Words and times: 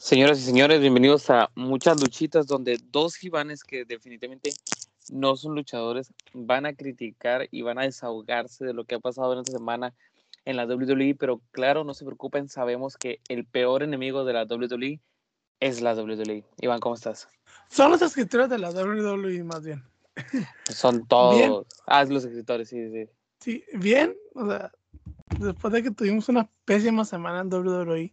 Señoras 0.00 0.38
y 0.38 0.42
señores, 0.42 0.80
bienvenidos 0.80 1.30
a 1.30 1.50
muchas 1.54 1.98
luchitas 2.00 2.46
donde 2.46 2.78
dos 2.90 3.16
gibanes 3.16 3.64
que 3.64 3.84
definitivamente 3.84 4.50
no 5.10 5.34
son 5.36 5.54
luchadores 5.54 6.12
van 6.34 6.66
a 6.66 6.74
criticar 6.74 7.48
y 7.50 7.62
van 7.62 7.78
a 7.78 7.82
desahogarse 7.82 8.66
de 8.66 8.74
lo 8.74 8.84
que 8.84 8.96
ha 8.96 9.00
pasado 9.00 9.32
en 9.32 9.38
esta 9.38 9.52
semana 9.52 9.94
en 10.44 10.56
la 10.56 10.66
WWE, 10.66 11.14
pero 11.18 11.40
claro, 11.52 11.84
no 11.84 11.94
se 11.94 12.04
preocupen, 12.04 12.48
sabemos 12.48 12.98
que 12.98 13.20
el 13.28 13.46
peor 13.46 13.82
enemigo 13.82 14.24
de 14.24 14.34
la 14.34 14.44
WWE 14.44 15.00
es 15.60 15.80
la 15.80 15.94
WWE. 15.94 16.44
Iván, 16.60 16.80
¿cómo 16.80 16.96
estás? 16.96 17.28
Son 17.70 17.90
los 17.90 18.02
escritores 18.02 18.50
de 18.50 18.58
la 18.58 18.70
WWE 18.70 19.42
más 19.44 19.64
bien. 19.64 19.82
Son 20.68 21.06
todos. 21.06 21.66
Ah, 21.86 22.04
los 22.04 22.24
escritores, 22.24 22.68
sí, 22.68 22.90
sí. 22.90 23.08
Sí, 23.40 23.64
bien, 23.72 24.14
o 24.34 24.46
sea, 24.46 24.70
después 25.38 25.72
de 25.72 25.82
que 25.82 25.90
tuvimos 25.90 26.28
una 26.28 26.48
pésima 26.66 27.04
semana 27.06 27.40
en 27.40 27.52
WWE 27.52 28.12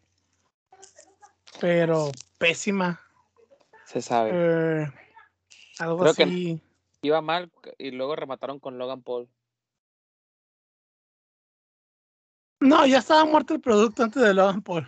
pero 1.60 2.12
pésima. 2.38 3.00
Se 3.86 4.02
sabe. 4.02 4.32
Eh, 4.34 4.88
algo 5.80 6.06
así. 6.06 6.62
iba 7.02 7.22
mal 7.22 7.52
y 7.78 7.92
luego 7.92 8.16
remataron 8.16 8.60
con 8.60 8.78
Logan 8.78 9.02
Paul. 9.02 9.30
No, 12.60 12.86
ya 12.86 13.00
estaba 13.00 13.26
muerto 13.26 13.56
el 13.56 13.62
producto 13.62 14.04
antes 14.04 14.22
de 14.22 14.34
Logan 14.34 14.62
Paul. 14.62 14.88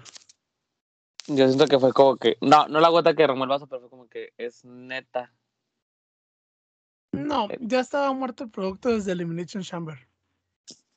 Yo 1.27 1.47
siento 1.47 1.65
que 1.67 1.79
fue 1.79 1.91
como 1.91 2.17
que. 2.17 2.37
No, 2.41 2.67
no 2.67 2.79
la 2.79 2.89
gota 2.89 3.13
que 3.13 3.23
derramó 3.23 3.45
el 3.45 3.49
vaso, 3.49 3.67
pero 3.67 3.81
fue 3.81 3.89
como 3.89 4.07
que 4.07 4.33
es 4.37 4.63
neta. 4.63 5.33
No, 7.11 7.49
eh. 7.49 7.57
ya 7.61 7.79
estaba 7.79 8.11
muerto 8.13 8.43
el 8.43 8.51
producto 8.51 8.89
desde 8.89 9.11
Elimination 9.11 9.63
Chamber. 9.63 9.97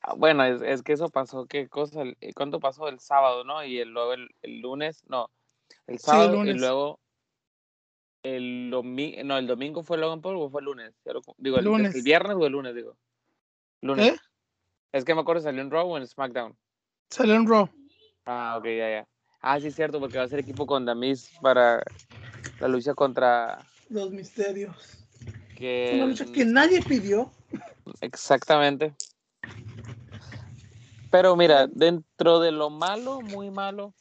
Ah, 0.03 0.15
bueno, 0.15 0.45
es, 0.45 0.63
es, 0.63 0.83
que 0.83 0.93
eso 0.93 1.09
pasó, 1.09 1.47
¿qué 1.47 1.69
cosa? 1.69 2.03
¿Cuánto 2.35 2.61
pasó 2.61 2.89
el 2.89 3.01
sábado, 3.01 3.45
no? 3.45 3.65
Y 3.65 3.79
el, 3.79 3.91
luego 3.91 4.13
el, 4.15 4.31
el 4.43 4.61
lunes, 4.61 5.05
no, 5.09 5.31
el 5.87 5.99
sábado 5.99 6.45
y 6.45 6.53
luego 6.55 6.99
el 8.23 8.71
domingo, 8.71 9.23
no, 9.25 9.39
el 9.39 9.47
domingo 9.47 9.83
fue 9.83 9.99
Logan 9.99 10.21
Paul 10.21 10.37
o 10.37 10.51
fue 10.51 10.61
el 10.61 10.65
lunes. 10.65 10.95
Digo, 11.39 11.59
el, 11.59 11.65
lunes. 11.65 11.95
el, 11.95 12.03
viernes 12.03 12.37
o 12.37 12.47
el 12.47 12.53
lunes, 12.53 12.75
digo. 12.75 12.97
Lunes. 13.83 14.15
¿Eh? 14.15 14.17
Es 14.93 15.05
que 15.05 15.15
me 15.15 15.21
acuerdo, 15.21 15.43
salió 15.43 15.63
en 15.63 15.71
Raw 15.71 15.89
o 15.89 15.97
en 15.97 16.07
SmackDown. 16.07 16.57
Salió 17.11 17.35
en 17.35 17.47
Raw. 17.47 17.69
Ah, 18.25 18.57
ok, 18.59 18.65
ya, 18.65 18.91
ya. 18.91 19.09
Ah, 19.41 19.61
sí, 19.61 19.69
es 19.69 19.77
cierto, 19.77 20.01
porque 20.01 20.19
va 20.19 20.25
a 20.25 20.29
ser 20.29 20.41
equipo 20.41 20.67
con 20.67 20.85
Damis 20.85 21.31
para 21.41 21.83
la 22.59 22.69
lucha 22.69 22.95
contra. 22.95 23.65
Los 23.89 24.11
misterios. 24.11 25.07
Que... 25.57 25.93
Una 25.95 26.07
lucha 26.07 26.25
que 26.25 26.45
nadie 26.45 26.83
pidió. 26.83 27.31
Exactamente. 28.01 28.93
Pero 31.13 31.37
mira, 31.37 31.69
dentro 31.69 32.41
de 32.41 32.51
lo 32.51 32.71
malo, 32.71 33.21
muy 33.21 33.51
malo, 33.51 33.95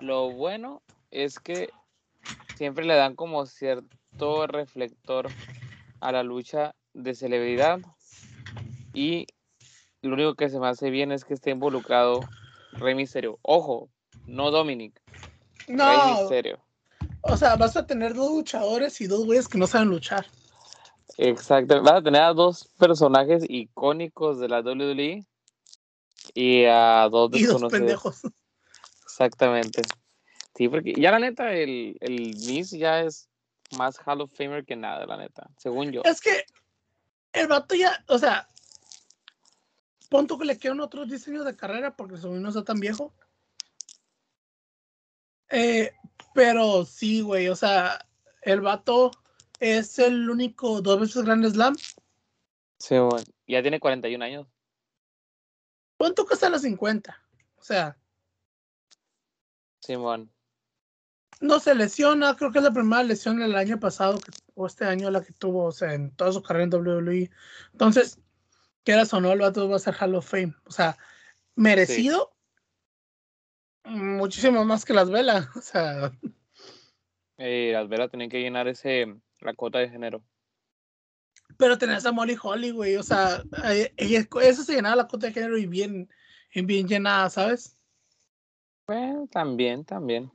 lo 0.00 0.30
bueno 0.30 0.82
es 1.10 1.38
que 1.38 1.70
siempre 2.56 2.84
le 2.84 2.94
dan 2.94 3.14
como 3.14 3.46
cierto 3.46 4.46
reflector 4.46 5.28
a 6.00 6.12
la 6.12 6.22
lucha 6.22 6.74
de 6.94 7.14
celebridad 7.14 7.80
y 8.92 9.26
lo 10.02 10.14
único 10.14 10.34
que 10.34 10.48
se 10.48 10.58
me 10.58 10.68
hace 10.68 10.90
bien 10.90 11.12
es 11.12 11.24
que 11.24 11.34
esté 11.34 11.50
involucrado 11.50 12.20
Rey 12.72 12.94
Misterio. 12.94 13.38
Ojo, 13.42 13.88
no 14.26 14.50
Dominic. 14.50 15.00
No. 15.68 15.86
Rey 15.86 16.20
Misterio. 16.20 16.58
O 17.22 17.36
sea, 17.36 17.56
vas 17.56 17.76
a 17.76 17.86
tener 17.86 18.14
dos 18.14 18.30
luchadores 18.30 19.00
y 19.00 19.06
dos 19.06 19.24
güeyes 19.24 19.48
que 19.48 19.58
no 19.58 19.66
saben 19.66 19.88
luchar. 19.88 20.26
Exacto. 21.18 21.82
Vas 21.82 21.94
a 21.94 22.02
tener 22.02 22.22
a 22.22 22.32
dos 22.32 22.68
personajes 22.78 23.44
icónicos 23.48 24.38
de 24.38 24.48
la 24.48 24.60
WWE 24.60 25.26
y 26.34 26.64
a 26.64 27.08
dos 27.10 27.30
desconocidos. 27.30 27.60
Y 27.60 27.62
dos 27.62 27.72
pendejos. 27.72 28.20
Exactamente. 29.04 29.82
Sí, 30.56 30.70
porque 30.70 30.94
ya 30.96 31.10
la 31.10 31.18
neta, 31.18 31.52
el, 31.52 31.98
el 32.00 32.34
Miss 32.46 32.70
ya 32.70 33.02
es 33.02 33.28
más 33.76 33.98
Hall 34.06 34.22
of 34.22 34.32
Famer 34.32 34.64
que 34.64 34.74
nada, 34.74 35.04
la 35.04 35.18
neta, 35.18 35.50
según 35.58 35.92
yo. 35.92 36.00
Es 36.04 36.20
que 36.20 36.46
el 37.34 37.46
vato 37.46 37.74
ya, 37.74 38.02
o 38.08 38.18
sea, 38.18 38.48
punto 40.08 40.38
que 40.38 40.46
le 40.46 40.58
quedan 40.58 40.80
otros 40.80 41.10
diseños 41.10 41.44
de 41.44 41.54
carrera 41.54 41.94
porque 41.94 42.16
su 42.16 42.32
no 42.32 42.48
está 42.48 42.64
tan 42.64 42.80
viejo. 42.80 43.12
Eh, 45.50 45.92
pero 46.32 46.86
sí, 46.86 47.20
güey, 47.20 47.48
o 47.48 47.56
sea, 47.56 48.06
el 48.40 48.62
vato 48.62 49.10
es 49.60 49.98
el 49.98 50.30
único 50.30 50.80
dos 50.80 51.00
veces 51.00 51.22
Grand 51.22 51.46
Slam. 51.46 51.76
Sí, 52.78 52.96
bueno, 52.98 53.24
ya 53.46 53.60
tiene 53.60 53.78
41 53.78 54.24
años. 54.24 54.46
¿Cuánto 55.98 56.24
cuesta 56.24 56.48
los 56.48 56.62
50? 56.62 57.14
O 57.56 57.62
sea. 57.62 57.98
Simón 59.80 60.30
no 61.40 61.60
se 61.60 61.74
lesiona, 61.74 62.34
creo 62.34 62.52
que 62.52 62.58
es 62.58 62.64
la 62.64 62.72
primera 62.72 63.02
lesión 63.02 63.38
del 63.38 63.54
año 63.54 63.78
pasado 63.78 64.18
o 64.54 64.66
este 64.66 64.84
año 64.84 65.10
la 65.10 65.22
que 65.22 65.32
tuvo, 65.32 65.64
o 65.66 65.72
sea, 65.72 65.94
en 65.94 66.10
toda 66.12 66.32
su 66.32 66.42
carrera 66.42 66.64
en 66.64 66.74
WWE. 66.74 67.30
Entonces, 67.72 68.18
quieras 68.84 69.12
o 69.12 69.20
no, 69.20 69.32
el 69.32 69.40
vato 69.40 69.68
va 69.68 69.76
a 69.76 69.80
ser 69.80 69.94
Hall 70.00 70.14
of 70.14 70.28
Fame. 70.28 70.54
O 70.64 70.70
sea, 70.70 70.96
merecido 71.54 72.36
muchísimo 73.84 74.64
más 74.64 74.84
que 74.84 74.94
las 74.94 75.10
velas. 75.10 75.48
O 75.56 75.60
sea. 75.60 76.12
Eh, 77.38 77.70
las 77.72 77.88
velas 77.88 78.10
tienen 78.10 78.30
que 78.30 78.40
llenar 78.40 78.66
ese 78.66 79.14
la 79.40 79.54
cuota 79.54 79.78
de 79.78 79.90
género. 79.90 80.22
Pero 81.58 81.78
tenés 81.78 82.04
a 82.06 82.12
Molly 82.12 82.36
Holly, 82.40 82.70
güey. 82.70 82.96
O 82.96 83.02
sea, 83.02 83.42
eso 83.64 84.64
se 84.64 84.74
llenaba 84.74 84.96
la 84.96 85.08
cuota 85.08 85.26
de 85.26 85.32
género 85.32 85.58
y 85.58 85.66
bien, 85.66 86.08
bien 86.54 86.88
llenada, 86.88 87.28
¿sabes? 87.30 87.76
Bueno, 88.86 89.28
también, 89.30 89.84
también. 89.84 90.30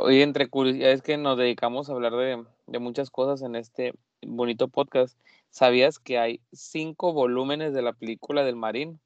Hoy 0.00 0.22
entre 0.22 0.48
curiosidades 0.48 1.02
que 1.02 1.16
nos 1.16 1.36
dedicamos 1.36 1.88
a 1.88 1.92
hablar 1.92 2.12
de, 2.12 2.44
de, 2.66 2.78
muchas 2.78 3.10
cosas 3.10 3.42
en 3.42 3.56
este 3.56 3.94
bonito 4.22 4.68
podcast, 4.68 5.18
¿sabías 5.50 5.98
que 5.98 6.18
hay 6.18 6.40
cinco 6.52 7.12
volúmenes 7.12 7.74
de 7.74 7.82
la 7.82 7.92
película 7.92 8.44
del 8.44 8.54
Marín? 8.54 9.00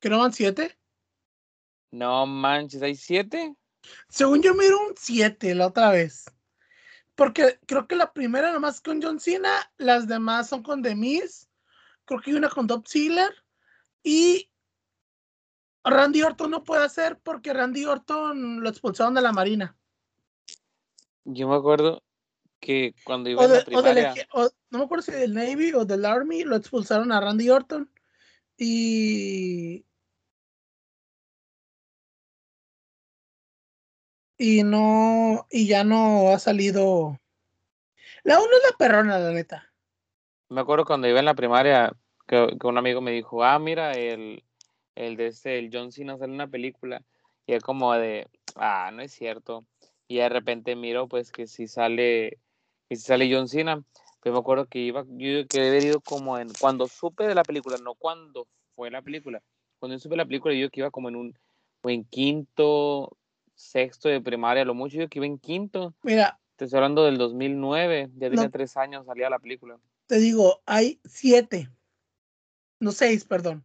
¿Que 0.00 0.08
no 0.08 0.20
van 0.20 0.32
siete? 0.32 0.78
No 1.90 2.24
manches, 2.24 2.80
¿hay 2.80 2.94
siete? 2.94 3.54
Según 4.08 4.42
yo 4.42 4.54
miro 4.54 4.80
un 4.80 4.94
siete 4.96 5.54
la 5.54 5.66
otra 5.66 5.90
vez. 5.90 6.24
Porque 7.14 7.58
creo 7.66 7.86
que 7.86 7.96
la 7.96 8.12
primera 8.14 8.52
nomás 8.52 8.80
con 8.80 9.02
John 9.02 9.20
Cena, 9.20 9.70
las 9.76 10.08
demás 10.08 10.48
son 10.48 10.62
con 10.62 10.80
Demis, 10.80 11.48
creo 12.06 12.20
que 12.20 12.30
hay 12.30 12.36
una 12.36 12.48
con 12.48 12.66
Dob 12.66 12.86
Ziggler 12.88 13.34
y 14.02 14.49
Randy 15.84 16.22
Orton 16.22 16.50
no 16.50 16.64
puede 16.64 16.84
hacer 16.84 17.18
porque 17.22 17.52
Randy 17.52 17.84
Orton 17.84 18.60
lo 18.60 18.68
expulsaron 18.68 19.14
de 19.14 19.22
la 19.22 19.32
Marina. 19.32 19.76
Yo 21.24 21.48
me 21.48 21.56
acuerdo 21.56 22.02
que 22.60 22.94
cuando 23.04 23.30
iba 23.30 23.44
a 23.44 23.48
la 23.48 23.64
primaria... 23.64 24.14
no 24.70 24.78
me 24.78 24.84
acuerdo 24.84 25.02
si 25.02 25.12
del 25.12 25.34
Navy 25.34 25.72
o 25.72 25.84
del 25.84 26.04
Army 26.04 26.44
lo 26.44 26.56
expulsaron 26.56 27.12
a 27.12 27.20
Randy 27.20 27.50
Orton 27.50 27.90
y... 28.56 29.86
Y 34.36 34.62
no, 34.62 35.46
y 35.50 35.66
ya 35.66 35.84
no 35.84 36.30
ha 36.30 36.38
salido. 36.38 37.18
La 38.22 38.38
uno 38.38 38.48
es 38.56 38.70
la 38.70 38.76
perrona, 38.78 39.18
la 39.18 39.32
neta. 39.32 39.70
Me 40.48 40.62
acuerdo 40.62 40.86
cuando 40.86 41.08
iba 41.08 41.18
en 41.18 41.26
la 41.26 41.34
primaria 41.34 41.94
que 42.26 42.56
un 42.62 42.78
amigo 42.78 43.02
me 43.02 43.10
dijo, 43.10 43.44
ah, 43.44 43.58
mira, 43.58 43.92
el, 43.92 44.42
el 45.00 45.16
de 45.16 45.28
este, 45.28 45.58
el 45.58 45.70
John 45.72 45.92
Cena 45.92 46.18
sale 46.18 46.30
en 46.30 46.34
una 46.34 46.48
película 46.48 47.02
y 47.46 47.54
es 47.54 47.62
como 47.62 47.92
de, 47.94 48.28
ah, 48.56 48.90
no 48.92 49.02
es 49.02 49.12
cierto. 49.12 49.64
Y 50.06 50.18
de 50.18 50.28
repente 50.28 50.76
miro 50.76 51.08
pues 51.08 51.32
que 51.32 51.46
si 51.46 51.66
sale, 51.68 52.38
que 52.88 52.96
si 52.96 53.02
sale 53.02 53.32
John 53.32 53.48
Cena, 53.48 53.82
pues 54.20 54.32
me 54.32 54.38
acuerdo 54.38 54.66
que 54.66 54.80
iba, 54.80 55.04
yo 55.08 55.46
que 55.48 55.60
he 55.60 55.84
ido 55.84 56.00
como 56.00 56.38
en, 56.38 56.48
cuando 56.60 56.86
supe 56.86 57.26
de 57.26 57.34
la 57.34 57.44
película, 57.44 57.78
no 57.82 57.94
cuando 57.94 58.46
fue 58.74 58.90
la 58.90 59.00
película, 59.00 59.42
cuando 59.78 59.98
supe 59.98 60.16
la 60.16 60.26
película 60.26 60.54
yo 60.54 60.68
que 60.68 60.80
iba 60.80 60.90
como 60.90 61.08
en 61.08 61.16
un, 61.16 61.38
en 61.84 62.04
quinto, 62.04 63.16
sexto 63.54 64.08
de 64.08 64.20
primaria, 64.20 64.64
lo 64.64 64.74
mucho 64.74 64.98
yo 64.98 65.08
que 65.08 65.18
iba 65.18 65.26
en 65.26 65.38
quinto. 65.38 65.94
Mira. 66.02 66.38
Te 66.56 66.66
estoy 66.66 66.76
hablando 66.76 67.06
del 67.06 67.16
2009, 67.16 68.10
ya 68.18 68.28
tenía 68.28 68.50
tres 68.50 68.76
años, 68.76 69.06
salía 69.06 69.30
la 69.30 69.38
película. 69.38 69.78
Te 70.06 70.18
digo, 70.18 70.60
hay 70.66 71.00
siete, 71.06 71.70
no 72.80 72.92
seis, 72.92 73.24
perdón. 73.24 73.64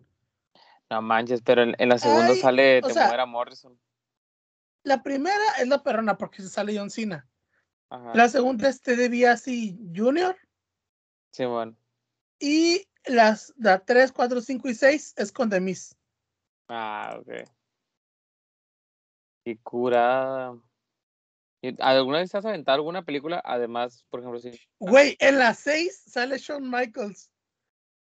No 0.89 1.01
manches, 1.01 1.41
pero 1.41 1.63
en, 1.63 1.89
la 1.89 1.97
segunda 1.97 2.35
sale 2.35 2.81
Te 2.81 2.93
muera 2.93 3.25
Morrison. 3.25 3.79
La 4.83 5.01
primera 5.01 5.43
es 5.59 5.67
la 5.67 5.81
perrona 5.81 6.17
porque 6.17 6.43
se 6.43 6.49
sale 6.49 6.77
John 6.77 6.89
Cena. 6.89 7.27
La 8.13 8.29
segunda 8.29 8.69
es 8.69 8.81
Ted 8.81 8.97
DiBiase 8.97 9.77
Jr. 9.95 10.37
Sí, 11.31 11.45
bueno. 11.45 11.75
Y 12.39 12.87
las 13.05 13.53
la 13.57 13.79
3, 13.79 14.11
4, 14.11 14.41
5 14.41 14.69
y 14.69 14.73
6 14.73 15.13
es 15.17 15.31
con 15.31 15.49
Demis. 15.49 15.95
Ah, 16.67 17.17
ok. 17.19 17.49
Y 19.45 19.55
cura. 19.57 20.53
¿Alguna 21.79 22.19
vez 22.19 22.35
has 22.35 22.45
aventado 22.45 22.75
alguna 22.75 23.03
película? 23.03 23.41
Además, 23.43 24.05
por 24.09 24.19
ejemplo, 24.19 24.39
sí. 24.39 24.51
Güey, 24.79 25.15
en 25.19 25.39
la 25.39 25.53
6 25.53 26.03
sale 26.07 26.37
Shawn 26.37 26.69
Michaels. 26.69 27.31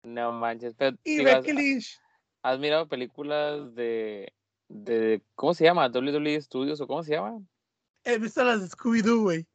No 0.03 0.33
manches, 0.33 0.75
pero. 0.75 0.97
Y 1.05 1.23
Becky 1.23 1.53
Lynch. 1.53 2.01
¿Has 2.45 2.59
mirado 2.59 2.87
películas 2.87 3.75
de, 3.75 4.31
de, 4.69 5.23
¿cómo 5.35 5.55
se 5.55 5.65
llama? 5.65 5.89
WWE 5.89 6.39
Studios 6.43 6.79
o 6.79 6.87
cómo 6.87 7.03
se 7.03 7.13
llama? 7.13 7.41
He 8.05 8.19
visto 8.19 8.45
las 8.45 8.61
de 8.61 8.67
Scooby-Doo, 8.67 9.23
güey. 9.23 9.47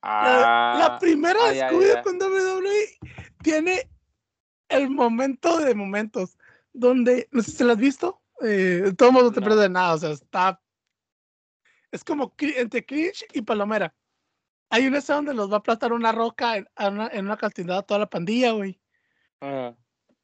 Ah, 0.00 0.76
la, 0.78 0.98
primera 0.98 1.38
ah, 1.42 1.50
de 1.50 1.60
Scooby-Doo 1.60 2.02
con 2.02 2.16
WWE 2.16 2.98
tiene 3.42 3.90
el 4.70 4.88
momento 4.88 5.58
de 5.58 5.74
momentos 5.74 6.38
donde, 6.72 7.28
no 7.32 7.42
sé 7.42 7.50
si 7.50 7.62
la 7.62 7.74
has 7.74 7.78
visto, 7.78 8.22
eh, 8.40 8.94
todo 8.96 9.12
mundo 9.12 9.32
te 9.32 9.40
No. 9.40 9.46
pierde 9.48 9.64
de 9.64 9.68
nada, 9.68 9.92
o 9.92 9.98
sea, 9.98 10.12
está. 10.12 10.58
Es 11.92 12.02
como 12.02 12.34
entre 12.38 12.86
cringe 12.86 13.26
y 13.34 13.42
palomera. 13.42 13.94
Hay 14.70 14.86
una 14.86 14.98
escena 14.98 15.16
donde 15.16 15.34
los 15.34 15.50
va 15.50 15.56
a 15.56 15.58
aplastar 15.58 15.92
una 15.92 16.12
roca 16.12 16.56
en, 16.56 16.66
una, 16.78 17.08
en 17.08 17.26
una 17.26 17.38
a 17.76 17.82
toda 17.82 18.00
la 18.00 18.08
pandilla, 18.08 18.52
güey. 18.52 18.80
Ajá. 19.40 19.76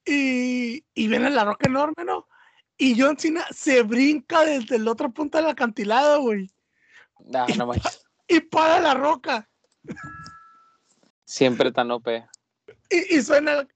Y, 0.05 0.85
y 0.95 1.09
viene 1.09 1.31
la 1.31 1.45
roca 1.45 1.69
enorme, 1.69 2.05
¿no? 2.05 2.29
Y 2.77 3.01
John 3.01 3.17
Cena 3.17 3.47
se 3.51 3.83
brinca 3.83 4.45
desde 4.45 4.77
el 4.77 4.89
otro 4.89 5.13
punto 5.13 5.39
del 5.39 5.49
acantilado, 5.49 6.23
güey. 6.23 6.51
Ah, 7.35 7.47
no 7.57 7.67
manches. 7.67 8.03
Y 8.27 8.41
para 8.41 8.81
la 8.81 8.95
roca. 8.95 9.49
Siempre 11.25 11.71
tan 11.71 11.91
OP. 11.91 12.09
Y, 12.91 13.17
y 13.17 13.23
suena, 13.23 13.67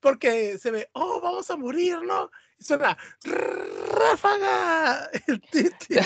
porque 0.00 0.58
se 0.58 0.70
ve, 0.70 0.88
oh, 0.92 1.20
vamos 1.20 1.50
a 1.50 1.56
morir, 1.56 1.98
¿no? 2.02 2.30
Y 2.58 2.64
suena, 2.64 2.96
ráfaga. 3.24 5.10
El 5.26 5.40
titi. 5.40 5.96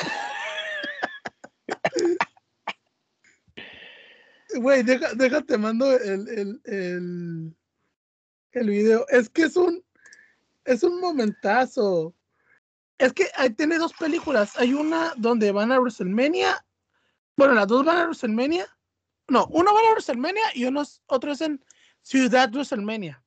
Güey, 4.54 4.82
deja, 4.82 5.12
déjate, 5.14 5.58
mando 5.58 5.93
el, 5.93 6.28
el, 6.28 6.60
el, 6.64 7.56
el 8.56 8.70
video. 8.70 9.06
Es 9.08 9.29
que 9.29 9.43
es 9.43 9.56
un, 9.56 9.85
es 10.64 10.82
un 10.82 11.00
momentazo. 11.00 12.14
Es 12.99 13.12
que 13.12 13.26
ahí 13.37 13.50
tiene 13.50 13.79
dos 13.79 13.93
películas. 13.93 14.56
Hay 14.56 14.73
una 14.75 15.12
donde 15.17 15.53
van 15.53 15.70
a 15.73 15.79
WrestleMania. 15.81 16.64
Bueno, 17.37 17.55
las 17.55 17.67
dos 17.69 17.85
van 17.85 17.99
a 17.99 18.05
WrestleMania. 18.05 18.67
No, 19.29 19.47
uno 19.50 19.75
va 19.75 19.81
a 19.81 19.91
WrestleMania 19.93 20.44
y 20.55 20.64
uno 20.64 20.82
es- 20.82 21.03
otro 21.06 21.32
es 21.32 21.41
en 21.41 21.62
Ciudad 22.03 22.50
WrestleMania. 22.50 23.23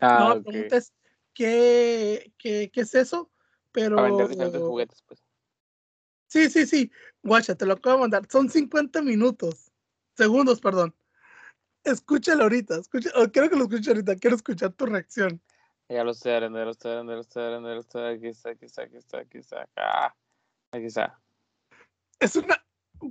Ah, 0.00 0.18
no 0.18 0.28
me 0.28 0.34
ok. 0.36 0.42
preguntes 0.44 0.92
qué, 1.32 2.32
qué, 2.36 2.70
qué 2.72 2.80
es 2.80 2.94
eso, 2.94 3.30
pero. 3.72 3.96
Para 3.96 4.08
vender 4.08 4.28
diferentes 4.28 4.62
juguetes, 4.62 5.02
pues. 5.06 5.22
Sí, 6.28 6.50
sí, 6.50 6.66
sí. 6.66 6.90
Guacha, 7.22 7.54
te 7.54 7.64
lo 7.64 7.74
acabo 7.74 7.96
de 7.96 8.00
mandar. 8.02 8.26
Son 8.30 8.50
50 8.50 9.00
minutos. 9.00 9.70
Segundos, 10.16 10.60
perdón. 10.60 10.94
Escúchalo 11.86 12.42
ahorita. 12.42 12.78
Escucha, 12.78 13.10
o 13.14 13.30
quiero 13.30 13.48
que 13.48 13.56
lo 13.56 13.64
escuche 13.64 13.90
ahorita. 13.90 14.16
Quiero 14.16 14.34
escuchar 14.34 14.72
tu 14.72 14.86
reacción. 14.86 15.40
Ya 15.88 16.02
lo 16.02 16.10
estoy 16.10 16.32
abriendo, 16.32 16.58
ya 16.58 16.64
lo 16.64 16.70
estoy 16.72 16.90
abriendo, 16.90 17.12
ya 17.12 17.16
lo 17.16 17.20
estoy 17.20 17.42
abriendo, 17.44 17.68
ya 17.68 17.74
lo 17.74 17.80
estoy 17.80 18.14
Aquí 18.14 18.26
está, 18.26 18.50
aquí 18.50 18.64
está, 18.66 18.82
aquí 18.82 18.96
está, 18.96 19.18
aquí 19.18 19.38
está. 19.38 19.62
Acá. 19.62 20.16
Aquí 20.72 20.86
está. 20.86 21.20
Es 22.18 22.34
una. 22.34 22.60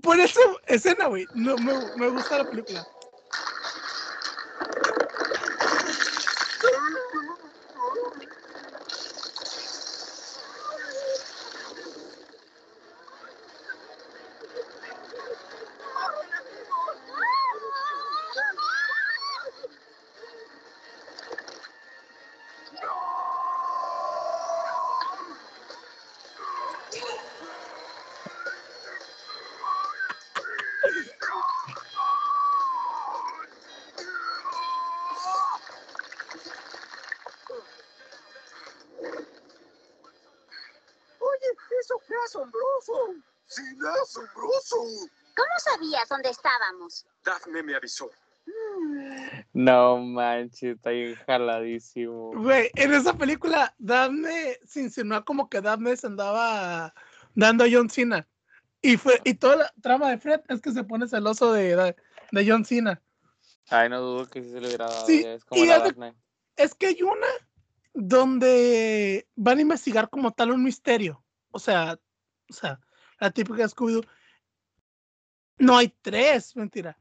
Por 0.02 0.20
esa 0.20 0.42
escena, 0.68 1.08
güey. 1.08 1.26
No, 1.36 1.56
me, 1.58 1.74
me 1.96 2.10
gusta 2.10 2.40
la 2.40 2.50
película. 2.50 2.86
¿Cómo 45.36 45.50
sabías 45.58 46.08
dónde 46.10 46.30
estábamos? 46.30 47.06
Daphne 47.24 47.64
me 47.64 47.76
avisó. 47.76 48.10
No 49.54 49.98
manches, 49.98 50.76
está 50.76 50.92
bien 50.92 51.16
jaladísimo. 51.26 52.32
Güey, 52.36 52.70
en 52.76 52.94
esa 52.94 53.14
película, 53.18 53.74
Daphne 53.78 54.60
se 54.66 54.82
insinuó 54.82 55.24
como 55.26 55.50
que 55.50 55.62
Daphne 55.62 55.98
se 55.98 56.08
andaba 56.08 56.94
dando 57.34 57.64
a 57.64 57.68
John 57.72 57.90
Cena. 57.90 58.28
Y, 58.82 58.98
fue, 58.98 59.20
y 59.24 59.34
toda 59.34 59.56
la 59.56 59.74
trama 59.82 60.12
de 60.12 60.20
Fred 60.20 60.42
es 60.48 60.62
que 60.62 60.72
se 60.72 60.84
pone 60.84 61.08
celoso 61.08 61.52
de, 61.54 61.96
de, 62.32 62.48
John 62.48 62.66
Cena. 62.66 63.02
Ay, 63.70 63.90
no 63.90 64.00
dudo 64.00 64.30
que 64.30 64.44
sí 64.44 64.50
se 64.52 64.62
le 64.62 64.68
hubiera 64.68 64.86
dado. 64.86 65.06
Sí, 65.08 65.24
es 65.26 65.44
como 65.44 65.64
y 65.64 65.68
la 65.68 65.78
haz 65.78 65.84
de- 65.84 65.90
Daphne. 65.90 66.14
Es 66.56 66.76
que 66.76 66.88
hay 66.88 67.02
una 67.02 67.28
donde 67.94 69.28
van 69.36 69.58
a 69.58 69.62
investigar 69.62 70.10
como 70.10 70.32
tal 70.32 70.52
un 70.52 70.64
misterio. 70.64 71.24
O 71.52 71.60
sea, 71.60 72.00
o 72.50 72.54
sea, 72.54 72.80
la 73.20 73.32
típica 73.32 73.64
Scooby-Doo. 73.64 74.06
No 75.58 75.78
hay 75.78 75.94
tres, 76.02 76.56
mentira. 76.56 76.98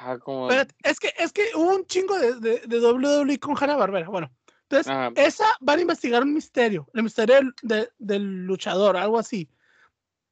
Ah, 0.00 0.18
como. 0.18 0.50
Es 0.50 0.98
que, 0.98 1.12
es 1.18 1.32
que 1.32 1.42
hubo 1.54 1.74
un 1.76 1.86
chingo 1.86 2.18
de, 2.18 2.34
de, 2.40 2.58
de 2.66 2.80
WWE 2.80 3.38
con 3.38 3.56
Hanna 3.58 3.76
Barbera. 3.76 4.08
Bueno, 4.08 4.32
entonces, 4.62 4.88
Ajá. 4.90 5.10
esa 5.16 5.44
van 5.60 5.78
a 5.78 5.82
investigar 5.82 6.22
un 6.22 6.34
misterio, 6.34 6.88
el 6.94 7.02
misterio 7.04 7.36
del, 7.36 7.54
de- 7.62 7.90
del 7.98 8.44
luchador, 8.44 8.96
algo 8.96 9.18
así. 9.18 9.48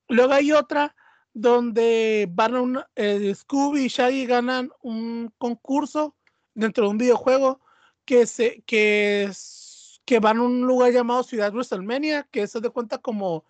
Luego 0.08 0.32
hay 0.32 0.50
otra 0.52 0.96
donde 1.32 2.26
van 2.30 2.56
a 2.56 2.60
un 2.62 2.80
eh, 2.96 3.32
Scooby 3.34 3.84
y 3.84 3.88
Shaggy 3.88 4.26
ganan 4.26 4.70
un 4.82 5.32
concurso 5.38 6.16
dentro 6.54 6.84
de 6.84 6.90
un 6.90 6.98
videojuego 6.98 7.60
que 8.04 8.26
se 8.26 8.62
que 8.62 9.24
es- 9.24 10.00
que 10.04 10.18
van 10.18 10.38
a 10.38 10.42
un 10.42 10.62
lugar 10.62 10.90
llamado 10.92 11.22
Ciudad 11.22 11.52
WrestleMania, 11.52 12.26
que 12.32 12.48
se 12.48 12.58
de 12.60 12.70
cuenta 12.70 12.98
como 12.98 13.44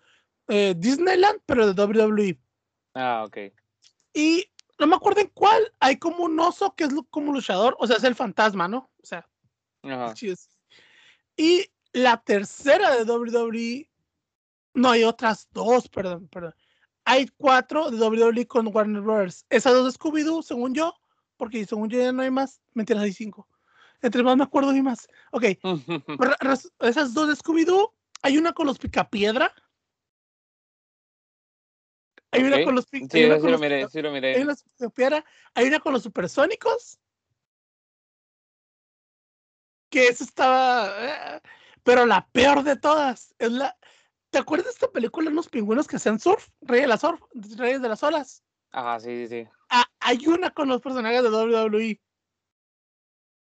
eh, 0.47 0.75
Disneyland, 0.77 1.39
pero 1.47 1.73
de 1.73 1.81
WWE. 1.83 2.37
Ah, 2.93 3.23
ok. 3.25 3.37
Y 4.13 4.45
no 4.79 4.87
me 4.87 4.95
acuerdo 4.95 5.21
en 5.21 5.27
cuál, 5.33 5.71
hay 5.79 5.97
como 5.97 6.23
un 6.23 6.39
oso 6.39 6.73
que 6.75 6.85
es 6.85 6.93
como 7.09 7.31
luchador, 7.31 7.75
o 7.79 7.87
sea, 7.87 7.97
es 7.97 8.03
el 8.03 8.15
fantasma, 8.15 8.67
¿no? 8.67 8.89
O 9.01 9.05
sea, 9.05 9.27
Ajá. 9.83 10.13
Y 11.37 11.65
la 11.93 12.17
tercera 12.17 12.95
de 12.95 13.03
WWE, 13.03 13.89
no 14.73 14.89
hay 14.89 15.03
otras 15.03 15.47
dos, 15.51 15.87
perdón, 15.89 16.27
perdón. 16.27 16.53
Hay 17.05 17.27
cuatro 17.37 17.89
de 17.89 17.97
WWE 17.97 18.45
con 18.47 18.73
Warner 18.73 19.01
Bros. 19.01 19.45
Esas 19.49 19.73
dos 19.73 19.85
de 19.85 19.99
Scooby-Doo, 19.99 20.43
según 20.43 20.73
yo, 20.73 20.93
porque 21.37 21.65
según 21.65 21.89
yo 21.89 21.99
ya 21.99 22.11
no 22.11 22.21
hay 22.21 22.29
más, 22.31 22.61
mentiras, 22.73 23.03
hay 23.03 23.13
cinco. 23.13 23.47
Entre 24.01 24.23
más 24.23 24.37
me 24.37 24.43
acuerdo, 24.43 24.69
hay 24.69 24.81
más. 24.81 25.07
Ok, 25.31 25.45
esas 26.79 27.13
dos 27.13 27.27
de 27.27 27.35
Scooby-Doo, 27.35 27.93
hay 28.21 28.37
una 28.37 28.53
con 28.53 28.67
los 28.67 28.77
Picapiedra. 28.77 29.53
Hay 32.31 32.43
una 32.43 32.63
con 32.63 32.75
los, 32.75 32.85
Sí, 32.85 33.07
hay 33.13 33.25
una 33.25 33.35
sí 33.35 33.41
con 33.41 33.45
lo 33.47 33.51
los 33.51 33.61
miré, 33.61 33.89
sí 33.89 34.01
lo 34.01 34.07
hay 34.09 34.13
miré. 34.13 34.41
una 34.41 34.55
superpiedra, 34.55 35.25
hay 35.53 35.67
una 35.67 35.79
con 35.79 35.93
los 35.93 36.03
supersónicos. 36.03 36.99
Que 39.89 40.07
eso 40.07 40.23
estaba. 40.23 41.35
eh, 41.35 41.41
Pero 41.83 42.05
la 42.05 42.27
peor 42.31 42.63
de 42.63 42.77
todas 42.77 43.35
es 43.37 43.51
la. 43.51 43.77
¿Te 44.29 44.39
acuerdas 44.39 44.67
de 44.67 44.71
esta 44.71 44.89
película 44.89 45.25
de 45.29 45.33
unos 45.33 45.49
pingüinos 45.49 45.87
que 45.87 45.97
hacían 45.97 46.19
surf? 46.19 46.47
Reyes 46.61 46.83
de 46.83 46.87
las 46.87 47.01
surf, 47.01 47.21
Reyes 47.57 47.81
de 47.81 47.89
las 47.89 48.01
olas. 48.01 48.43
Ajá, 48.71 48.99
sí, 49.01 49.27
sí, 49.27 49.43
sí. 49.43 49.49
Ah, 49.69 49.83
hay 49.99 50.25
una 50.27 50.51
con 50.51 50.69
los 50.69 50.79
personajes 50.79 51.21
de 51.21 51.29
WWE. 51.29 51.99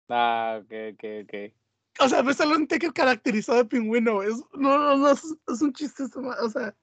Ah, 0.10 0.60
ok, 0.64 0.72
ok, 0.94 1.04
ok. 1.24 1.54
O 2.00 2.10
sea, 2.10 2.24
ves 2.24 2.42
al 2.42 2.68
que 2.68 2.92
caracterizado 2.92 3.60
de 3.60 3.66
pingüino. 3.66 4.24
Es, 4.24 4.38
no, 4.54 4.78
no, 4.80 4.98
no, 4.98 5.12
es, 5.12 5.24
es 5.48 5.62
un 5.62 5.74
chiste. 5.74 6.04
O 6.16 6.50
sea. 6.50 6.76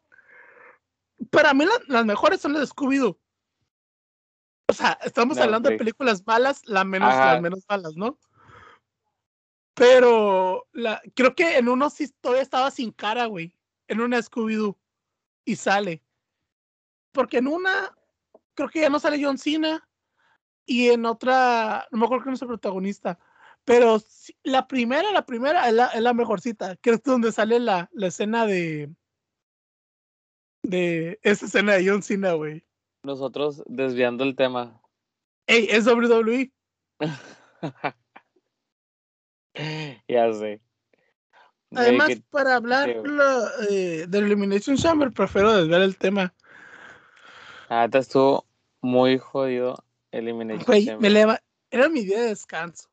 Para 1.30 1.54
mí 1.54 1.64
la- 1.64 1.80
las 1.88 2.04
mejores 2.04 2.40
son 2.40 2.52
las 2.52 2.62
de 2.62 2.66
Scooby-Doo. 2.68 3.18
O 4.68 4.72
sea, 4.72 4.98
estamos 5.04 5.36
No, 5.36 5.42
hablando 5.44 5.68
de 5.68 5.76
películas 5.76 6.24
malas, 6.26 6.62
la 6.66 6.84
menos, 6.84 7.08
Ajá. 7.12 7.34
las 7.34 7.42
menos 7.42 7.64
malas, 7.68 7.96
¿no? 7.96 8.18
Pero 9.74 10.66
la, 10.72 11.00
creo 11.14 11.34
que 11.34 11.56
en 11.56 11.68
uno 11.68 11.90
sí 11.90 12.08
todavía 12.20 12.42
estaba 12.42 12.70
sin 12.70 12.92
cara, 12.92 13.26
güey. 13.26 13.56
En 13.88 14.00
una 14.00 14.18
Scooby-Doo. 14.18 14.76
Y 15.44 15.56
sale. 15.56 16.04
Porque 17.12 17.38
en 17.38 17.48
una, 17.48 17.96
creo 18.54 18.68
que 18.68 18.80
ya 18.80 18.90
no 18.90 19.00
sale 19.00 19.22
John 19.22 19.38
Cena. 19.38 19.88
Y 20.66 20.90
en 20.90 21.06
otra, 21.06 21.88
no 21.90 21.98
me 21.98 22.04
acuerdo 22.04 22.24
quién 22.24 22.34
es 22.34 22.42
el 22.42 22.48
protagonista. 22.48 23.18
Pero 23.64 24.00
la 24.42 24.68
primera, 24.68 25.10
la 25.12 25.24
primera 25.26 25.66
es 25.68 25.74
la, 25.74 25.86
es 25.88 26.00
la 26.00 26.14
mejorcita. 26.14 26.76
Que 26.76 26.90
es 26.90 27.02
donde 27.02 27.32
sale 27.32 27.58
la, 27.58 27.88
la 27.92 28.06
escena 28.08 28.46
de. 28.46 28.94
De 30.70 31.18
esa 31.22 31.46
escena 31.46 31.72
de 31.74 31.88
John 31.88 32.02
Cena, 32.02 32.32
güey. 32.34 32.64
Nosotros 33.02 33.62
desviando 33.66 34.24
el 34.24 34.36
tema. 34.36 34.80
Ey, 35.46 35.66
es. 35.70 35.86
WWE. 35.86 36.52
ya 40.08 40.32
sé. 40.32 40.60
Además, 41.74 42.08
que- 42.08 42.22
para 42.30 42.56
hablar 42.56 42.88
eh, 43.70 44.06
del 44.08 44.24
Elimination 44.24 44.76
Chamber, 44.76 45.12
prefiero 45.12 45.52
desviar 45.54 45.82
el 45.82 45.96
tema. 45.96 46.34
la 47.68 47.82
neta 47.82 47.98
estuvo 47.98 48.46
muy 48.80 49.18
jodido 49.18 49.76
Elimination 50.10 50.64
Güey, 50.66 50.86
Chamber. 50.86 51.00
me 51.02 51.10
leva... 51.10 51.40
Era 51.70 51.88
mi 51.88 52.04
día 52.04 52.20
de 52.20 52.28
descanso. 52.28 52.88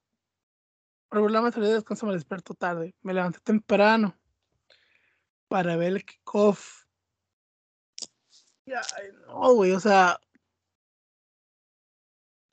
Regularmente 1.10 1.58
el 1.58 1.64
día 1.64 1.72
de 1.74 1.80
descanso 1.80 2.06
me 2.06 2.14
despierto 2.14 2.54
tarde. 2.54 2.94
Me 3.02 3.14
levanté 3.14 3.40
temprano 3.40 4.16
para 5.48 5.76
ver 5.78 5.94
el 5.94 6.06
kickoff. 6.06 6.84
No, 9.28 9.54
güey, 9.54 9.72
o 9.72 9.80
sea. 9.80 10.20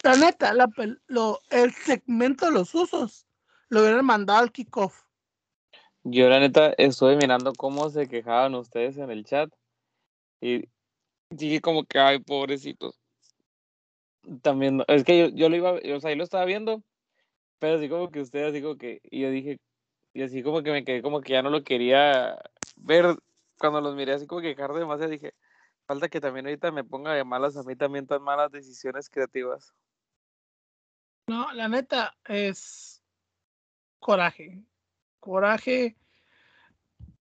La 0.03 0.17
neta, 0.17 0.53
la 0.53 0.69
el 1.51 1.73
segmento 1.73 2.47
de 2.47 2.53
los 2.53 2.75
usos 2.75 3.27
lo 3.69 3.81
hubieran 3.81 4.05
mandado 4.05 4.41
al 4.41 4.53
kickoff. 4.53 5.05
Yo 6.03 6.29
la 6.29 6.41
neta 6.41 6.75
estuve 6.77 7.17
mirando 7.17 7.55
cómo 7.55 7.89
se 7.89 8.07
quejaban 8.07 8.55
ustedes 8.55 8.99
en 8.99 9.11
el 9.11 9.25
chat 9.25 9.51
y 10.43 10.69
dije 11.31 11.63
como 11.63 11.85
que, 11.85 11.99
ay, 11.99 12.19
pobrecitos. 12.19 13.01
También, 14.43 14.85
es 14.89 15.05
que 15.05 15.19
yo, 15.19 15.29
yo 15.29 15.49
lo 15.49 15.57
iba, 15.57 15.73
o 15.73 16.01
sea, 16.01 16.11
yo 16.11 16.17
lo 16.17 16.25
estaba 16.25 16.45
viendo, 16.45 16.83
pero 17.59 17.77
así 17.77 17.89
como 17.89 18.11
que 18.11 18.21
ustedes, 18.21 18.51
así 18.51 18.61
como 18.61 18.77
que, 18.77 19.01
y 19.05 19.23
yo 19.23 19.31
dije, 19.31 19.59
y 20.13 20.23
así 20.23 20.43
como 20.43 20.63
que 20.63 20.71
me 20.71 20.85
quedé 20.85 21.01
como 21.01 21.23
que 21.23 21.33
ya 21.33 21.43
no 21.43 21.49
lo 21.49 21.65
quería 21.65 22.39
ver, 22.77 23.17
cuando 23.59 23.81
los 23.81 23.95
miré 23.97 24.13
así 24.13 24.27
como 24.27 24.43
que 24.43 24.55
quejar 24.55 24.75
demasiado, 24.75 25.11
dije, 25.11 25.33
falta 25.87 26.09
que 26.09 26.21
también 26.21 26.47
ahorita 26.47 26.71
me 26.71 26.85
ponga 26.85 27.13
de 27.13 27.25
malas 27.25 27.57
a 27.57 27.63
mí 27.63 27.77
también 27.77 28.07
tan 28.07 28.23
malas 28.23 28.51
decisiones 28.51 29.09
creativas. 29.09 29.75
No, 31.27 31.53
la 31.53 31.69
neta 31.69 32.17
es 32.27 33.03
coraje. 33.99 34.63
Coraje. 35.21 35.97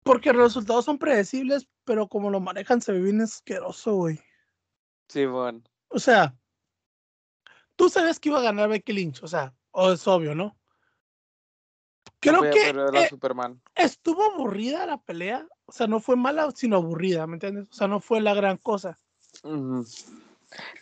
Porque 0.02 0.32
los 0.32 0.54
resultados 0.54 0.84
son 0.84 0.98
predecibles, 0.98 1.68
pero 1.84 2.08
como 2.08 2.30
lo 2.30 2.40
manejan 2.40 2.80
se 2.80 2.92
ve 2.92 3.00
bien 3.00 3.20
asqueroso, 3.20 3.94
güey. 3.94 4.20
Sí, 5.08 5.26
bueno. 5.26 5.62
O 5.88 5.98
sea, 5.98 6.36
tú 7.76 7.88
sabes 7.88 8.18
que 8.18 8.28
iba 8.28 8.38
a 8.38 8.42
ganar 8.42 8.68
Becky 8.68 8.92
Lynch, 8.92 9.22
o 9.22 9.28
sea, 9.28 9.54
o 9.70 9.92
es 9.92 10.06
obvio, 10.06 10.34
¿no? 10.34 10.55
Creo 12.20 12.42
que 12.42 12.70
eh, 12.70 13.08
Superman. 13.08 13.60
estuvo 13.74 14.22
aburrida 14.24 14.86
la 14.86 14.98
pelea. 14.98 15.46
O 15.66 15.72
sea, 15.72 15.86
no 15.86 16.00
fue 16.00 16.16
mala, 16.16 16.50
sino 16.54 16.76
aburrida, 16.76 17.26
¿me 17.26 17.34
entiendes? 17.34 17.68
O 17.70 17.74
sea, 17.74 17.88
no 17.88 18.00
fue 18.00 18.20
la 18.20 18.34
gran 18.34 18.56
cosa. 18.56 18.98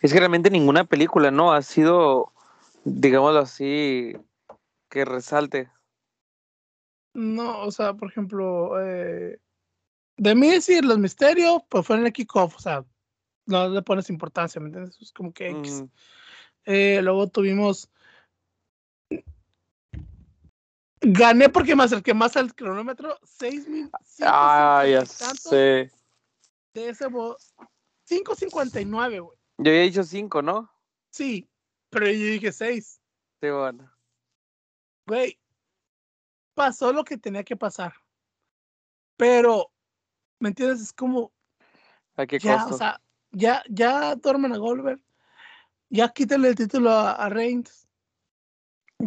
Es 0.01 0.13
que 0.13 0.19
realmente 0.19 0.49
ninguna 0.49 0.85
película, 0.85 1.31
¿no? 1.31 1.51
Ha 1.51 1.61
sido, 1.61 2.31
digámoslo 2.83 3.39
así, 3.39 4.15
que 4.89 5.05
resalte. 5.05 5.69
No, 7.13 7.61
o 7.61 7.71
sea, 7.71 7.93
por 7.93 8.09
ejemplo, 8.09 8.81
eh, 8.81 9.39
de 10.17 10.35
mí 10.35 10.49
decir 10.49 10.85
los 10.85 10.99
misterios, 10.99 11.61
pues 11.69 11.85
fue 11.85 11.97
en 11.97 12.05
el 12.05 12.13
kickoff, 12.13 12.55
o 12.55 12.59
sea, 12.59 12.85
no 13.45 13.69
le 13.69 13.81
pones 13.81 14.09
importancia, 14.09 14.59
¿me 14.59 14.67
entiendes? 14.67 14.97
Es 15.01 15.11
como 15.11 15.33
que 15.33 15.49
X. 15.49 15.83
Eh, 16.65 16.99
luego 17.03 17.27
tuvimos. 17.27 17.89
Gané 21.07 21.49
porque 21.49 21.75
me 21.75 21.83
acerqué 21.83 22.13
más 22.13 22.35
al 22.35 22.55
cronómetro. 22.55 23.17
6 23.23 23.67
mil. 23.67 23.91
Ah, 24.21 24.83
ya 24.87 25.05
sé. 25.05 25.91
De 26.73 26.89
ese 26.89 27.07
bo- 27.07 27.37
5.59, 28.09 29.19
güey. 29.19 29.37
Yo 29.57 29.71
había 29.71 29.81
dicho 29.83 30.03
cinco, 30.03 30.41
¿no? 30.41 30.71
Sí, 31.11 31.47
pero 31.89 32.07
yo 32.07 32.11
dije 32.13 32.51
6. 32.51 32.99
Sí, 33.41 33.49
bueno. 33.49 33.91
Güey, 35.07 35.39
pasó 36.55 36.91
lo 36.91 37.03
que 37.03 37.17
tenía 37.17 37.43
que 37.43 37.55
pasar. 37.55 37.93
Pero, 39.15 39.71
¿me 40.39 40.49
entiendes? 40.49 40.81
Es 40.81 40.91
como, 40.93 41.31
¿A 42.17 42.25
qué 42.25 42.39
ya, 42.39 42.57
costo? 42.57 42.75
o 42.75 42.77
sea, 42.77 43.01
ya, 43.31 43.63
ya 43.69 44.15
duermen 44.15 44.53
a 44.53 44.57
Goldberg. 44.57 44.99
Ya 45.89 46.09
quítale 46.09 46.49
el 46.49 46.55
título 46.55 46.89
a, 46.91 47.11
a 47.11 47.29
Reigns. 47.29 47.84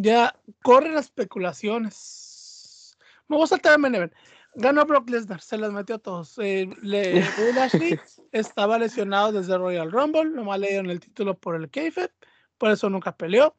Ya 0.01 0.33
corren 0.63 0.95
las 0.95 1.05
especulaciones. 1.05 2.97
Me 3.27 3.35
voy 3.35 3.43
a 3.43 3.47
saltar 3.47 3.73
a 3.73 3.77
main 3.77 3.95
event. 3.95 4.13
Ganó 4.55 4.85
Brock 4.85 5.09
Lesnar, 5.09 5.41
se 5.41 5.57
las 5.57 5.73
metió 5.73 5.95
a 5.95 5.99
todos. 5.99 6.37
Eh, 6.39 6.69
le, 6.81 7.21
Lashley 7.53 7.99
estaba 8.31 8.79
lesionado 8.79 9.33
desde 9.33 9.57
Royal 9.57 9.91
Rumble, 9.91 10.29
nomás 10.29 10.59
le 10.59 10.69
dieron 10.69 10.89
el 10.89 11.01
título 11.01 11.37
por 11.37 11.55
el 11.55 11.69
kayfabe, 11.69 12.11
por 12.57 12.71
eso 12.71 12.89
nunca 12.89 13.15
peleó. 13.15 13.55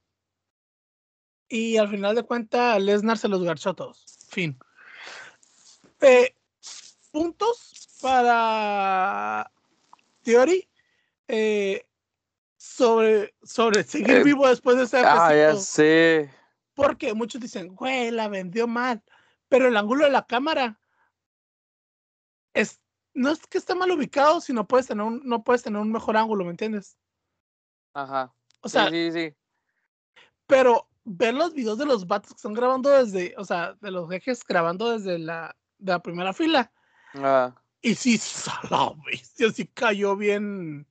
Y 1.49 1.76
al 1.76 1.90
final 1.90 2.14
de 2.14 2.23
cuentas, 2.23 2.82
Lesnar 2.82 3.18
se 3.18 3.28
los 3.28 3.42
garchó 3.42 3.70
a 3.70 3.75
todos. 3.76 4.04
Fin. 4.30 4.59
Eh, 6.00 6.35
puntos 7.12 7.99
para 8.00 9.50
Theory 10.23 10.66
eh, 11.28 11.85
sobre, 12.61 13.35
sobre 13.43 13.83
seguir 13.85 14.19
Eh, 14.19 14.23
vivo 14.23 14.47
después 14.47 14.76
de 14.76 14.83
ese 14.83 14.99
Ah, 14.99 15.35
ya 15.35 15.57
sé. 15.57 16.31
Porque 16.75 17.14
muchos 17.14 17.40
dicen, 17.40 17.75
güey, 17.75 18.11
la 18.11 18.29
vendió 18.29 18.67
mal. 18.67 19.02
Pero 19.49 19.67
el 19.67 19.76
ángulo 19.79 20.05
de 20.05 20.11
la 20.11 20.26
cámara 20.26 20.79
es, 22.52 22.79
no 23.14 23.31
es 23.31 23.47
que 23.47 23.57
esté 23.57 23.75
mal 23.75 23.90
ubicado, 23.90 24.43
sino 24.43 24.69
puedes 24.69 24.87
tener 24.87 25.07
un, 25.07 25.23
no 25.25 25.43
puedes 25.43 25.62
tener 25.62 25.81
un 25.81 25.90
mejor 25.90 26.19
ángulo, 26.19 26.45
¿me 26.45 26.50
entiendes? 26.50 26.99
Ajá. 27.95 28.35
O 28.61 28.69
sea, 28.69 28.90
sí, 28.90 29.11
sí, 29.11 29.31
sí. 29.31 29.37
pero 30.47 30.87
ver 31.05 31.33
los 31.33 31.55
videos 31.55 31.79
de 31.79 31.87
los 31.87 32.07
vatos 32.07 32.33
que 32.33 32.37
están 32.37 32.52
grabando 32.52 32.90
desde, 32.90 33.35
o 33.38 33.45
sea, 33.45 33.73
de 33.81 33.90
los 33.90 34.12
ejes 34.12 34.45
grabando 34.45 34.90
desde 34.90 35.19
la, 35.19 35.57
de 35.79 35.93
la 35.93 36.02
primera 36.02 36.35
fila. 36.35 36.71
Ah, 37.14 37.55
Y 37.81 37.95
sí, 37.95 38.19
salado, 38.19 38.97
bestia, 39.07 39.50
sí 39.50 39.67
cayó 39.67 40.14
bien. 40.14 40.87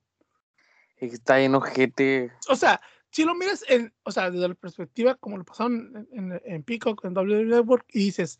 Está 1.06 1.36
bien 1.36 1.54
ojete. 1.54 2.32
O 2.48 2.56
sea, 2.56 2.80
si 3.10 3.24
lo 3.24 3.34
miras 3.34 3.64
en, 3.68 3.92
o 4.04 4.12
sea, 4.12 4.30
desde 4.30 4.48
la 4.48 4.54
perspectiva 4.54 5.14
como 5.14 5.38
lo 5.38 5.44
pasaron 5.44 6.08
en, 6.12 6.32
en, 6.32 6.42
en 6.44 6.62
Peacock, 6.62 7.04
en 7.04 7.16
WWE 7.16 7.44
Network, 7.44 7.86
y 7.92 8.04
dices, 8.04 8.38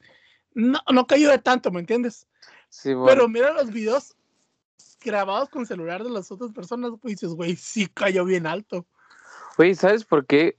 no, 0.54 0.78
no 0.92 1.06
cayó 1.06 1.30
de 1.30 1.38
tanto, 1.38 1.70
¿me 1.70 1.80
entiendes? 1.80 2.26
Sí, 2.68 2.94
bueno. 2.94 3.06
Pero 3.06 3.28
mira 3.28 3.52
los 3.52 3.70
videos 3.70 4.16
grabados 5.00 5.48
con 5.48 5.66
celular 5.66 6.04
de 6.04 6.10
las 6.10 6.30
otras 6.30 6.52
personas, 6.52 6.92
pues 7.00 7.14
dices, 7.14 7.34
güey, 7.34 7.56
sí 7.56 7.86
cayó 7.88 8.24
bien 8.24 8.46
alto. 8.46 8.86
Oye, 9.58 9.74
¿sabes 9.74 10.04
por 10.04 10.26
qué? 10.26 10.56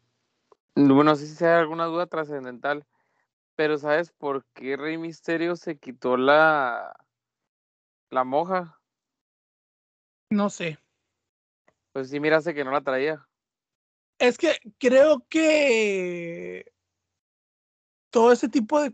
Bueno, 0.75 1.03
no 1.03 1.15
sé 1.15 1.27
si 1.27 1.35
sea 1.35 1.59
alguna 1.59 1.85
duda 1.85 2.07
trascendental, 2.07 2.85
pero 3.55 3.77
¿sabes 3.77 4.11
por 4.11 4.45
qué 4.53 4.77
Rey 4.77 4.97
Misterio 4.97 5.55
se 5.55 5.77
quitó 5.77 6.17
la, 6.17 6.93
la 8.09 8.23
moja? 8.23 8.79
No 10.29 10.49
sé. 10.49 10.79
Pues 11.93 12.09
sí, 12.09 12.19
miraste 12.19 12.53
que 12.53 12.63
no 12.63 12.71
la 12.71 12.81
traía. 12.81 13.27
Es 14.19 14.37
que 14.37 14.57
creo 14.77 15.25
que 15.27 16.71
todo 18.09 18.31
ese 18.31 18.47
tipo 18.49 18.79
de 18.81 18.93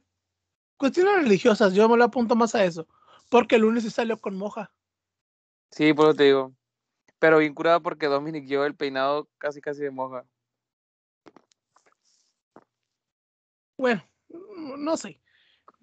cuestiones 0.78 1.24
religiosas, 1.24 1.74
yo 1.74 1.90
me 1.90 1.98
lo 1.98 2.06
apunto 2.06 2.36
más 2.36 2.56
a 2.56 2.64
eso. 2.64 2.88
Porque 3.30 3.56
el 3.56 3.64
lunes 3.64 3.84
sí 3.84 3.90
salió 3.90 4.18
con 4.20 4.38
moja. 4.38 4.72
Sí, 5.72 5.94
por 5.94 6.08
eso 6.08 6.16
te 6.16 6.24
digo. 6.24 6.54
Pero 7.20 7.40
bien 7.40 7.54
curada 7.54 7.80
porque 7.80 8.08
Dominic 8.08 8.46
lleva 8.46 8.68
el 8.68 8.76
peinado 8.76 9.28
casi 9.38 9.60
casi 9.60 9.82
de 9.82 9.92
moja. 9.92 10.26
Bueno, 13.78 14.04
no 14.78 14.98
sé. 14.98 15.20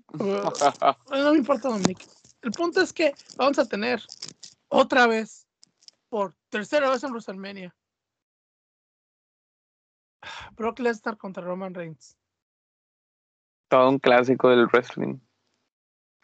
No 1.10 1.32
me 1.32 1.38
importa, 1.38 1.68
Dominic. 1.68 2.06
El 2.42 2.50
punto 2.52 2.80
es 2.80 2.92
que 2.92 3.14
vamos 3.36 3.58
a 3.58 3.66
tener 3.66 4.02
otra 4.68 5.06
vez, 5.06 5.43
por 6.08 6.34
tercera 6.48 6.90
vez 6.90 7.02
en 7.04 7.10
WrestleMania, 7.10 7.74
Brock 10.56 10.78
Lesnar 10.80 11.16
contra 11.16 11.42
Roman 11.42 11.74
Reigns. 11.74 12.16
Todo 13.68 13.88
un 13.88 13.98
clásico 13.98 14.50
del 14.50 14.66
wrestling. 14.66 15.18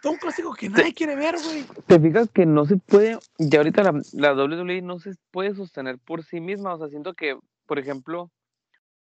Todo 0.03 0.13
un 0.13 0.19
clásico 0.19 0.55
que 0.55 0.69
nadie 0.69 0.95
quiere 0.95 1.15
ver, 1.15 1.35
güey. 1.45 1.65
¿Te 1.87 2.01
fijas 2.01 2.31
que 2.31 2.47
no 2.47 2.65
se 2.65 2.77
puede, 2.77 3.19
ya 3.39 3.59
ahorita 3.59 3.83
la, 3.83 4.01
la 4.13 4.35
WWE 4.35 4.81
no 4.83 4.99
se 4.99 5.15
puede 5.31 5.55
sostener 5.55 5.99
por 5.99 6.25
sí 6.25 6.41
misma? 6.41 6.75
O 6.75 6.79
sea, 6.79 6.89
siento 6.89 7.13
que, 7.15 7.39
por 7.67 7.79
ejemplo, 7.79 8.31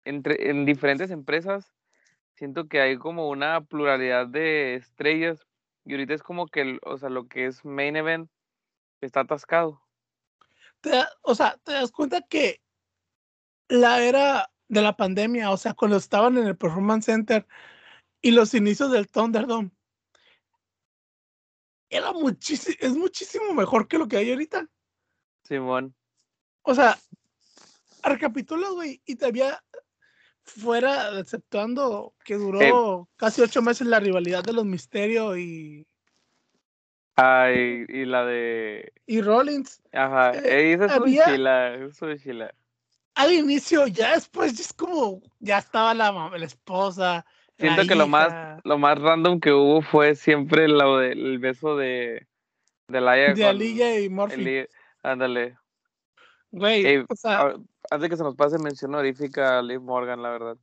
entre, 0.05 0.49
en 0.49 0.65
diferentes 0.65 1.11
empresas, 1.11 1.71
siento 2.35 2.67
que 2.67 2.81
hay 2.81 2.97
como 2.97 3.29
una 3.29 3.61
pluralidad 3.61 4.27
de 4.27 4.75
estrellas 4.75 5.45
y 5.85 5.93
ahorita 5.93 6.13
es 6.13 6.23
como 6.23 6.47
que, 6.47 6.79
o 6.83 6.97
sea, 6.97 7.09
lo 7.09 7.27
que 7.27 7.45
es 7.45 7.63
main 7.63 7.95
event 7.95 8.29
está 9.01 9.21
atascado. 9.21 9.81
Te 10.81 10.91
o 11.21 11.35
sea, 11.35 11.57
te 11.63 11.73
das 11.73 11.91
cuenta 11.91 12.21
que 12.21 12.61
la 13.67 14.03
era 14.03 14.51
de 14.67 14.81
la 14.81 14.95
pandemia, 14.95 15.51
o 15.51 15.57
sea, 15.57 15.73
cuando 15.73 15.97
estaban 15.97 16.37
en 16.37 16.47
el 16.47 16.57
Performance 16.57 17.05
Center 17.05 17.47
y 18.21 18.31
los 18.31 18.53
inicios 18.53 18.91
del 18.91 19.07
Thunderdome, 19.07 19.71
era 21.89 22.13
muchísimo, 22.13 22.75
es 22.79 22.95
muchísimo 22.95 23.53
mejor 23.53 23.87
que 23.87 23.97
lo 23.97 24.07
que 24.07 24.17
hay 24.17 24.31
ahorita. 24.31 24.67
Simón. 25.43 25.93
O 26.63 26.73
sea, 26.73 26.97
recapitulas, 28.03 28.71
güey, 28.71 29.01
y 29.05 29.15
te 29.15 29.25
había 29.25 29.61
fuera, 30.43 31.19
exceptuando 31.19 32.15
que 32.23 32.35
duró 32.35 33.09
casi 33.15 33.41
ocho 33.41 33.61
meses 33.61 33.87
la 33.87 33.99
rivalidad 33.99 34.43
de 34.43 34.53
los 34.53 34.65
Misterios 34.65 35.37
y, 35.37 35.85
Y 37.53 38.05
la 38.05 38.25
de. 38.25 38.93
y 39.05 39.21
Rollins, 39.21 39.81
Ajá, 39.93 40.31
Eh, 40.33 40.73
esa 40.73 40.85
es 40.85 40.91
había- 40.91 41.25
su 41.25 41.31
chila, 41.31 41.73
es 41.75 41.97
su 41.97 42.17
chila. 42.17 42.53
al 43.15 43.33
inicio, 43.33 43.87
ya 43.87 44.13
después, 44.13 44.53
ya 44.55 44.61
es 44.61 44.73
como, 44.73 45.21
ya 45.39 45.57
estaba 45.59 45.93
la, 45.93 46.11
la 46.35 46.45
esposa. 46.45 47.25
la 47.57 47.75
Siento 47.75 47.83
que 47.87 47.95
lo 47.95 48.07
más, 48.07 48.59
lo 48.63 48.77
más 48.77 48.97
random 48.99 49.39
que 49.39 49.51
hubo 49.51 49.81
fue 49.81 50.15
siempre 50.15 50.67
lo 50.67 50.97
del 50.97 51.37
beso 51.39 51.75
de, 51.77 52.27
de 52.87 53.01
Laia 53.01 53.33
de 53.33 53.45
Aliyah 53.45 53.99
y 53.99 54.09
Murphy. 54.09 54.41
Eli- 54.41 54.67
Ándale. 55.03 55.57
Güey, 56.51 56.85
Ey, 56.85 57.05
o 57.07 57.15
sea, 57.15 57.53
Antes 57.89 58.01
de 58.01 58.09
que 58.09 58.17
se 58.17 58.23
nos 58.23 58.35
pase, 58.35 58.57
mención 58.59 58.93
honorífica 58.93 59.59
a 59.59 59.61
Liv 59.61 59.81
Morgan, 59.81 60.21
la 60.21 60.29
verdad. 60.29 60.57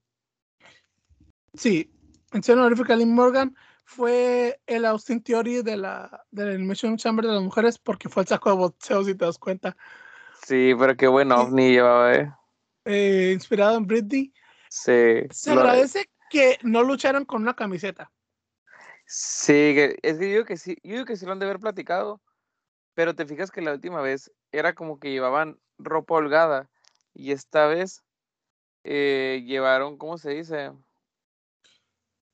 sí, 1.55 1.91
mención 2.33 2.59
honorífica 2.59 2.95
a 2.95 2.97
Lynn 2.97 3.15
Morgan 3.15 3.55
fue 3.89 4.61
el 4.67 4.85
Austin 4.85 5.23
Theory 5.23 5.63
de 5.63 5.79
la, 5.79 6.23
de 6.31 6.59
la 6.59 6.75
Chamber 6.75 7.25
de 7.25 7.33
las 7.33 7.43
mujeres 7.43 7.79
porque 7.79 8.11
fue 8.11 8.23
el 8.23 8.29
saco 8.29 8.51
de 8.51 8.57
boxeo, 8.57 9.03
si 9.03 9.15
te 9.15 9.25
das 9.25 9.39
cuenta, 9.39 9.75
Sí, 10.47 10.73
pero 10.79 10.95
qué 10.95 11.09
buen 11.09 11.33
ovni 11.33 11.71
llevaba, 11.73 12.15
eh. 12.15 12.33
eh, 12.85 13.31
inspirado 13.33 13.79
en 13.79 13.87
Britney. 13.87 14.33
Sí. 14.69 15.27
Se 15.31 15.53
agradece 15.53 16.11
que 16.29 16.59
no 16.63 16.83
lucharon 16.83 17.25
con 17.25 17.41
una 17.41 17.57
camiseta. 17.57 18.13
Sí, 19.07 19.75
es 20.03 20.19
que 20.19 20.27
yo 20.27 20.35
digo 20.35 20.45
que 20.45 20.59
sí, 20.59 20.77
yo 20.83 20.93
digo 20.93 21.05
que 21.07 21.17
sí 21.17 21.25
lo 21.25 21.33
han 21.33 21.39
de 21.39 21.47
haber 21.47 21.59
platicado, 21.59 22.21
pero 22.93 23.15
te 23.15 23.25
fijas 23.25 23.51
que 23.51 23.63
la 23.63 23.73
última 23.73 24.03
vez 24.03 24.31
era 24.53 24.75
como 24.75 25.01
que 25.01 25.11
llevaban 25.11 25.59
ropa 25.79 26.15
holgada 26.15 26.69
y 27.15 27.33
esta 27.33 27.67
vez 27.67 28.05
eh, 28.85 29.43
llevaron, 29.47 29.97
¿cómo 29.97 30.19
se 30.19 30.31
dice? 30.31 30.73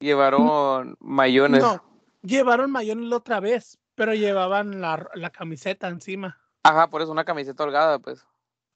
Llevaron 0.00 0.96
mayones. 1.00 1.62
No, 1.62 1.82
llevaron 2.22 2.70
mayonesa 2.70 3.08
la 3.08 3.16
otra 3.16 3.40
vez, 3.40 3.78
pero 3.94 4.14
llevaban 4.14 4.80
la, 4.80 5.08
la 5.14 5.30
camiseta 5.30 5.88
encima. 5.88 6.38
Ajá, 6.62 6.88
por 6.88 7.02
eso 7.02 7.12
una 7.12 7.24
camiseta 7.24 7.64
holgada, 7.64 7.98
pues. 7.98 8.24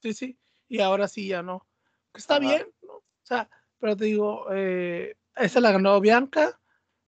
Sí, 0.03 0.13
sí. 0.15 0.39
Y 0.69 0.81
ahora 0.81 1.09
sí 1.09 1.29
ya 1.29 1.43
no. 1.43 1.67
Está 2.15 2.35
Ajá. 2.35 2.41
bien, 2.41 2.67
¿no? 2.83 2.93
O 2.95 3.03
sea, 3.23 3.49
pero 3.79 3.97
te 3.97 4.05
digo, 4.07 4.47
eh, 4.53 5.17
esa 5.37 5.61
la 5.61 5.73
ganó 5.73 6.01
Bianca. 6.01 6.59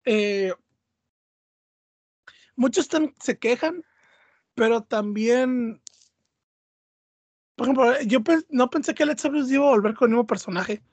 eh, 0.07 0.53
muchos 2.55 2.87
tan- 2.87 3.13
se 3.19 3.39
quejan, 3.39 3.83
pero 4.53 4.81
también, 4.83 5.81
por 7.55 7.65
ejemplo, 7.65 8.01
yo 8.01 8.19
no 8.49 8.69
pensé 8.69 8.93
que 8.93 9.03
Alexa 9.03 9.29
Bliss 9.29 9.49
iba 9.51 9.65
a 9.65 9.71
volver 9.71 9.93
con 9.95 10.09
el 10.09 10.11
mismo 10.15 10.27
personaje. 10.27 10.83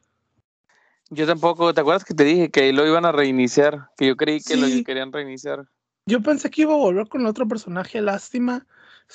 Yo 1.14 1.26
tampoco, 1.26 1.75
¿te 1.75 1.83
acuerdas 1.83 2.07
que 2.07 2.14
te 2.14 2.25
dije 2.25 2.50
que 2.50 2.73
lo 2.73 2.87
iban 2.87 3.04
a 3.04 3.12
reiniciar? 3.12 3.90
Que 3.99 4.07
yo 4.07 4.16
creí 4.16 4.40
que 4.40 4.57
lo 4.57 4.66
querían 4.83 5.12
reiniciar. 5.12 5.69
Yo 6.07 6.23
pensé 6.23 6.50
que 6.50 6.62
iba 6.62 6.73
a 6.73 6.78
volver 6.78 7.07
con 7.09 7.26
otro 7.26 7.47
personaje, 7.47 8.00
lástima. 8.00 8.66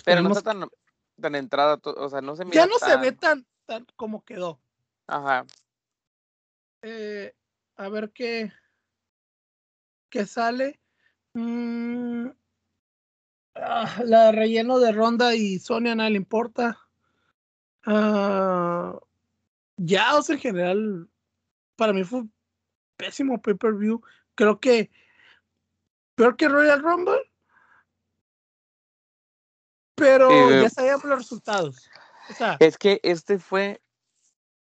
Pero 0.06 0.22
no 0.22 0.30
está 0.30 0.54
tan, 0.54 0.70
tan 1.20 1.34
entrada, 1.34 1.80
o 1.84 2.10
sea, 2.10 2.22
no 2.22 2.36
se 2.36 2.46
mira 2.46 2.62
ya 2.62 2.68
no 2.68 2.77
se 2.77 2.96
ve 2.98 3.13
tan, 3.13 3.48
tan 3.66 3.88
como 3.96 4.24
quedó. 4.24 4.62
Ajá. 5.08 5.48
Eh, 6.84 7.34
a 7.77 7.89
ver 7.89 8.12
qué, 8.12 8.51
qué 10.12 10.27
sale. 10.27 10.80
Mm, 11.34 12.27
ah, 13.56 14.01
la 14.06 14.32
relleno 14.32 14.77
de 14.77 14.92
Ronda 14.92 15.34
y 15.34 15.58
Sonia 15.58 15.96
nada 15.96 16.12
le 16.12 16.18
importa. 16.18 16.77
Ah, 17.88 19.00
ya, 19.77 20.16
o 20.16 20.22
sea, 20.22 20.36
en 20.36 20.42
general, 20.42 21.10
para 21.77 21.93
mí 21.93 22.03
fue 22.03 22.19
un 22.22 22.34
pésimo 22.98 23.41
pay-per-view. 23.41 24.01
Creo 24.36 24.60
que 24.60 24.91
peor 26.15 26.36
que 26.36 26.50
Royal 26.50 26.81
Rumble. 26.81 27.31
Pero 29.96 30.29
Eh, 30.29 30.61
ya 30.61 30.70
sabíamos 30.70 31.05
los 31.05 31.20
resultados. 31.20 31.90
O 32.29 32.33
sea, 32.33 32.57
Es 32.59 32.77
que 32.77 33.00
este 33.03 33.40
fue 33.40 33.81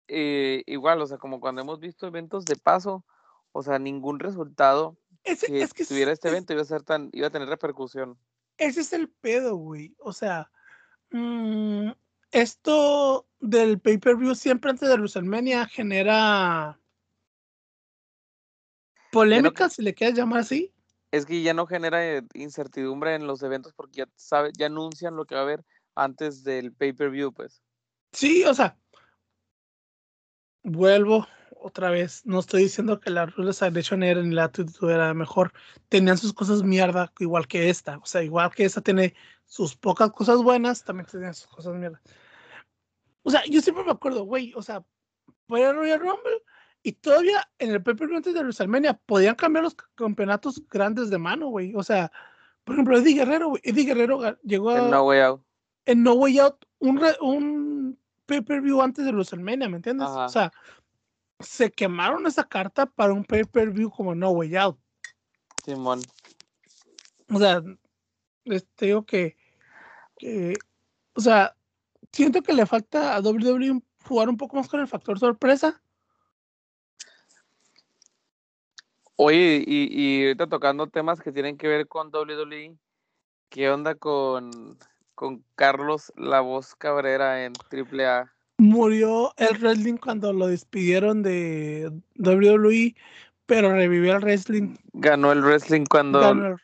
eh, 0.09 0.63
igual, 0.67 1.01
o 1.01 1.07
sea, 1.07 1.17
como 1.17 1.39
cuando 1.39 1.61
hemos 1.61 1.79
visto 1.79 2.05
eventos 2.05 2.43
de 2.45 2.55
paso, 2.57 3.05
o 3.53 3.63
sea, 3.63 3.79
ningún 3.79 4.19
resultado 4.19 4.97
ese, 5.23 5.47
que 5.47 5.61
es 5.61 5.73
que 5.73 5.85
tuviera 5.85 6.11
es- 6.11 6.17
este 6.17 6.27
es- 6.27 6.33
evento 6.33 6.53
iba 6.53 6.61
a 6.61 6.65
ser 6.65 6.83
tan, 6.83 7.09
iba 7.13 7.27
a 7.27 7.31
tener 7.31 7.47
repercusión. 7.47 8.17
Ese 8.57 8.81
es 8.81 8.91
el 8.93 9.09
pedo, 9.09 9.55
güey. 9.55 9.95
O 9.99 10.11
sea, 10.11 10.51
mm, 11.11 11.91
esto 12.31 13.27
del 13.39 13.79
pay-per-view 13.79 14.35
siempre 14.35 14.71
antes 14.71 14.89
de 14.89 14.95
WrestleMania 14.95 15.67
genera 15.67 16.79
polémica, 19.13 19.69
si 19.69 19.81
le 19.81 19.93
quieres 19.93 20.17
llamar 20.17 20.39
así. 20.39 20.73
Es 21.11 21.25
que 21.25 21.41
ya 21.41 21.53
no 21.53 21.67
genera 21.67 22.05
eh, 22.05 22.23
incertidumbre 22.33 23.15
en 23.15 23.27
los 23.27 23.43
eventos 23.43 23.73
porque 23.73 23.99
ya 23.99 24.09
sabe, 24.15 24.51
ya 24.57 24.65
anuncian 24.65 25.15
lo 25.15 25.25
que 25.25 25.35
va 25.35 25.41
a 25.41 25.43
haber 25.43 25.63
antes 25.95 26.43
del 26.43 26.73
pay-per-view, 26.73 27.31
pues. 27.31 27.61
Sí, 28.11 28.43
o 28.43 28.53
sea, 28.53 28.77
vuelvo 30.63 31.27
otra 31.63 31.89
vez. 31.89 32.25
No 32.25 32.39
estoy 32.39 32.63
diciendo 32.63 32.99
que 32.99 33.09
la 33.09 33.27
Rules 33.27 33.61
Aggression 33.61 34.03
era 34.03 34.21
ni 34.21 34.33
la 34.33 34.45
Attitude 34.45 34.93
era 34.93 35.13
mejor. 35.13 35.53
Tenían 35.87 36.17
sus 36.17 36.33
cosas 36.33 36.63
mierda, 36.63 37.11
igual 37.19 37.47
que 37.47 37.69
esta. 37.69 37.97
O 37.99 38.05
sea, 38.05 38.23
igual 38.23 38.51
que 38.53 38.65
esta 38.65 38.81
tiene 38.81 39.13
sus 39.45 39.75
pocas 39.75 40.11
cosas 40.11 40.37
buenas, 40.37 40.83
también 40.83 41.05
tenía 41.05 41.33
sus 41.33 41.47
cosas 41.47 41.75
mierda. 41.75 42.01
O 43.21 43.29
sea, 43.29 43.43
yo 43.45 43.61
siempre 43.61 43.83
me 43.83 43.91
acuerdo, 43.91 44.23
güey, 44.23 44.53
o 44.55 44.61
sea, 44.61 44.83
fue 45.47 45.65
a 45.65 45.71
Royal 45.71 45.99
Rumble 45.99 46.41
y 46.83 46.91
todavía 46.91 47.47
en 47.59 47.71
el 47.71 47.81
pay-per-view 47.81 48.17
antes 48.17 48.33
de 48.33 48.41
WrestleMania 48.41 48.93
podían 49.05 49.35
cambiar 49.35 49.63
los 49.63 49.75
campeonatos 49.95 50.61
grandes 50.69 51.09
de 51.09 51.17
mano, 51.17 51.47
güey. 51.47 51.73
O 51.75 51.83
sea, 51.83 52.11
por 52.65 52.75
ejemplo, 52.75 52.97
Eddie 52.97 53.15
Guerrero, 53.15 53.49
güey. 53.49 53.61
Eddie 53.63 53.85
Guerrero 53.85 54.37
llegó 54.43 54.71
a, 54.71 54.79
En 54.79 54.91
No 54.91 55.03
Way 55.03 55.19
Out. 55.21 55.41
en 55.85 56.03
No 56.03 56.13
Way 56.13 56.39
Out 56.39 56.65
un, 56.79 57.01
un 57.21 57.99
pay-per-view 58.25 58.81
antes 58.81 59.05
de 59.05 59.11
WrestleMania, 59.11 59.69
¿me 59.69 59.77
entiendes? 59.77 60.07
Ajá. 60.07 60.25
O 60.25 60.29
sea, 60.29 60.51
se 61.39 61.71
quemaron 61.71 62.27
esa 62.27 62.43
carta 62.43 62.85
para 62.85 63.13
un 63.13 63.23
pay-per-view 63.23 63.89
como 63.89 64.13
No 64.13 64.31
Way 64.31 64.55
Out. 64.57 64.77
Simón. 65.63 66.01
O 67.29 67.39
sea, 67.39 67.63
les 68.43 68.67
te 68.75 68.87
digo 68.87 69.05
que, 69.05 69.37
que, 70.17 70.53
o 71.15 71.21
sea, 71.21 71.55
siento 72.11 72.41
que 72.41 72.53
le 72.53 72.65
falta 72.65 73.15
a 73.15 73.21
WWE 73.21 73.81
jugar 74.05 74.27
un 74.27 74.37
poco 74.37 74.57
más 74.57 74.67
con 74.67 74.81
el 74.81 74.87
factor 74.87 75.17
sorpresa. 75.17 75.81
Oye, 79.15 79.63
y, 79.65 79.87
y 79.91 80.25
ahorita 80.25 80.47
tocando 80.47 80.87
temas 80.87 81.19
que 81.21 81.31
tienen 81.31 81.57
que 81.57 81.67
ver 81.67 81.87
con 81.87 82.07
WWE, 82.11 82.75
¿qué 83.49 83.69
onda 83.69 83.95
con, 83.95 84.77
con 85.13 85.45
Carlos 85.55 86.11
La 86.15 86.41
Voz 86.41 86.75
Cabrera 86.75 87.45
en 87.45 87.53
AAA? 87.71 88.31
Murió 88.57 89.33
el 89.37 89.57
wrestling 89.59 89.97
cuando 89.97 90.33
lo 90.33 90.47
despidieron 90.47 91.21
de 91.21 91.91
WWE, 92.15 92.95
pero 93.45 93.71
revivió 93.71 94.15
el 94.15 94.21
wrestling. 94.21 94.75
Ganó 94.93 95.31
el 95.31 95.43
wrestling 95.43 95.85
cuando... 95.89 96.19
Ganó- 96.19 96.57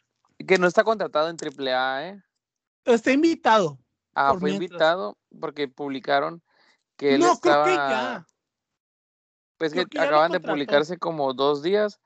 Que 0.48 0.58
no 0.58 0.68
está 0.68 0.84
contratado 0.84 1.30
en 1.30 1.38
AAA, 1.38 2.08
¿eh? 2.10 2.24
Está 2.86 3.12
invitado. 3.12 3.78
Ah, 4.16 4.32
fue 4.32 4.50
mientras. 4.50 4.72
invitado 4.72 5.18
porque 5.40 5.68
publicaron 5.68 6.42
que 6.98 7.16
él 7.16 7.22
no, 7.22 7.34
estaba... 7.34 7.64
creo 7.64 7.76
que 7.76 7.82
ya. 7.94 8.26
Pues 9.58 9.72
creo 9.74 9.84
que 9.86 9.90
que 9.90 9.98
ya 9.98 10.06
lo 10.06 10.10
acaban 10.10 10.32
de 10.32 10.40
publicarse 10.40 10.98
como 10.98 11.34
dos 11.34 11.62
días 11.62 12.00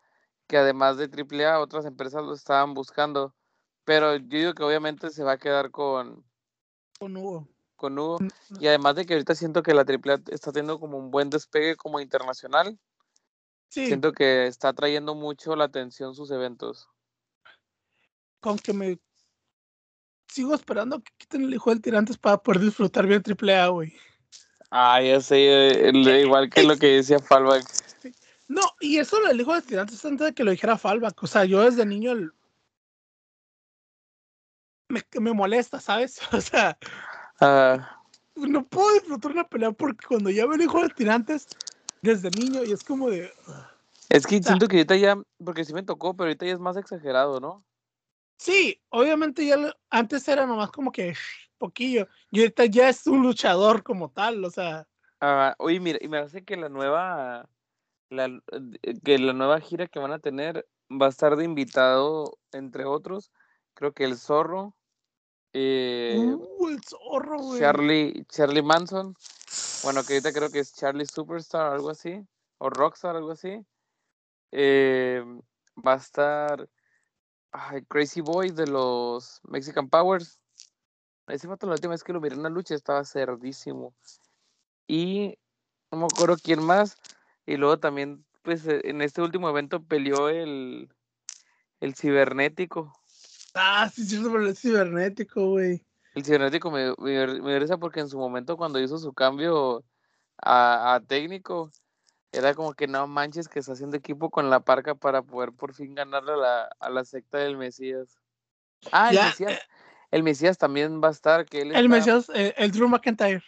que 0.48 0.58
además 0.58 0.98
de 0.98 1.06
AAA 1.10 1.60
otras 1.60 1.86
empresas 1.86 2.24
lo 2.24 2.34
estaban 2.34 2.74
buscando. 2.74 3.34
Pero 3.86 4.16
yo 4.16 4.38
digo 4.38 4.54
que 4.54 4.64
obviamente 4.64 5.10
se 5.10 5.24
va 5.24 5.34
a 5.34 5.38
quedar 5.38 5.72
con, 5.72 6.24
Con 7.00 7.18
Hugo. 7.18 7.48
con 7.76 7.98
Hugo. 8.00 8.18
Y 8.60 8.68
además 8.68 8.96
de 8.96 9.06
que 9.06 9.14
ahorita 9.14 9.36
siento 9.36 9.62
que 9.64 9.74
la 9.74 9.82
AAA 9.82 10.22
está 10.32 10.52
teniendo 10.52 10.80
como 10.80 10.98
un 10.98 11.12
buen 11.12 11.30
despegue 11.30 11.76
como 11.76 12.00
internacional. 12.00 12.80
Sí, 13.70 13.88
Siento 13.88 14.12
que 14.14 14.46
está 14.48 14.70
atrayendo 14.70 15.16
mucho 15.16 15.56
la 15.56 15.66
atención 15.66 16.14
sus 16.16 16.30
eventos. 16.32 16.88
con 18.40 18.58
que 18.60 18.74
me 18.74 19.00
sigo 20.28 20.54
esperando 20.54 21.00
que 21.02 21.12
quiten 21.18 21.44
el 21.44 21.54
hijo 21.54 21.70
del 21.70 21.82
tirantes 21.82 22.18
para 22.18 22.38
poder 22.38 22.62
disfrutar 22.62 23.08
bien 23.08 23.24
AAA, 23.26 23.68
güey. 23.70 23.94
Ah, 24.70 25.02
ya 25.02 25.22
sé, 25.22 25.90
eh, 25.90 26.22
igual 26.22 26.50
que 26.50 26.64
lo 26.64 26.76
que 26.78 26.88
decía 26.88 27.20
Fallback. 27.20 27.64
No, 28.48 28.62
y 28.80 28.98
eso 28.98 29.20
lo 29.20 29.28
del 29.30 29.42
hijo 29.42 29.54
del 29.54 29.64
tirantes 29.64 30.04
antes 30.06 30.28
de 30.28 30.34
que 30.34 30.44
lo 30.44 30.52
dijera 30.52 30.78
Falback. 30.78 31.22
O 31.24 31.28
sea, 31.28 31.46
yo 31.46 31.62
desde 31.64 31.86
niño 31.86 32.12
el- 32.12 32.34
me, 34.90 35.02
me 35.20 35.34
molesta, 35.34 35.80
¿sabes? 35.80 36.20
O 36.34 36.42
sea, 36.42 36.78
Ah, 37.40 38.00
no 38.36 38.66
puedo 38.66 38.94
disfrutar 38.94 39.32
una 39.32 39.48
pelea 39.48 39.72
porque 39.72 40.06
cuando 40.08 40.30
ya 40.30 40.46
veo 40.46 40.56
el 40.56 40.62
hijo 40.62 40.80
del 40.82 40.94
tirantes 40.94 41.48
desde 42.02 42.30
niño 42.32 42.64
y 42.64 42.72
es 42.72 42.84
como 42.84 43.10
de. 43.10 43.32
es 44.10 44.26
que 44.26 44.38
sea- 44.38 44.52
siento 44.52 44.68
que 44.68 44.78
ahorita 44.78 44.96
ya, 44.96 45.18
porque 45.44 45.66
sí 45.66 45.74
me 45.74 45.84
tocó, 45.84 46.16
pero 46.16 46.28
ahorita 46.28 46.46
ya 46.46 46.54
es 46.54 46.60
más 46.60 46.78
exagerado, 46.78 47.40
¿no? 47.40 47.66
Sí, 48.38 48.82
obviamente 48.90 49.46
ya 49.46 49.58
lo- 49.58 49.74
antes 49.90 50.28
era 50.28 50.46
nomás 50.46 50.70
como 50.72 50.92
que 50.92 51.14
poquillo. 51.58 52.08
Y 52.30 52.40
ahorita 52.42 52.66
ya 52.66 52.90
es 52.90 53.08
un 53.08 53.22
luchador 53.22 53.84
como 53.84 54.10
tal, 54.12 54.44
o 54.44 54.50
sea. 54.52 54.88
Ah, 55.22 55.56
oye, 55.60 55.80
mira, 55.80 55.98
y 56.02 56.08
me 56.08 56.18
hace 56.18 56.44
que 56.44 56.58
la 56.58 56.70
nueva, 56.70 57.48
la, 58.14 58.26
eh, 58.26 59.00
que 59.04 59.20
la 59.20 59.34
nueva 59.34 59.60
gira 59.60 59.88
que 59.88 60.00
van 60.00 60.12
a 60.12 60.20
tener 60.20 60.68
va 60.90 61.08
a 61.08 61.10
estar 61.10 61.36
de 61.36 61.44
invitado, 61.44 62.38
entre 62.52 62.86
otros, 62.86 63.32
creo 63.74 63.94
que 63.94 64.06
el 64.06 64.18
Zorro, 64.18 64.76
eh, 65.54 66.36
Uh, 66.36 66.70
el 66.70 66.84
zorro, 66.84 67.38
güey. 67.38 67.60
Charlie, 67.60 68.26
Charlie 68.28 68.64
Manson, 68.64 69.16
bueno, 69.84 70.04
que 70.04 70.14
ahorita 70.14 70.34
creo 70.34 70.50
que 70.50 70.60
es 70.60 70.74
Charlie 70.74 71.06
Superstar, 71.06 71.74
algo 71.74 71.92
así, 71.92 72.26
o 72.58 72.70
Rockstar, 72.70 73.16
algo 73.16 73.32
así. 73.32 73.64
Eh, 74.52 75.24
va 75.86 75.94
a 75.94 75.98
estar 75.98 76.70
ay, 77.52 77.84
Crazy 77.86 78.22
Boy 78.22 78.50
de 78.50 78.68
los 78.68 79.42
Mexican 79.44 79.90
Powers. 79.90 80.40
Ese 81.28 81.48
fue 81.48 81.58
la 81.62 81.74
última 81.74 81.92
vez 81.92 82.04
que 82.04 82.14
lo 82.14 82.20
miré 82.20 82.34
en 82.34 82.42
una 82.42 82.50
lucha, 82.50 82.76
estaba 82.76 83.06
cerdísimo. 83.06 83.94
Y 84.88 85.38
no 85.92 86.00
me 86.00 86.06
acuerdo 86.06 86.36
quién 86.44 86.62
más. 86.64 86.98
Y 87.46 87.58
luego 87.58 87.80
también, 87.80 88.26
pues 88.42 88.66
eh, 88.68 88.82
en 88.86 89.02
este 89.02 89.22
último 89.22 89.50
evento 89.50 89.84
peleó 89.84 90.30
el, 90.30 90.90
el 91.80 91.96
cibernético. 91.96 92.94
Ah, 93.54 93.90
sí, 93.94 94.06
sí, 94.06 94.22
sobre 94.22 94.48
el 94.48 94.56
cibernético, 94.56 95.50
güey. 95.50 95.86
El 96.16 96.24
cibernético 96.24 96.72
me, 96.72 96.94
me, 96.98 97.28
me 97.42 97.50
dio 97.52 97.60
risa 97.60 97.78
porque 97.78 98.00
en 98.00 98.10
su 98.10 98.18
momento 98.18 98.56
cuando 98.58 98.80
hizo 98.80 98.98
su 98.98 99.14
cambio 99.14 99.84
a, 100.38 100.96
a 100.96 101.00
técnico, 101.02 101.72
era 102.32 102.54
como 102.56 102.74
que 102.74 102.88
no 102.88 103.06
manches 103.08 103.48
que 103.48 103.60
está 103.60 103.74
haciendo 103.74 103.98
equipo 103.98 104.30
con 104.30 104.50
la 104.50 104.60
parca 104.60 104.96
para 104.96 105.22
poder 105.22 105.52
por 105.52 105.74
fin 105.74 105.94
ganarle 105.96 106.34
a 106.34 106.38
la, 106.38 106.70
a 106.80 106.90
la 106.90 107.06
secta 107.06 107.40
del 107.40 107.58
Mesías. 107.58 108.18
Ah, 108.92 109.12
el 109.12 109.18
Mesías. 109.24 109.60
El 110.12 110.24
Mesías 110.24 110.58
también 110.58 111.02
va 111.04 111.08
a 111.08 111.12
estar, 111.12 111.46
que 111.46 111.62
él 111.62 111.72
El 111.72 111.86
está- 111.86 111.88
Mesías, 111.90 112.30
eh, 112.36 112.54
el 112.58 112.72
Drew 112.72 112.88
McIntyre. 112.88 113.44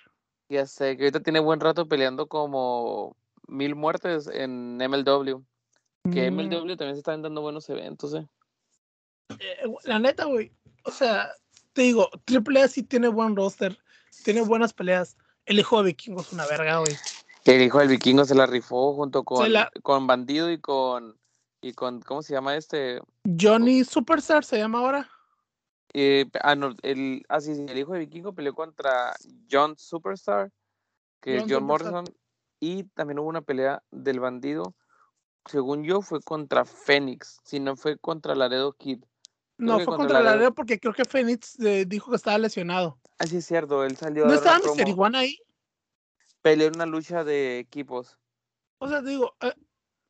Ya 0.49 0.65
sé, 0.65 0.95
que 0.97 1.03
ahorita 1.03 1.19
tiene 1.21 1.39
buen 1.39 1.60
rato 1.60 1.88
peleando 1.88 2.27
como 2.27 3.15
mil 3.47 3.75
muertes 3.75 4.27
en 4.27 4.77
MLW. 4.81 5.43
Que 6.12 6.29
Mm, 6.29 6.36
MLW 6.36 6.75
también 6.77 6.95
se 6.95 6.99
están 6.99 7.21
dando 7.23 7.41
buenos 7.41 7.67
eventos, 7.69 8.13
eh. 8.13 8.27
eh, 9.39 9.63
la 9.86 9.97
neta, 9.99 10.25
güey. 10.25 10.51
O 10.84 10.91
sea, 10.91 11.31
te 11.73 11.81
digo, 11.81 12.10
Triple 12.25 12.62
A 12.62 12.67
sí 12.67 12.84
tiene 12.84 13.08
buen 13.08 13.36
roster, 13.36 13.77
tiene 14.23 14.41
buenas 14.41 14.71
peleas. 14.73 15.17
El 15.45 15.60
hijo 15.60 15.77
de 15.81 15.88
Vikingo 15.88 16.21
es 16.21 16.31
una 16.31 16.45
verga, 16.45 16.79
güey. 16.79 16.95
El 17.45 17.62
hijo 17.62 17.77
del 17.77 17.89
vikingo 17.89 18.25
se 18.25 18.34
la 18.34 18.47
rifó 18.47 18.95
junto 18.95 19.23
con, 19.23 19.53
la- 19.53 19.71
con 19.84 20.08
Bandido 20.08 20.51
y 20.51 20.60
con, 20.60 21.15
y 21.62 21.73
con, 21.73 22.01
¿cómo 22.01 22.23
se 22.23 22.34
llama 22.34 22.55
este? 22.55 22.99
Johnny 23.39 23.84
Superstar 23.84 24.43
se 24.43 24.58
llama 24.58 24.79
ahora. 24.79 25.10
Eh, 25.93 26.25
ah, 26.41 26.55
no, 26.55 26.75
el, 26.81 27.23
ah, 27.29 27.39
sí, 27.39 27.53
sí, 27.55 27.65
el 27.69 27.77
hijo 27.77 27.93
de 27.93 27.99
Vikingo 27.99 28.34
peleó 28.34 28.55
contra 28.55 29.13
John 29.49 29.77
Superstar, 29.77 30.51
que 31.21 31.39
John 31.39 31.45
es 31.47 31.53
John 31.53 31.62
Superstar. 31.67 31.91
Morrison, 31.93 32.15
y 32.60 32.84
también 32.96 33.20
hubo 33.20 33.30
una 33.30 33.41
pelea 33.41 33.84
del 33.91 34.20
bandido, 34.20 34.76
según 35.46 35.84
yo, 35.84 36.02
fue 36.02 36.22
contra 36.22 36.65
Fénix, 36.65 37.38
si 37.44 37.60
no 37.60 37.76
fue 37.76 37.98
contra 37.98 38.36
Laredo 38.36 38.74
Kid. 38.74 39.04
No, 39.58 39.76
fue 39.78 39.86
contra 39.86 39.98
contra 39.98 40.20
Laredo. 40.20 40.34
Laredo 40.36 40.54
porque 40.54 40.80
creo 40.80 40.94
que 40.94 41.06
Phoenix 41.06 41.60
eh, 41.60 41.86
dijo 41.88 42.10
que 42.10 42.18
estaba 42.18 42.38
lesionado. 42.38 43.00
Ah, 43.20 43.26
sí, 43.28 43.38
es 43.38 43.46
cierto, 43.46 43.84
él 43.84 43.96
salió 43.96 44.26
¿No 44.26 44.34
estaba 44.34 44.58
Mr. 44.60 44.88
Iguana 44.88 45.20
ahí? 45.20 45.38
peleó 46.41 46.68
una 46.70 46.86
lucha 46.86 47.24
de 47.24 47.60
equipos. 47.60 48.20
O 48.78 48.88
sea, 48.88 49.02
te 49.02 49.10
digo, 49.10 49.36
eh, 49.41 49.54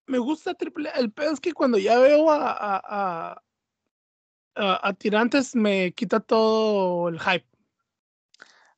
me 0.08 0.18
gusta 0.18 0.54
Triple. 0.54 0.90
El 0.96 1.12
peor 1.12 1.34
es 1.34 1.40
que 1.40 1.54
cuando 1.54 1.78
ya 1.78 1.98
veo 2.00 2.30
a, 2.32 2.52
a, 2.52 2.82
a, 2.84 3.42
a- 4.56 4.88
a 4.90 4.94
tirantes 4.94 5.56
me 5.56 5.94
quita 5.94 6.20
todo 6.20 7.08
el 7.10 7.20
hype. 7.20 7.46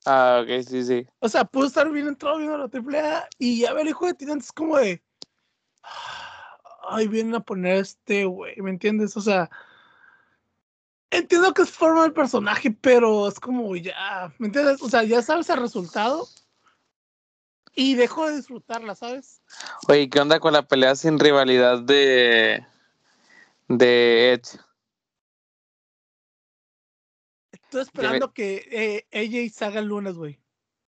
Ah, 0.09 0.41
ok, 0.41 0.63
sí, 0.65 0.85
sí. 0.85 1.05
O 1.19 1.27
sea, 1.27 1.43
puedo 1.43 1.67
estar 1.67 1.89
bien 1.91 2.07
entrado 2.07 2.37
viendo 2.37 2.57
la 2.57 2.69
triple 2.69 2.97
A 3.01 3.27
y 3.37 3.59
ya 3.59 3.73
ver 3.73 3.81
el 3.81 3.89
hijo 3.89 4.05
de 4.05 4.13
tirantes 4.13 4.53
como 4.53 4.77
de. 4.77 5.03
Ay, 6.89 7.09
vienen 7.09 7.35
a 7.35 7.41
poner 7.41 7.75
este, 7.75 8.23
güey, 8.23 8.55
¿me 8.61 8.69
entiendes? 8.69 9.17
O 9.17 9.21
sea, 9.21 9.49
entiendo 11.09 11.53
que 11.53 11.63
es 11.63 11.71
forma 11.71 12.03
del 12.03 12.13
personaje, 12.13 12.71
pero 12.71 13.27
es 13.27 13.37
como 13.37 13.75
ya, 13.75 14.33
¿me 14.37 14.47
entiendes? 14.47 14.81
O 14.81 14.87
sea, 14.87 15.03
ya 15.03 15.21
sabes 15.21 15.49
el 15.49 15.59
resultado 15.59 16.25
y 17.75 17.95
dejo 17.95 18.29
de 18.29 18.37
disfrutarla, 18.37 18.95
¿sabes? 18.95 19.41
Oye, 19.89 20.09
¿qué 20.09 20.21
onda 20.21 20.39
con 20.39 20.53
la 20.53 20.65
pelea 20.65 20.95
sin 20.95 21.19
rivalidad 21.19 21.81
de, 21.81 22.65
de 23.67 24.31
Edge? 24.31 24.57
Estoy 27.67 27.81
esperando 27.81 28.33
que 28.33 28.65
eh, 28.71 29.07
AJ 29.11 29.53
se 29.53 29.65
haga 29.65 29.81
el 29.81 29.87
lunes, 29.87 30.15
güey. 30.15 30.39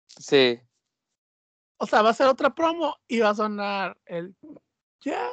Sí. 0.08 0.60
O 1.78 1.86
sea, 1.86 2.02
va 2.02 2.10
a 2.10 2.16
ser 2.16 2.26
otra 2.26 2.56
promo 2.56 2.96
y 3.08 3.20
va 3.20 3.30
a 3.30 3.36
sonar 3.36 3.96
el. 4.06 4.36
Ya, 5.02 5.30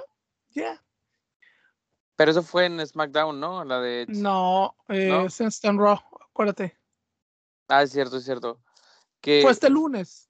ya. 0.51 0.85
Pero 2.15 2.31
eso 2.31 2.43
fue 2.43 2.67
en 2.67 2.87
SmackDown, 2.87 3.41
¿no? 3.41 3.65
La 3.65 3.81
de. 3.81 4.05
No, 4.09 4.77
eh, 4.89 5.09
¿No? 5.09 5.27
es 5.27 5.41
en 5.41 5.47
Stan 5.47 5.79
Raw, 5.79 5.99
acuérdate. 6.29 6.79
Ah, 7.69 7.85
es 7.85 7.93
cierto, 7.93 8.19
es 8.19 8.25
cierto. 8.25 8.61
Que 9.23 9.41
Fue 9.41 9.53
este 9.53 9.71
lunes. 9.71 10.29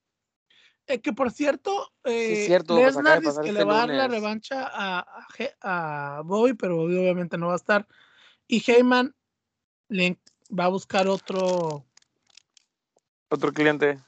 Eh, 0.87 1.01
que 1.01 1.13
por 1.13 1.33
cierto, 1.33 1.93
eh, 2.05 2.45
cierto, 2.47 2.77
pues 2.77 2.95
Lesnar 2.95 3.21
dice 3.21 3.41
que 3.43 3.49
este 3.49 3.53
le 3.53 3.65
va 3.65 3.83
a 3.83 3.87
dar 3.87 3.97
la 3.97 4.09
revancha 4.09 4.71
a, 4.73 5.27
a 5.63 6.23
Bobby, 6.23 6.55
pero 6.55 6.77
Bobby 6.77 6.99
obviamente 6.99 7.37
no 7.37 7.49
va 7.49 7.55
a 7.55 7.57
estar. 7.57 7.89
Y 8.47 8.63
Heyman 8.65 9.17
le 9.89 10.21
va 10.57 10.65
a 10.65 10.69
buscar 10.69 11.09
otro. 11.09 11.85
otro 13.29 13.53
cliente. 13.53 14.01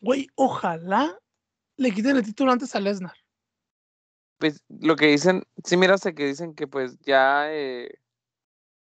Güey, 0.00 0.28
ojalá 0.34 1.18
le 1.76 1.92
quiten 1.92 2.16
el 2.16 2.24
título 2.24 2.52
antes 2.52 2.74
a 2.74 2.80
Lesnar. 2.80 3.16
Pues 4.38 4.62
lo 4.68 4.96
que 4.96 5.06
dicen, 5.08 5.44
sí 5.64 5.76
miraste 5.76 6.14
que 6.14 6.26
dicen 6.26 6.54
que 6.54 6.66
pues 6.66 6.98
ya 7.00 7.52
eh, 7.52 7.98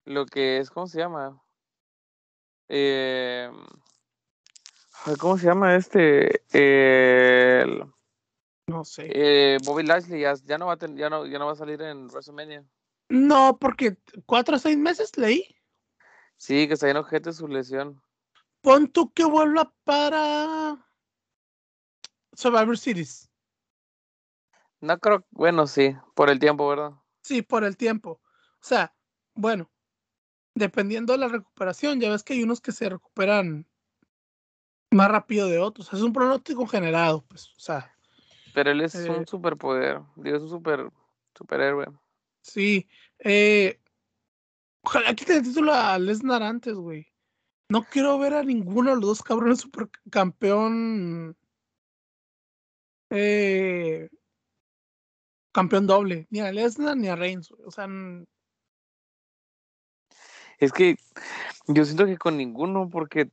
lo 0.05 0.27
que 0.27 0.59
es, 0.59 0.71
¿cómo 0.71 0.87
se 0.87 0.99
llama? 0.99 1.43
Eh, 2.69 3.51
¿Cómo 5.19 5.39
se 5.39 5.47
llama 5.47 5.75
este? 5.77 6.43
El- 6.53 7.85
No 8.67 8.85
sé. 8.85 9.09
eh, 9.11 9.57
Bobby 9.65 9.85
Lashley 9.85 10.21
ya, 10.21 10.35
ya 10.45 10.59
no 10.59 10.67
va 10.67 10.75
a 10.75 10.77
ten- 10.77 10.97
ya 10.97 11.09
no, 11.09 11.25
ya 11.25 11.39
no 11.39 11.47
va 11.47 11.53
a 11.53 11.57
salir 11.57 11.81
en 11.81 12.09
WrestleMania. 12.09 12.63
No, 13.09 13.57
porque 13.59 13.97
cuatro 14.27 14.57
o 14.57 14.59
seis 14.59 14.77
meses 14.77 15.17
leí. 15.17 15.57
Sí, 16.39 16.67
que 16.67 16.75
está 16.75 16.89
en 16.89 16.97
ojete 16.97 17.33
su 17.35 17.47
lesión. 17.49 18.03
Pon 18.63 18.89
tú 18.89 19.13
que 19.13 19.25
vuelva 19.25 19.73
para 19.85 20.89
Survivor 22.35 22.77
Series. 22.79 23.29
No 24.81 24.99
creo, 24.99 25.25
bueno, 25.31 25.67
sí, 25.67 25.97
por 26.15 26.31
el 26.31 26.39
tiempo, 26.39 26.69
¿verdad? 26.69 26.93
Sí, 27.23 27.43
por 27.43 27.65
el 27.65 27.77
tiempo. 27.77 28.21
O 28.61 28.65
sea, 28.65 28.95
bueno, 29.35 29.71
dependiendo 30.55 31.13
de 31.13 31.19
la 31.19 31.29
recuperación, 31.29 32.01
ya 32.01 32.11
ves 32.11 32.23
que 32.23 32.35
hay 32.35 32.43
unos 32.43 32.61
que 32.61 32.73
se 32.73 32.89
recuperan 32.89 33.67
más 34.91 35.11
rápido 35.11 35.49
de 35.49 35.59
otros. 35.59 35.93
Es 35.93 36.01
un 36.01 36.13
pronóstico 36.13 36.67
generado, 36.67 37.25
pues, 37.27 37.49
o 37.57 37.61
sea, 37.61 37.95
Pero 38.55 38.71
él 38.71 38.81
es 38.81 38.95
Eh, 38.95 39.11
un 39.11 39.27
superpoder, 39.27 40.01
Dios 40.17 40.37
es 40.39 40.43
un 40.45 40.49
super, 40.51 40.91
superhéroe. 41.37 41.87
sí. 42.41 42.89
eh, 43.21 43.81
ojalá 44.89 45.15
quiten 45.15 45.37
el 45.37 45.43
título 45.43 45.73
a 45.75 45.99
Lesnar 45.99 46.43
antes, 46.43 46.75
güey. 46.75 47.07
No 47.71 47.85
quiero 47.85 48.19
ver 48.19 48.33
a 48.33 48.43
ninguno 48.43 48.91
de 48.91 48.97
los 48.97 49.05
dos 49.05 49.23
cabrones 49.23 49.61
supercampeón. 49.61 51.37
Eh, 53.11 54.09
campeón 55.53 55.87
doble. 55.87 56.27
Ni 56.31 56.41
a 56.41 56.51
Lesnar 56.53 56.97
ni 56.97 57.09
a 57.09 57.17
Reigns, 57.17 57.51
güey. 57.51 57.65
O 57.67 57.71
sea, 57.71 57.87
Es 60.59 60.73
que 60.73 60.97
yo 61.67 61.85
siento 61.85 62.07
que 62.07 62.17
con 62.17 62.39
ninguno, 62.39 62.89
porque 62.89 63.31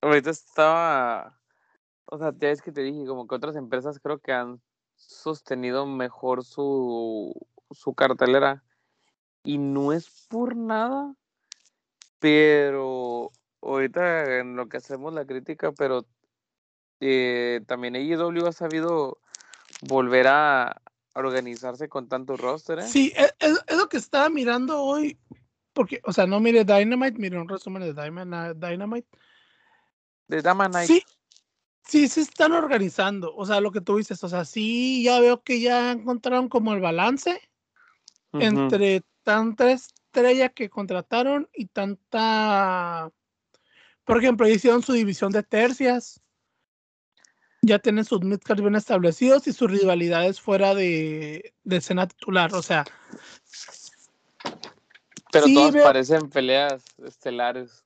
ahorita 0.00 0.30
estaba, 0.30 1.40
o 2.06 2.16
sea, 2.16 2.32
ya 2.38 2.50
es 2.50 2.62
que 2.62 2.72
te 2.72 2.82
dije, 2.82 3.04
como 3.06 3.26
que 3.26 3.34
otras 3.34 3.56
empresas 3.56 3.98
creo 3.98 4.20
que 4.20 4.32
han 4.32 4.62
sostenido 4.94 5.84
mejor 5.84 6.44
su, 6.44 7.34
su 7.72 7.94
cartelera. 7.94 8.63
Y 9.44 9.58
no 9.58 9.92
es 9.92 10.26
por 10.28 10.56
nada, 10.56 11.14
pero 12.18 13.30
ahorita 13.62 14.38
en 14.38 14.56
lo 14.56 14.68
que 14.68 14.78
hacemos 14.78 15.12
la 15.12 15.24
crítica, 15.26 15.72
pero 15.72 16.06
eh, 17.00 17.60
también 17.66 17.96
AEW 17.96 18.46
ha 18.46 18.52
sabido 18.52 19.18
volver 19.82 20.26
a 20.28 20.80
organizarse 21.14 21.88
con 21.88 22.08
tanto 22.08 22.36
roster, 22.36 22.78
¿eh? 22.80 22.82
Sí, 22.88 23.12
es, 23.16 23.34
es- 23.38 23.62
es 23.66 23.76
lo 23.76 23.88
que 23.88 23.98
estaba 23.98 24.28
mirando 24.30 24.80
hoy. 24.82 25.18
Porque, 25.72 26.00
o 26.04 26.12
sea, 26.12 26.26
no 26.26 26.40
mire 26.40 26.64
Dynamite, 26.64 27.18
mire 27.18 27.38
un 27.38 27.48
resumen 27.48 27.82
de 27.82 27.92
Dynamite. 28.54 29.08
De 30.28 30.40
Dama 30.40 30.68
Night. 30.68 30.86
Sí, 30.88 31.02
sí, 31.86 32.08
se 32.08 32.20
están 32.22 32.52
organizando. 32.52 33.34
O 33.34 33.44
sea, 33.44 33.60
lo 33.60 33.72
que 33.72 33.80
tú 33.80 33.96
dices, 33.96 34.22
o 34.24 34.28
sea, 34.28 34.44
sí, 34.44 35.02
ya 35.02 35.18
veo 35.20 35.42
que 35.42 35.60
ya 35.60 35.90
encontraron 35.92 36.48
como 36.48 36.72
el 36.72 36.80
balance 36.80 37.40
entre 38.40 39.02
tanta 39.24 39.72
estrella 39.72 40.50
que 40.50 40.70
contrataron 40.70 41.48
y 41.52 41.66
tanta. 41.66 43.10
Por 44.04 44.18
ejemplo, 44.18 44.46
hicieron 44.48 44.82
su 44.82 44.92
división 44.92 45.32
de 45.32 45.42
tercias. 45.42 46.20
ya 47.62 47.78
tienen 47.78 48.04
sus 48.04 48.20
midcards 48.20 48.60
bien 48.60 48.74
establecidos 48.74 49.46
y 49.46 49.52
sus 49.54 49.70
rivalidades 49.70 50.38
fuera 50.38 50.74
de, 50.74 51.54
de 51.64 51.76
escena 51.78 52.06
titular. 52.06 52.54
O 52.54 52.60
sea, 52.60 52.84
Pero 55.32 55.46
Sí, 55.46 55.54
todas 55.54 55.72
veo- 55.74 55.84
parecen 55.84 56.28
peleas 56.28 56.84
estelares. 57.02 57.82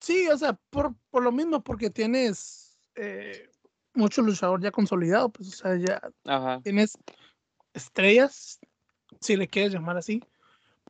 sí, 0.00 0.28
o 0.28 0.36
sea, 0.36 0.52
por, 0.68 0.94
por 1.10 1.22
lo 1.22 1.32
mismo, 1.32 1.62
porque 1.64 1.88
tienes 1.88 2.78
eh, 2.94 3.48
mucho 3.94 4.20
luchador 4.22 4.60
ya 4.62 4.70
consolidado, 4.70 5.30
pues, 5.30 5.48
o 5.48 5.52
sea, 5.56 5.76
ya 5.76 6.00
Ajá. 6.26 6.60
tienes 6.62 6.98
estrellas, 7.72 8.60
si 9.20 9.36
le 9.36 9.48
quieres 9.48 9.72
llamar 9.72 9.96
así. 9.96 10.22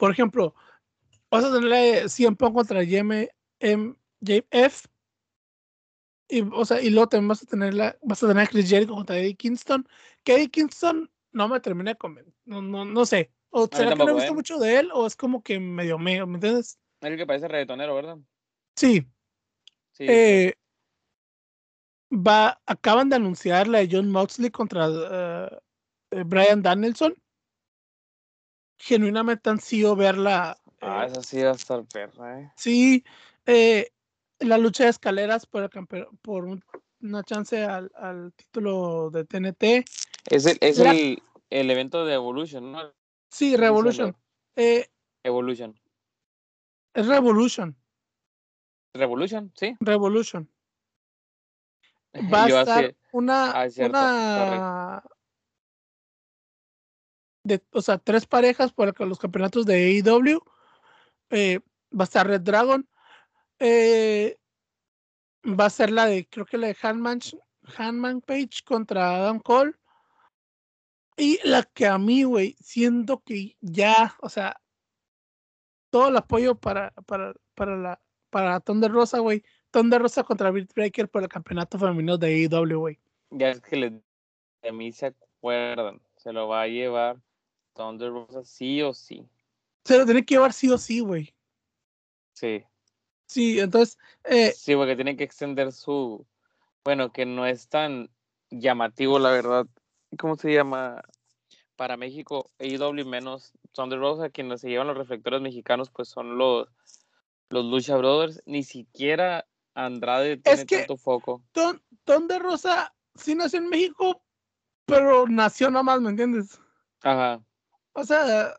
Por 0.00 0.10
ejemplo, 0.10 0.54
vas 1.30 1.44
a 1.44 1.52
tener 1.52 2.08
CM 2.08 2.34
Punk 2.34 2.54
contra 2.54 2.82
JF. 2.82 4.86
Y, 6.26 6.40
o 6.40 6.64
sea, 6.64 6.80
y 6.80 6.88
luego 6.88 7.08
también 7.08 7.28
vas 7.28 7.42
a 7.42 7.46
tener 7.46 7.74
la, 7.74 7.98
vas 8.00 8.22
a 8.22 8.28
tener 8.28 8.44
a 8.44 8.46
Chris 8.46 8.70
Jericho 8.70 8.94
contra 8.94 9.18
Eddie 9.18 9.36
Kingston. 9.36 9.86
Que 10.24 10.36
Eddie 10.36 10.48
Kingston 10.48 11.10
no 11.32 11.48
me 11.48 11.60
termina 11.60 11.90
de 11.90 11.98
convencer. 11.98 12.32
No, 12.46 12.62
no, 12.62 12.86
no 12.86 13.04
sé. 13.04 13.30
O 13.50 13.66
será 13.66 13.90
que 13.90 13.96
no 13.96 13.98
tampoco, 13.98 14.14
visto 14.14 14.32
¿eh? 14.32 14.36
mucho 14.36 14.58
de 14.58 14.78
él, 14.78 14.90
o 14.94 15.06
es 15.06 15.16
como 15.16 15.42
que 15.42 15.60
medio 15.60 15.98
medio, 15.98 16.26
¿me 16.26 16.36
entiendes? 16.36 16.78
Es 17.02 17.10
el 17.10 17.18
que 17.18 17.26
parece 17.26 17.48
reggaetonero, 17.48 17.94
¿verdad? 17.94 18.16
Sí. 18.76 19.06
Sí. 19.92 20.06
eh, 20.08 20.54
va, 22.10 22.58
acaban 22.64 23.10
de 23.10 23.16
anunciar 23.16 23.68
la 23.68 23.80
de 23.80 23.88
John 23.90 24.10
Moxley 24.10 24.50
contra 24.50 24.88
eh, 24.88 26.24
Brian 26.24 26.62
Danielson. 26.62 27.14
Genuinamente 28.82 29.50
han 29.50 29.60
sido 29.60 29.94
verla. 29.94 30.56
ah, 30.80 31.04
eh, 31.04 31.06
esa 31.08 31.22
sí 31.22 31.42
va 31.42 31.50
a 31.50 31.54
estar 31.54 31.84
perra, 31.84 32.40
¿eh? 32.40 32.52
sí, 32.56 33.04
eh, 33.44 33.92
la 34.38 34.56
lucha 34.56 34.84
de 34.84 34.90
escaleras 34.90 35.44
por, 35.44 35.62
el 35.62 35.70
por 36.22 36.46
un- 36.46 36.64
una 37.02 37.22
chance 37.22 37.62
al, 37.62 37.92
al 37.94 38.32
título 38.32 39.10
de 39.10 39.24
TNT. 39.26 39.84
Es 40.30 40.46
el, 40.46 40.56
es 40.62 40.78
La- 40.78 40.92
el, 40.92 41.22
el 41.50 41.70
evento 41.70 42.06
de 42.06 42.14
Evolution, 42.14 42.72
¿no? 42.72 42.90
Sí, 43.30 43.54
Revolution. 43.54 44.16
Eh, 44.56 44.88
Evolution. 45.24 45.78
es 46.94 47.06
Revolution. 47.06 47.76
Revolution, 48.94 49.52
sí. 49.56 49.76
Revolution. 49.80 50.50
Va 52.32 52.44
a 52.44 52.48
estar 52.48 52.96
una, 53.12 53.50
ah, 53.62 53.68
cierto, 53.68 53.98
una 53.98 55.02
o 57.72 57.82
sea, 57.82 57.98
tres 57.98 58.26
parejas 58.26 58.72
por 58.72 58.98
los 59.06 59.18
campeonatos 59.18 59.66
de 59.66 60.02
AEW. 60.04 60.42
Eh, 61.30 61.60
va 61.92 62.02
a 62.02 62.04
estar 62.04 62.26
Red 62.26 62.42
Dragon. 62.42 62.88
Eh, 63.58 64.38
va 65.44 65.66
a 65.66 65.70
ser 65.70 65.90
la 65.90 66.06
de, 66.06 66.26
creo 66.28 66.46
que 66.46 66.58
la 66.58 66.68
de 66.68 66.76
Hanman, 66.82 67.20
Hanman 67.76 68.20
Page 68.20 68.62
contra 68.64 69.16
Adam 69.16 69.40
Cole. 69.40 69.74
Y 71.16 71.38
la 71.46 71.64
que 71.64 71.86
a 71.86 71.98
mí, 71.98 72.24
güey, 72.24 72.56
siento 72.60 73.22
que 73.24 73.56
ya, 73.60 74.14
o 74.20 74.28
sea, 74.28 74.60
todo 75.90 76.08
el 76.08 76.16
apoyo 76.16 76.54
para, 76.54 76.92
para, 77.06 77.34
para 77.54 77.76
la 77.76 78.00
para 78.30 78.60
Thunder 78.60 78.90
Rosa, 78.90 79.18
güey. 79.18 79.44
Thunder 79.70 80.00
Rosa 80.00 80.24
contra 80.24 80.50
Britt 80.50 80.72
Breaker 80.72 81.08
por 81.08 81.22
el 81.22 81.28
campeonato 81.28 81.78
femenino 81.78 82.16
de 82.16 82.48
AEW, 82.48 82.78
güey. 82.78 82.98
Ya 83.30 83.50
es 83.50 83.60
que 83.60 83.76
le, 83.76 84.00
de 84.62 84.72
mí 84.72 84.92
se 84.92 85.06
acuerdan. 85.06 86.00
Se 86.16 86.32
lo 86.32 86.48
va 86.48 86.62
a 86.62 86.68
llevar 86.68 87.20
Thunder 87.80 88.10
Rosa 88.10 88.44
sí 88.44 88.82
o 88.82 88.92
sí. 88.92 89.26
Se 89.86 89.96
lo 89.96 90.04
tiene 90.04 90.22
que 90.22 90.34
llevar 90.34 90.52
sí 90.52 90.70
o 90.70 90.76
sí, 90.76 91.00
güey. 91.00 91.34
Sí. 92.34 92.62
Sí, 93.26 93.58
entonces, 93.58 93.98
eh, 94.24 94.52
Sí, 94.52 94.74
porque 94.74 94.96
tienen 94.96 95.16
que 95.16 95.24
extender 95.24 95.72
su. 95.72 96.26
Bueno, 96.84 97.10
que 97.10 97.24
no 97.24 97.46
es 97.46 97.68
tan 97.68 98.10
llamativo, 98.50 99.18
la 99.18 99.30
verdad. 99.30 99.66
¿Cómo 100.18 100.36
se 100.36 100.52
llama? 100.52 101.02
Para 101.76 101.96
México, 101.96 102.50
AEW 102.58 103.06
menos 103.06 103.52
Thunder 103.72 103.98
Rosa, 103.98 104.28
quienes 104.28 104.60
se 104.60 104.68
llevan 104.68 104.88
los 104.88 104.98
reflectores 104.98 105.40
mexicanos, 105.40 105.88
pues 105.88 106.08
son 106.08 106.36
los, 106.36 106.68
los 107.48 107.64
Lucha 107.64 107.96
Brothers. 107.96 108.42
Ni 108.44 108.62
siquiera 108.62 109.46
Andrade 109.74 110.36
tiene 110.36 110.66
que- 110.66 110.78
tanto 110.78 110.98
foco. 110.98 111.42
Thun- 111.54 111.82
Thunder 112.04 112.42
Rosa 112.42 112.94
sí 113.14 113.34
nació 113.34 113.60
en 113.60 113.68
México, 113.70 114.22
pero 114.84 115.26
nació 115.26 115.70
nada 115.70 115.82
más, 115.84 116.00
¿me 116.02 116.10
entiendes? 116.10 116.60
Ajá. 117.02 117.42
O 117.92 118.04
sea, 118.04 118.54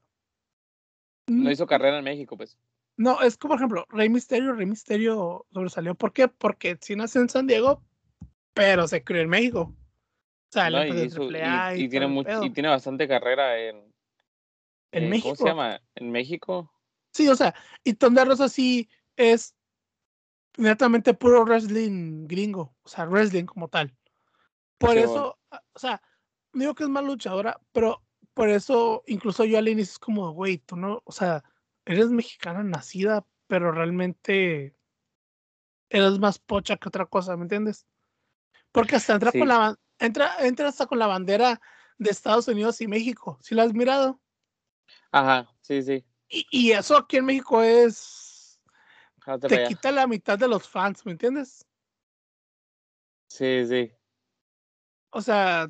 No 1.28 1.50
mm, 1.50 1.52
hizo 1.52 1.66
carrera 1.66 1.98
en 2.00 2.04
México, 2.04 2.36
pues. 2.38 2.58
no, 2.98 3.22
es 3.22 3.38
como, 3.38 3.54
por 3.54 3.60
ejemplo, 3.60 3.86
Rey 3.90 4.10
Misterio, 4.10 4.54
Rey 4.54 4.66
Misterio 4.66 5.46
sobresalió. 5.52 5.96
¿Por 5.96 6.14
qué? 6.14 6.28
Porque 6.28 6.78
sí 6.82 6.96
nació 6.96 7.22
en 7.22 7.30
San 7.30 7.48
Diego, 7.48 7.82
pero 8.54 8.88
se 8.88 9.04
crió 9.04 9.22
en 9.22 9.30
México. 9.30 9.74
O 9.74 10.52
sea, 10.52 10.70
¿no? 10.70 10.86
Y, 10.86 10.90
y- 10.90 11.10
AAA 11.10 11.76
y 11.78 11.90
tiene 11.90 12.08
mucho, 12.08 12.30
pedo. 12.30 12.46
y 12.46 12.50
tiene 12.50 12.70
bastante 12.70 13.08
carrera 13.08 13.58
en, 13.58 13.94
En 14.92 15.04
eh, 15.06 15.10
México. 15.10 15.30
¿Cómo 15.30 15.36
se 15.38 15.46
llama? 15.46 15.82
En 15.96 16.12
México. 16.12 16.72
Sí, 17.14 17.28
o 17.28 17.36
sea, 17.36 17.56
y 17.84 17.94
Thunder 17.94 18.28
Rosa 18.28 18.50
sí 18.50 18.90
es 19.16 19.56
netamente 20.58 21.14
puro 21.14 21.44
wrestling 21.46 22.28
gringo, 22.28 22.76
o 22.84 22.90
sea, 22.90 23.06
wrestling 23.06 23.46
como 23.46 23.68
tal. 23.70 23.96
Por 24.78 24.92
Sí, 24.92 25.00
eso, 25.00 25.38
bueno. 25.50 25.64
o 25.74 25.80
sea, 25.80 26.02
digo 26.54 26.76
que 26.76 26.84
es 26.84 26.90
más 26.90 27.04
luchadora, 27.04 27.60
pero 27.72 28.02
por 28.34 28.50
eso 28.50 29.04
incluso 29.08 29.46
yo 29.46 29.58
al 29.58 29.68
inicio 29.68 29.92
es 29.94 30.00
como, 30.00 30.32
güey, 30.32 30.58
tú 30.60 30.76
no, 30.76 31.02
o 31.06 31.12
sea, 31.12 31.44
eres 31.86 32.10
mexicana 32.10 32.64
nacida, 32.64 33.26
pero 33.48 33.72
realmente 33.72 34.76
eres 35.90 36.20
más 36.20 36.40
pocha 36.40 36.78
que 36.78 36.88
otra 36.88 37.06
cosa, 37.06 37.36
¿me 37.36 37.44
entiendes? 37.44 37.86
Porque 38.72 38.96
hasta 38.96 39.14
entra 39.14 39.32
Sí. 39.32 39.40
con 39.40 39.48
la 39.48 39.78
entra, 40.00 40.36
entra 40.40 40.70
hasta 40.70 40.86
con 40.86 41.00
la 41.00 41.08
bandera 41.08 41.62
de 41.98 42.10
Estados 42.10 42.48
Unidos 42.48 42.82
y 42.82 42.88
México, 42.88 43.38
¿sí 43.42 43.54
la 43.54 43.64
has 43.64 43.74
mirado? 43.74 44.22
Ajá, 45.12 45.54
sí, 45.62 45.84
sí. 45.84 46.06
Y, 46.30 46.48
y 46.50 46.72
eso 46.72 46.98
aquí 46.98 47.18
en 47.18 47.26
México 47.26 47.62
es 47.62 48.60
Hazte 49.26 49.50
te 49.50 49.68
quita 49.68 49.92
la 49.92 50.08
mitad 50.08 50.40
de 50.40 50.48
los 50.48 50.68
fans, 50.68 51.06
¿me 51.06 51.12
entiendes? 51.12 51.68
Sí, 53.28 53.66
sí. 53.68 53.92
O 55.12 55.22
sea, 55.22 55.70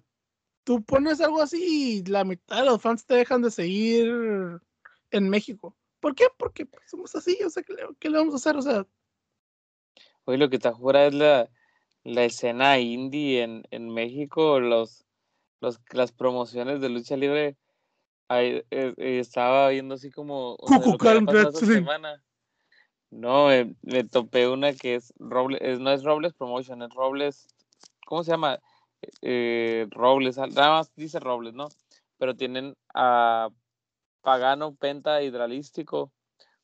tú 0.63 0.84
pones 0.84 1.21
algo 1.21 1.41
así 1.41 2.00
y 2.00 2.04
la 2.10 2.24
mitad 2.24 2.60
de 2.60 2.65
los 2.65 2.82
fans 2.82 3.06
te 3.06 3.15
dejan 3.15 3.41
de 3.41 3.52
seguir 3.52 4.60
en 5.12 5.30
México. 5.30 5.76
¿Por 6.00 6.15
qué? 6.15 6.26
Porque 6.38 6.65
pues, 6.65 6.84
somos 6.89 7.15
así, 7.15 7.38
o 7.43 7.50
sea, 7.50 7.63
¿qué 7.63 7.74
le, 7.74 7.84
qué 8.00 8.10
le 8.10 8.17
vamos 8.17 8.34
a 8.34 8.38
hacer? 8.38 8.58
O 8.58 8.62
sea, 8.62 8.86
Oye, 10.26 10.38
lo 10.38 10.50
que 10.50 10.56
está 10.58 10.74
fuera 10.74 11.08
es 11.08 11.13
la, 11.13 11.50
la 12.04 12.24
escena 12.24 12.78
indie 12.80 13.41
en, 13.43 13.63
en 13.71 13.89
México, 13.89 14.60
los, 14.60 15.04
los, 15.62 15.80
las 15.91 16.12
promociones 16.12 16.80
de 16.80 16.89
lucha 16.89 17.17
libre. 17.17 17.58
Ahí, 18.28 18.63
eh, 18.71 18.93
eh, 18.97 19.19
estaba 19.19 19.67
viendo 19.69 19.95
así 19.95 20.10
como 20.12 20.58
esta 21.50 21.60
semana. 21.76 22.24
No, 23.10 23.52
eh, 23.52 23.76
me 23.82 24.04
topé 24.06 24.47
una 24.47 24.74
que 24.74 24.95
es 24.95 25.13
Robles, 25.17 25.60
es- 25.62 25.80
no 25.80 25.91
es 25.91 26.04
Robles 26.04 26.34
Promotion, 26.34 26.82
es 26.84 26.93
Robles, 26.93 27.47
¿cómo 28.06 28.24
se 28.24 28.32
llama? 28.32 28.60
Eh, 29.22 29.88
Robles, 29.92 30.38
al- 30.38 30.54
nada 30.54 30.72
más 30.72 30.92
dice 30.96 31.20
Robles, 31.20 31.54
¿no? 31.54 31.70
Pero 32.18 32.36
tienen 32.36 32.76
a 32.94 33.50
Pagano, 34.22 34.76
Penta, 34.76 35.22
Hidralístico 35.24 36.12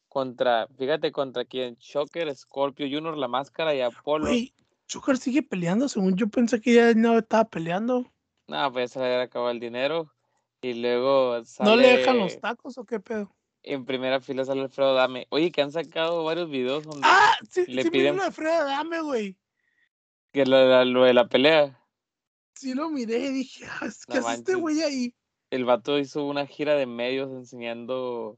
contra, 0.08 0.67
fíjate, 0.78 1.12
contra 1.12 1.45
quién, 1.45 1.76
Shocker, 1.80 2.34
Scorpio 2.36 2.86
Junior, 2.86 3.17
La 3.17 3.28
Máscara 3.28 3.73
y 3.76 3.82
Apolo. 3.82 4.26
güey, 4.28 4.54
Chucker 4.88 5.17
sigue 5.17 5.43
peleando, 5.43 5.89
según 5.89 6.15
yo 6.15 6.28
pensé 6.28 6.62
que 6.62 6.73
ya 6.73 6.93
no 6.93 7.17
estaba 7.17 7.45
peleando. 7.45 8.06
No, 8.47 8.71
pues 8.71 8.91
se 8.91 9.00
le 9.00 9.06
había 9.06 9.21
acabado 9.23 9.52
el 9.52 9.60
dinero. 9.60 10.13
Y 10.62 10.73
luego 10.73 11.39
¿No 11.60 11.76
le 11.76 11.97
dejan 11.97 12.17
los 12.17 12.39
tacos 12.39 12.78
o 12.80 12.86
qué 12.86 13.00
pedo? 13.00 13.32
En 13.63 13.86
primera 13.86 14.19
fila 14.21 14.43
sale 14.45 14.62
Alfredo 14.62 14.95
Dame. 14.95 15.28
Oye, 15.30 15.52
que 15.52 15.62
han 15.62 15.71
sacado 15.71 16.23
varios 16.23 16.50
videos 16.50 16.84
donde 16.86 17.02
Ah, 17.04 17.36
sí, 17.50 17.65
Le 17.67 17.84
sí 17.84 17.89
piden- 17.91 18.19
Freda 18.32 18.63
Dame, 18.63 19.02
güey. 19.02 19.38
que 20.32 20.45
lo, 20.45 20.84
lo 20.86 21.04
de 21.04 21.13
la 21.13 21.28
pelea. 21.28 21.80
Sí 22.58 22.74
lo 22.74 22.89
miré 22.89 23.20
y 23.20 23.32
dije, 23.32 23.65
ah, 23.65 23.88
No 24.08 24.15
hace 24.15 24.34
este 24.34 24.56
güey 24.56 24.82
ahí? 24.82 25.13
El 25.52 25.65
vato 25.65 26.00
hizo 26.00 26.26
una 26.26 26.48
gira 26.48 26.74
de 26.76 26.88
medios 26.88 27.32
enseñando 27.32 28.38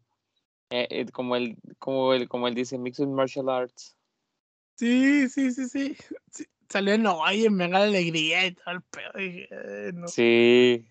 eh, 0.69 0.87
eh, 0.89 1.05
como 1.11 1.35
él, 1.35 1.57
como 1.79 2.13
él, 2.13 2.27
como 2.27 2.47
él 2.47 2.53
dice, 2.53 2.77
Mixed 2.77 3.07
Martial 3.07 3.49
Arts. 3.49 3.95
Sí, 4.75 5.29
sí, 5.29 5.51
sí, 5.51 5.69
sí. 5.69 5.97
sí. 6.31 6.45
Salió 6.69 6.93
en 6.93 7.07
Hawaii 7.07 7.45
en 7.45 7.55
Mega 7.55 7.83
Alegría 7.83 8.45
y 8.45 8.53
todo 8.53 8.75
el 8.75 8.81
pedo. 8.81 9.11
dije, 9.15 9.49
no. 9.93 10.07
Sí. 10.07 10.85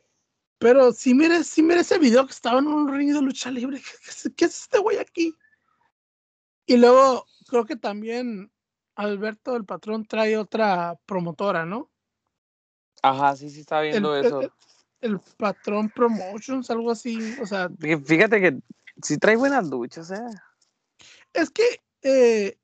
Pero 0.59 0.91
sí 0.93 1.15
mire, 1.15 1.45
sí 1.45 1.63
mire 1.63 1.81
ese 1.81 1.99
video 1.99 2.27
que 2.27 2.33
estaba 2.33 2.59
en 2.59 2.67
un 2.67 2.93
ring 2.93 3.13
de 3.13 3.23
lucha 3.23 3.51
libre. 3.51 3.81
¿Qué, 3.81 4.35
qué 4.35 4.45
es 4.47 4.63
este 4.63 4.79
güey 4.79 4.99
aquí? 4.99 5.35
Y 6.67 6.77
luego 6.79 7.27
creo 7.49 7.65
que 7.65 7.77
también 7.77 8.51
Alberto 8.97 9.55
el 9.55 9.65
patrón 9.65 10.07
trae 10.07 10.37
otra 10.37 10.99
promotora, 11.07 11.65
¿no? 11.65 11.91
Ajá, 13.03 13.37
sí, 13.37 13.51
sí, 13.51 13.61
estaba 13.61 13.83
El, 13.83 13.91
viendo 13.91 14.15
el- 14.17 14.27
eso. 14.27 14.41
el- 14.43 14.51
el 15.01 15.21
patrón 15.37 15.91
promotions, 15.91 16.71
algo 16.71 16.91
así. 16.91 17.35
O 17.41 17.47
sea, 17.47 17.69
Fí- 17.69 18.05
Fíjate 18.05 18.41
que 18.41 18.59
sí 19.03 19.17
trae 19.19 19.37
buenas 19.37 19.69
luchas, 19.69 20.11
eh. 20.11 20.21
es 21.33 21.51
que, 21.51 21.81
eh, 22.03 22.59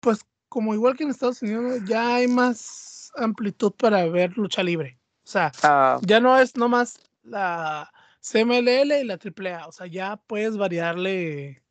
pues 0.00 0.20
como 0.48 0.74
igual 0.74 0.96
que 0.96 1.04
en 1.04 1.10
Estados 1.10 1.42
Unidos, 1.42 1.80
ya 1.84 2.16
hay 2.16 2.28
más 2.28 3.10
amplitud 3.16 3.72
para 3.72 4.04
ver 4.06 4.36
lucha 4.36 4.62
libre. 4.62 4.98
O 5.24 5.28
sea, 5.28 5.50
Ah, 5.62 5.98
ya 6.02 6.20
no 6.20 6.38
es 6.38 6.56
nomás 6.56 6.98
la 7.22 7.90
CMLL 8.20 9.00
y 9.00 9.04
la 9.04 9.18
AAA. 9.18 9.66
O 9.66 9.72
sea, 9.72 9.86
ya 9.86 10.16
puedes 10.16 10.56
variarle. 10.56 11.62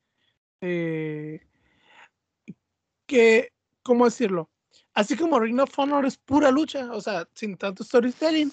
eh, 0.61 1.45
que, 3.05 3.53
¿cómo 3.83 4.05
decirlo? 4.05 4.49
Así 4.95 5.17
como 5.17 5.39
Ring 5.39 5.59
of 5.59 5.77
Honor 5.77 6.05
es 6.05 6.17
pura 6.17 6.49
lucha, 6.51 6.91
o 6.93 7.01
sea, 7.01 7.27
sin 7.33 7.57
tanto 7.57 7.83
storytelling. 7.83 8.51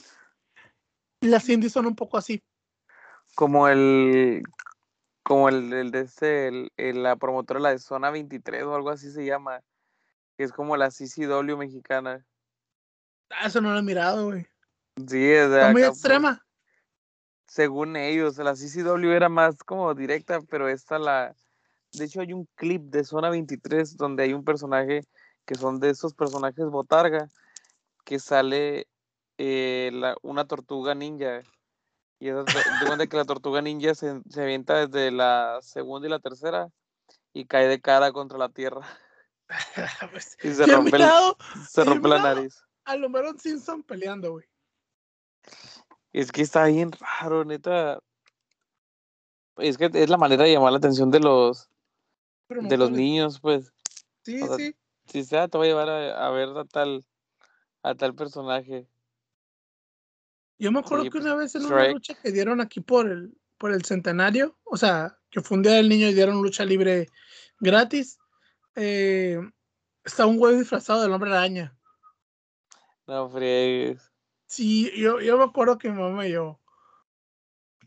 Las 1.21 1.49
indies 1.49 1.73
son 1.73 1.87
un 1.87 1.95
poco 1.95 2.19
así. 2.19 2.43
como 3.35 3.69
el 3.69 4.43
como 5.23 5.49
el, 5.49 5.73
el 5.73 5.91
de 5.93 6.01
este 6.01 6.49
el- 6.49 6.73
el- 6.77 7.03
la 7.05 7.15
promotora 7.17 7.61
la 7.61 7.71
de 7.71 7.79
zona 7.79 8.11
23 8.11 8.65
o 8.65 8.75
algo 8.75 8.91
así 8.91 9.11
se 9.11 9.25
llama 9.25 9.63
que 10.37 10.45
es 10.45 10.53
como 10.53 10.77
la 10.77 10.91
CCW 10.91 11.57
mexicana 11.57 12.27
Ah, 13.31 13.47
Eso 13.47 13.63
no 13.63 13.73
lo 13.73 13.79
he 13.79 13.83
mirado, 13.83 14.27
güey. 14.27 14.47
sí 15.09 15.31
es 15.33 15.49
de 15.51 15.71
muy 15.71 15.83
acá, 15.83 15.93
pues, 15.93 15.99
extrema. 15.99 16.45
según 17.47 17.97
ellos 17.97 18.37
la 18.39 18.55
CCW 18.55 19.13
era 19.13 19.29
más 19.31 19.57
como 19.59 19.95
directa 19.95 20.41
pero 20.51 20.69
esta 20.69 20.99
la 20.99 21.35
de 21.93 22.05
hecho 22.05 22.21
hay 22.21 22.33
un 22.35 22.47
clip 22.57 22.83
de 22.83 23.05
zona 23.05 23.31
23 23.31 23.97
donde 23.97 24.25
hay 24.25 24.35
un 24.35 24.45
personaje 24.45 25.05
que 25.45 25.55
son 25.55 25.81
de 25.81 25.91
esos 25.91 26.15
personajes 26.15 26.67
botarga 26.67 27.29
que 28.05 28.19
sale 28.19 28.87
eh, 29.39 29.91
la- 29.93 30.17
una 30.23 30.47
tortuga 30.47 30.95
ninja 30.95 31.43
y 32.19 32.29
to- 32.31 32.97
de 32.97 33.09
que 33.09 33.17
la 33.17 33.25
tortuga 33.25 33.63
ninja 33.63 33.95
se, 33.95 34.21
se 34.29 34.43
avienta 34.43 34.87
desde 34.87 35.11
la 35.11 35.59
segunda 35.63 36.07
y 36.07 36.11
la 36.11 36.21
tercera 36.21 36.69
y 37.33 37.47
cae 37.47 37.67
de 37.67 37.81
cara 37.81 38.13
contra 38.13 38.39
la 38.39 38.49
tierra 38.49 38.87
Pues, 40.13 40.37
y 40.43 40.53
se 40.53 40.67
rompe, 40.67 40.97
el- 40.97 41.11
se 41.69 41.85
la 41.85 42.23
nariz. 42.23 42.63
a 42.85 42.97
lo 42.97 43.09
mejor 43.09 43.39
Simpson 43.41 43.83
peleando, 43.83 44.33
güey. 44.33 44.47
Es 46.13 46.31
que 46.31 46.43
está 46.43 46.67
bien 46.67 46.91
raro, 46.93 47.45
neta. 47.45 48.01
Es 49.57 49.79
que 49.79 49.91
es 49.93 50.11
la 50.11 50.17
manera 50.19 50.45
de 50.45 50.53
llamar 50.53 50.73
la 50.73 50.79
atención 50.79 51.11
de 51.11 51.21
los, 51.21 51.71
de 52.49 52.77
los 52.77 52.91
niños, 52.91 53.41
pues. 53.41 53.73
Sí, 54.25 54.41
o 54.43 54.47
sea, 54.47 54.57
sí. 54.57 54.77
Si 55.13 55.25
sea, 55.25 55.47
te 55.47 55.59
voy 55.59 55.67
a 55.67 55.71
llevar 55.71 55.91
a, 55.91 56.27
a 56.27 56.31
ver 56.31 56.49
a 56.57 56.65
tal, 56.65 57.05
a 57.83 57.95
tal 57.95 58.15
personaje. 58.15 58.87
Yo 60.59 60.73
me 60.73 60.79
acuerdo 60.79 61.05
Sí, 61.05 61.11
que 61.11 61.19
pues, 61.19 61.25
una 61.27 61.35
vez 61.35 61.55
en 61.55 61.67
una 61.67 61.89
lucha 61.89 62.15
que 62.15 62.33
dieron 62.33 62.63
aquí 62.63 62.81
por 62.81 63.07
el, 63.11 63.37
por 63.59 63.73
el 63.73 63.85
centenario, 63.85 64.57
o 64.65 64.79
sea, 64.79 65.19
que 65.31 65.43
fue 65.43 65.59
un 65.59 65.65
día 65.65 65.73
del 65.73 65.91
niño 65.91 66.09
y 66.09 66.15
dieron 66.15 66.41
lucha 66.41 66.65
libre 66.65 67.11
gratis, 67.61 68.19
eh, 68.75 69.39
estaba 70.03 70.31
un 70.31 70.39
güey 70.39 70.57
disfrazado 70.57 71.03
del 71.03 71.13
hombre 71.13 71.31
araña. 71.31 71.77
No 73.07 73.29
friegues. 73.29 74.11
Sí, 74.47 74.91
yo, 74.97 75.21
yo 75.21 75.37
me 75.37 75.45
acuerdo 75.45 75.77
que 75.77 75.91
mi 75.91 76.01
mamá 76.01 76.27
y 76.27 76.33
yo. 76.33 76.59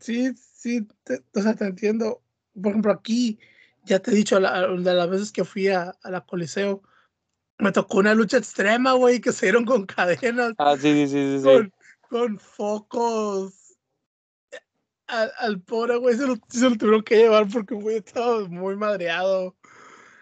Sí, 0.00 0.32
sí, 0.36 0.86
te- 1.02 1.24
o 1.34 1.42
sea, 1.42 1.54
te 1.54 1.64
entiendo. 1.64 2.22
Por 2.54 2.70
ejemplo, 2.70 2.92
aquí, 2.92 3.40
ya 3.84 3.98
te 3.98 4.12
he 4.12 4.14
dicho, 4.14 4.38
la- 4.38 4.68
de 4.68 4.94
las 4.94 5.10
veces 5.10 5.32
que 5.32 5.44
fui 5.44 5.66
a, 5.68 5.90
a 6.02 6.10
la 6.10 6.20
Coliseo, 6.20 6.82
me 7.58 7.72
tocó 7.72 7.98
una 7.98 8.14
lucha 8.14 8.38
extrema, 8.38 8.92
güey, 8.92 9.20
que 9.20 9.32
se 9.32 9.46
dieron 9.46 9.64
con 9.64 9.86
cadenas, 9.86 10.52
Ah, 10.58 10.76
sí, 10.76 11.06
sí, 11.06 11.08
sí, 11.08 11.38
sí. 11.38 11.44
con, 11.44 11.72
con 12.08 12.38
focos. 12.38 13.76
Al, 15.06 15.30
al 15.38 15.60
pobre 15.60 15.96
güey 15.98 16.16
se 16.16 16.26
lo, 16.26 16.34
se 16.48 16.68
lo 16.68 16.76
tuvieron 16.76 17.02
que 17.02 17.16
llevar 17.16 17.46
porque 17.48 17.74
güey 17.74 17.98
estaba 17.98 18.46
muy 18.48 18.76
madreado. 18.76 19.54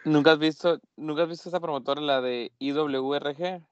¿Nunca 0.05 0.33
has 0.33 0.39
visto, 0.39 0.81
nunca 0.97 1.23
has 1.23 1.29
visto 1.31 1.49
esa 1.49 1.61
promotora, 1.61 2.01
la 2.03 2.21
de 2.21 2.53
IWRG? 2.59 3.63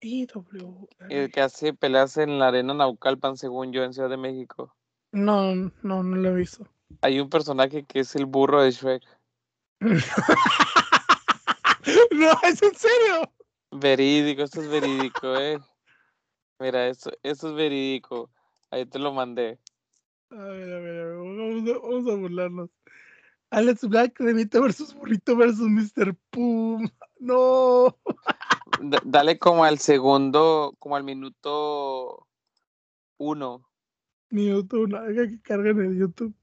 IW. 0.00 0.88
El 1.08 1.32
que 1.32 1.40
hace 1.40 1.72
peleas 1.74 2.16
en 2.18 2.38
la 2.38 2.48
arena 2.48 2.74
Naucalpan, 2.74 3.36
según 3.36 3.72
yo, 3.72 3.82
en 3.82 3.92
Ciudad 3.92 4.10
de 4.10 4.16
México. 4.16 4.76
No, 5.10 5.54
no, 5.54 5.72
no 6.02 6.16
lo 6.16 6.28
he 6.28 6.34
visto. 6.34 6.68
Hay 7.00 7.18
un 7.18 7.28
personaje 7.28 7.84
que 7.84 8.00
es 8.00 8.14
el 8.14 8.26
burro 8.26 8.62
de 8.62 8.70
Shrek. 8.70 9.02
no, 12.18 12.32
es 12.42 12.62
en 12.62 12.74
serio. 12.74 13.32
Verídico, 13.70 14.42
esto 14.42 14.60
es 14.62 14.68
verídico, 14.68 15.36
eh. 15.36 15.58
Mira, 16.60 16.86
esto, 16.88 17.10
esto 17.22 17.48
es 17.48 17.54
verídico. 17.54 18.30
Ahí 18.70 18.86
te 18.86 18.98
lo 18.98 19.12
mandé. 19.12 19.58
A 20.30 20.36
ver, 20.36 20.72
a 20.72 20.80
ver, 20.80 21.00
a 21.00 21.04
ver, 21.06 21.16
vamos 21.16 21.70
a, 21.70 21.78
vamos 21.78 22.12
a 22.12 22.16
burlarnos. 22.16 22.70
Alex 23.50 23.86
Black, 23.88 24.18
Remita 24.18 24.60
versus 24.60 24.94
Burrito 24.94 25.36
versus 25.36 25.68
Mr. 25.68 26.16
Pum. 26.30 26.88
No. 27.20 27.96
D- 28.80 28.98
dale 29.04 29.38
como 29.38 29.64
al 29.64 29.78
segundo, 29.78 30.74
como 30.78 30.96
al 30.96 31.04
minuto 31.04 32.26
uno. 33.18 33.66
Minuto 34.30 34.80
uno, 34.80 34.98
haga 34.98 35.26
que 35.26 35.40
carguen 35.40 35.80
el 35.80 35.98
YouTube. 35.98 36.34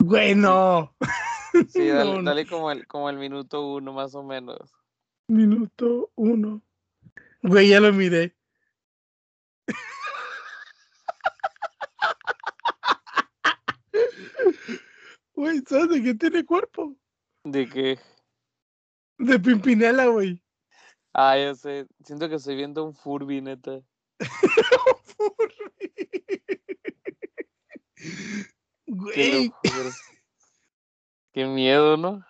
Güey, 0.00 0.34
no. 0.34 0.94
Sí, 1.68 1.72
dale, 1.88 2.14
No, 2.14 2.22
dale 2.22 2.46
como 2.46 2.70
el, 2.70 2.86
como 2.86 3.10
el 3.10 3.16
minuto 3.16 3.74
uno 3.74 3.92
más 3.92 4.14
o 4.14 4.22
menos. 4.22 4.72
Minuto 5.28 6.10
uno. 6.14 6.62
Güey, 7.42 7.68
ya 7.68 7.80
lo 7.80 7.92
miré. 7.92 8.34
Güey, 15.34 15.62
¿sabes 15.66 15.88
de 15.88 16.02
qué 16.02 16.14
tiene 16.14 16.44
cuerpo? 16.44 16.94
De 17.42 17.68
que, 17.68 17.98
De 19.18 19.40
Pimpinela, 19.40 20.06
güey. 20.06 20.40
ah, 21.14 21.36
ya 21.36 21.56
sé, 21.56 21.88
siento 22.04 22.28
que 22.28 22.36
estoy 22.36 22.54
viendo 22.54 22.84
un 22.84 22.94
Furby, 22.94 23.40
neta. 23.40 23.80
Te 29.14 29.32
lo 29.32 29.38
Güey. 29.42 29.52
Qué 31.32 31.46
miedo, 31.46 31.96
¿no? 31.96 32.24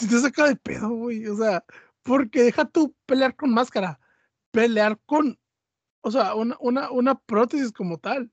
si 0.00 0.08
te 0.08 0.18
saca 0.18 0.48
de 0.48 0.56
pedo, 0.56 0.88
güey. 0.88 1.26
O 1.26 1.36
sea, 1.36 1.64
porque 2.02 2.42
deja 2.42 2.64
tú 2.64 2.96
pelear 3.06 3.36
con 3.36 3.52
máscara. 3.52 4.00
Pelear 4.50 4.98
con, 5.06 5.38
o 6.00 6.10
sea, 6.10 6.34
una, 6.34 6.56
una, 6.60 6.90
una 6.90 7.14
prótesis 7.14 7.70
como 7.70 7.98
tal. 7.98 8.30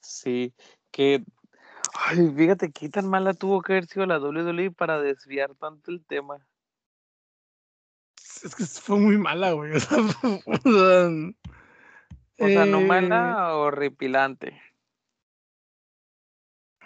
Sí, 0.00 0.52
que, 0.90 1.24
ay, 1.94 2.30
fíjate 2.36 2.72
qué 2.72 2.88
tan 2.88 3.08
mala 3.08 3.32
tuvo 3.32 3.62
que 3.62 3.72
haber 3.72 3.86
sido 3.86 4.04
la 4.04 4.18
WWE 4.18 4.72
para 4.72 5.00
desviar 5.00 5.54
tanto 5.54 5.92
el 5.92 6.04
tema. 6.04 6.46
Es 8.42 8.54
que 8.54 8.64
fue 8.64 8.98
muy 8.98 9.16
mala, 9.16 9.52
güey. 9.52 9.72
O 9.76 9.80
sea, 9.80 9.98
o 9.98 10.58
sea, 10.60 11.08
O 12.38 12.48
sea, 12.48 12.66
no 12.66 12.80
eh, 12.80 12.86
mala, 12.86 13.54
horripilante. 13.54 14.60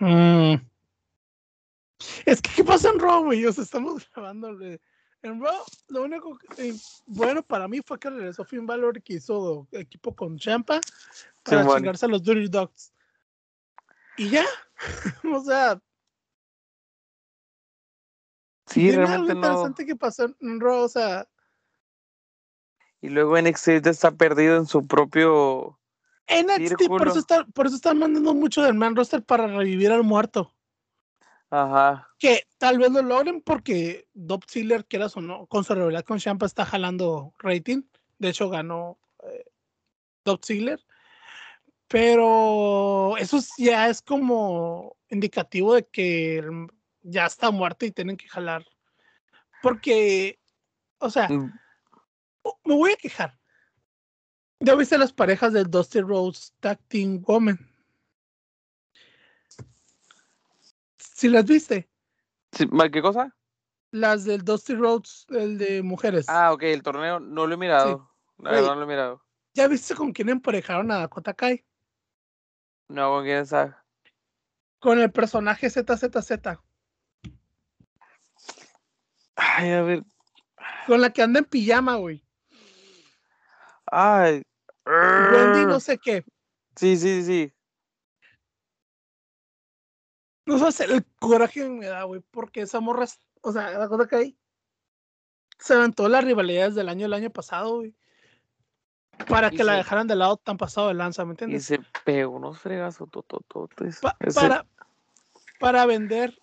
Mm. 0.01 0.55
Es 2.27 2.41
que, 2.41 2.51
¿qué 2.57 2.65
pasa 2.65 2.91
en 2.91 2.99
Raw, 2.99 3.25
güey? 3.25 3.45
O 3.47 3.53
sea, 3.53 3.65
estamos 3.65 4.07
grabando. 4.15 4.57
En 5.23 5.41
Raw, 5.41 5.65
lo 5.89 6.03
único 6.03 6.39
que, 6.39 6.69
eh, 6.69 6.75
bueno 7.07 7.43
para 7.43 7.67
mí 7.67 7.81
fue 7.85 7.99
que 7.99 8.09
regresó 8.09 8.45
Finn 8.45 8.67
Balor 8.67 9.03
que 9.03 9.15
hizo 9.15 9.67
equipo 9.73 10.15
con 10.15 10.39
Champa 10.39 10.81
para 11.43 11.63
Simón. 11.63 11.79
chingarse 11.79 12.07
a 12.07 12.09
los 12.09 12.23
Dirty 12.23 12.49
Dogs. 12.49 12.93
Y 14.17 14.31
ya. 14.31 14.45
o 15.35 15.41
sea, 15.41 15.81
Sí, 18.67 18.91
algo 18.91 19.07
realmente 19.07 19.35
no. 19.35 19.39
interesante 19.39 19.87
que 19.87 19.97
pasó 19.97 20.27
en 20.41 20.61
Raw. 20.61 20.85
O 20.85 20.89
sea, 20.89 21.27
Y 23.01 23.09
luego 23.09 23.41
NXT 23.41 23.87
está 23.87 24.11
perdido 24.13 24.57
en 24.57 24.67
su 24.67 24.87
propio. 24.87 25.79
NXT, 26.29 26.89
por 26.89 27.09
eso, 27.09 27.19
está, 27.19 27.45
por 27.47 27.67
eso 27.67 27.77
están 27.77 27.99
mandando 27.99 28.35
mucho 28.35 28.63
del 28.63 28.75
man 28.75 28.95
roster 28.95 29.23
para 29.23 29.47
revivir 29.47 29.91
al 29.91 30.05
muerto. 30.05 30.55
Ajá. 31.51 32.07
que 32.19 32.47
tal 32.59 32.77
vez 32.77 32.91
lo 32.91 33.01
logren 33.01 33.41
porque 33.41 34.07
Dob 34.13 34.45
Ziggler, 34.47 34.85
quieras 34.85 35.17
o 35.17 35.23
no, 35.23 35.47
con 35.47 35.65
su 35.65 35.75
rivalidad 35.75 36.05
con 36.05 36.19
Champa 36.19 36.45
está 36.45 36.67
jalando 36.67 37.33
rating. 37.39 37.85
De 38.19 38.29
hecho, 38.29 38.51
ganó 38.51 38.99
eh, 39.23 39.45
Dob. 40.25 40.41
Pero 41.87 43.17
eso 43.17 43.39
ya 43.57 43.89
es 43.89 44.03
como 44.03 44.99
indicativo 45.09 45.75
de 45.75 45.87
que 45.87 46.45
ya 47.01 47.25
está 47.25 47.51
muerto 47.51 47.87
y 47.87 47.93
tienen 47.93 48.19
que 48.19 48.29
jalar. 48.29 48.67
Porque, 49.63 50.39
o 50.99 51.09
sea, 51.09 51.31
Mm, 51.31 51.51
me 52.65 52.75
voy 52.75 52.93
a 52.93 52.97
quejar. 52.97 53.38
¿Ya 54.61 54.75
viste 54.75 54.99
las 54.99 55.13
parejas 55.13 55.53
del 55.53 55.71
Dusty 55.71 56.01
Rhodes 56.01 56.55
Tag 56.61 56.79
Team 56.89 57.23
Woman? 57.23 57.59
Si 60.97 61.29
las 61.29 61.45
viste, 61.45 61.89
sí, 62.53 62.67
¿ma- 62.67 62.89
¿Qué 62.89 63.03
cosa? 63.03 63.35
las 63.91 64.25
del 64.25 64.45
Dusty 64.45 64.75
Rhodes, 64.75 65.27
el 65.31 65.59
de 65.59 65.83
mujeres. 65.83 66.27
Ah, 66.29 66.53
ok, 66.53 66.63
el 66.65 66.83
torneo 66.83 67.19
no 67.21 67.47
lo 67.47 67.55
he 67.55 67.57
mirado. 67.57 68.11
Güey. 68.37 68.53
verdad 68.53 68.69
no 68.69 68.77
lo 68.77 68.83
he 68.85 68.87
mirado. 68.87 69.25
¿Ya 69.55 69.67
viste 69.67 69.95
con 69.95 70.13
quién 70.13 70.29
emparejaron 70.29 70.91
a 70.93 70.99
Dakota 70.99 71.35
Kai? 71.35 71.65
No, 72.89 73.11
con 73.11 73.25
quién 73.25 73.47
sabe. 73.47 73.75
Con 74.79 75.01
el 75.01 75.11
personaje 75.11 75.69
ZZZ. 75.69 76.61
Ay, 79.35 79.71
a 79.73 79.83
ver. 79.83 80.05
Con 80.87 81.01
la 81.01 81.11
que 81.13 81.23
anda 81.23 81.41
en 81.41 81.45
pijama, 81.45 81.97
güey. 81.97 82.25
Ay. 83.87 84.43
Wendy 85.31 85.67
no 85.67 85.81
sé 85.81 85.99
qué. 85.99 86.25
Sí, 86.77 86.97
sí, 86.97 87.23
sí. 87.25 87.53
No 90.47 90.71
sé 90.73 90.85
el 90.85 91.05
coraje 91.19 91.61
que 91.63 91.69
me 91.69 91.87
da, 91.87 92.05
güey, 92.05 92.23
porque 92.31 92.63
esa 92.63 92.81
morra, 92.81 93.07
o 93.43 93.53
sea, 93.53 93.71
la 93.79 93.89
cosa 93.89 94.07
que 94.09 94.17
hay, 94.17 94.39
se 95.59 95.75
aventó 95.75 96.09
las 96.09 96.25
rivalidades 96.25 96.75
del 96.75 96.89
año 96.89 97.07
el 97.07 97.13
año 97.13 97.31
pasado, 97.31 97.77
güey. 97.79 97.95
Para 99.29 99.49
Y 99.53 99.57
que 99.57 99.65
la 99.65 99.77
dejaran 99.77 100.07
de 100.07 100.17
lado 100.17 100.37
tan 100.39 100.57
pasado 100.57 100.89
de 100.89 100.95
lanza, 100.95 101.25
¿me 101.25 101.33
Y 101.33 101.33
entiendes? 101.33 101.65
se 101.65 101.81
pegó 102.05 102.37
unos 102.37 102.61
fregazos 102.61 103.11
totototes. 103.11 104.01
Pa- 104.01 104.17
para, 104.35 104.67
para 105.59 105.85
vender 105.85 106.39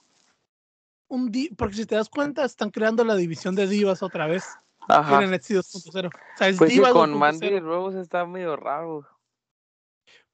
un 1.08 1.32
di 1.32 1.50
porque 1.50 1.76
si 1.76 1.86
te 1.86 1.96
das 1.96 2.10
cuenta, 2.10 2.44
están 2.46 2.70
creando 2.70 3.04
la 3.04 3.16
división 3.16 3.56
de 3.56 3.68
divas 3.68 4.04
otra 4.04 4.28
vez 4.28 4.60
Ajá. 4.88 5.24
en 5.24 5.32
NXT 5.32 5.52
2.0. 5.52 6.08
O 6.08 6.38
sea, 6.38 6.48
es 6.48 6.58
Pues 6.58 6.70
sí, 6.70 6.76
divas 6.78 6.94
con 6.94 7.12
2.0, 7.14 7.18
Mandy 7.18 7.60
Rose 7.60 8.02
está 8.02 8.26
medio 8.26 8.56
raro. 8.56 9.08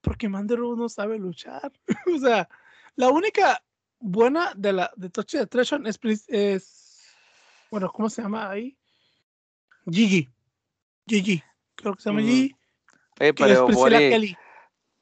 Porque 0.00 0.28
Mandy 0.28 0.56
Rose 0.56 0.80
no 0.80 0.88
sabe 0.88 1.18
luchar. 1.18 1.72
o 2.14 2.18
sea, 2.18 2.48
la 2.96 3.08
única 3.10 3.62
buena 3.98 4.52
de 4.56 4.72
la 4.72 4.92
de 4.96 5.08
Touch 5.10 5.32
de 5.32 5.40
Attraction 5.40 5.86
es, 5.86 5.98
es 6.28 7.16
bueno, 7.70 7.90
¿cómo 7.90 8.10
se 8.10 8.20
llama 8.22 8.50
ahí? 8.50 8.76
Gigi. 9.90 10.28
Gigi. 11.06 11.42
Creo 11.74 11.94
que 11.94 12.02
se 12.02 12.10
llama 12.10 12.20
Ujú. 12.20 12.28
Gigi. 12.28 12.56
Eh, 13.20 13.32
Que 13.34 13.44
pero, 13.44 13.66
Kelly. 13.66 14.36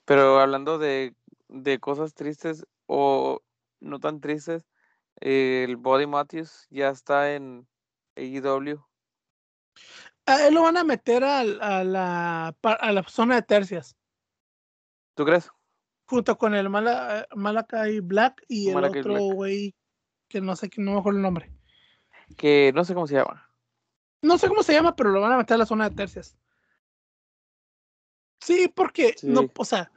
pero 0.05 0.40
hablando 0.40 0.78
de, 0.78 1.14
de 1.48 1.78
cosas 1.78 2.14
tristes 2.14 2.66
o 2.86 3.42
no 3.80 3.98
tan 3.98 4.20
tristes, 4.20 4.66
el 5.16 5.76
Body 5.76 6.07
Matthews 6.07 6.66
ya 6.70 6.90
está 6.90 7.34
en 7.34 7.66
AEW. 8.16 8.84
A 10.27 10.47
él 10.47 10.55
lo 10.55 10.62
van 10.62 10.77
a 10.77 10.85
meter 10.85 11.25
al- 11.25 11.61
a, 11.62 11.83
la, 11.85 12.55
pa- 12.61 12.75
a 12.75 12.93
la 12.93 13.03
zona 13.05 13.37
de 13.37 13.43
tercias. 13.43 13.97
¿Tú 15.14 15.25
crees? 15.25 15.51
Junto 16.07 16.37
con 16.39 16.55
el 16.55 16.68
Mala, 16.68 17.27
Malakai 17.35 18.01
Black 18.01 18.45
y 18.49 18.68
el 18.68 18.75
otro 19.01 19.14
güey 19.35 19.75
que 20.29 20.41
no 20.41 20.55
sé, 20.57 20.68
que 20.71 20.81
no 20.81 20.93
me 20.93 20.99
acuerdo 21.01 21.18
el 21.18 21.23
nombre. 21.23 21.51
Que 22.37 22.73
no 22.75 22.85
sé 22.85 22.95
cómo 22.95 23.07
se 23.07 23.14
llama. 23.16 23.49
No 24.23 24.39
sé 24.39 24.49
cómo 24.49 24.62
se 24.62 24.73
llama, 24.73 24.95
pero 24.95 25.11
lo 25.11 25.21
van 25.21 25.33
a 25.33 25.37
meter 25.39 25.55
a 25.55 25.59
la 25.59 25.66
zona 25.66 25.89
de 25.89 25.97
tercias. 25.97 26.37
Sí, 28.41 28.68
porque 28.75 29.14
no, 29.33 29.41
o 29.57 29.64
sea, 29.64 29.91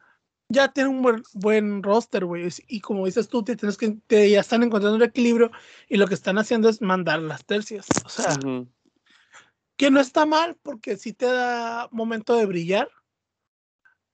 ya 0.50 0.72
tiene 0.72 0.90
un 0.90 1.02
buen, 1.02 1.24
buen 1.34 1.84
roster, 1.84 2.26
güey. 2.26 2.48
Y 2.68 2.82
como 2.82 3.06
dices 3.06 3.28
tú, 3.30 3.44
te 3.44 3.56
tienes 3.56 3.78
que, 3.78 3.98
te- 4.08 4.30
ya 4.30 4.40
están 4.42 4.64
encontrando 4.64 4.98
un 4.98 5.04
equilibrio 5.04 5.52
y 5.88 5.98
lo 5.98 6.08
que 6.08 6.14
están 6.14 6.38
haciendo 6.38 6.70
es 6.70 6.82
mandar 6.82 7.20
las 7.22 7.46
tercias. 7.46 7.86
O 8.06 8.10
sea. 8.10 8.36
Que 9.84 9.92
no 9.92 10.00
está 10.00 10.26
mal 10.26 10.56
porque 10.64 10.96
sí 10.96 11.12
te 11.12 11.26
da 11.26 11.90
momento 11.92 12.38
de 12.38 12.46
brillar, 12.46 12.90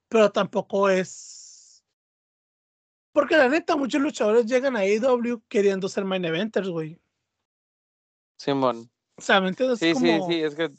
pero 0.08 0.32
tampoco 0.32 0.90
es. 0.90 1.86
Porque 3.12 3.38
la 3.38 3.50
neta, 3.50 3.76
muchos 3.76 4.02
luchadores 4.02 4.48
llegan 4.48 4.76
a 4.76 4.80
AEW 4.80 5.44
queriendo 5.48 5.88
ser 5.88 6.06
main 6.06 6.26
eventers, 6.26 6.70
güey. 6.70 7.00
Simón. 8.36 8.90
O 9.16 9.22
sea, 9.22 9.40
¿me 9.42 9.50
entiendes? 9.50 9.78
Sí, 9.78 9.94
sí, 9.94 9.94
Como- 9.94 10.28
sí, 10.28 10.42
es 10.42 10.56
que 10.56 10.72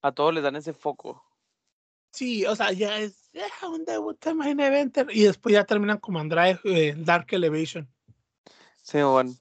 a 0.00 0.12
todos 0.12 0.32
les 0.32 0.44
dan 0.44 0.54
ese 0.54 0.72
foco. 0.72 1.20
Sí, 2.12 2.46
o 2.46 2.54
sea, 2.54 2.70
ya 2.70 3.00
es 3.00 3.32
ya, 3.32 3.48
un 3.68 3.84
debut 3.84 4.24
de 4.24 4.32
main 4.32 4.60
eventer 4.60 5.08
y 5.10 5.24
después 5.24 5.54
ya 5.54 5.64
terminan 5.64 5.98
como 5.98 6.20
Andrade 6.20 6.60
eh, 6.62 6.94
Dark 6.96 7.26
Elevation. 7.32 7.92
Simón. 8.80 9.36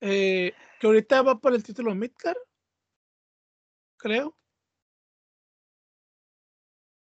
Eh, 0.00 0.54
que 0.80 0.86
ahorita 0.86 1.20
va 1.20 1.38
por 1.38 1.52
el 1.52 1.62
título 1.62 1.94
Midcar, 1.94 2.38
creo, 3.98 4.34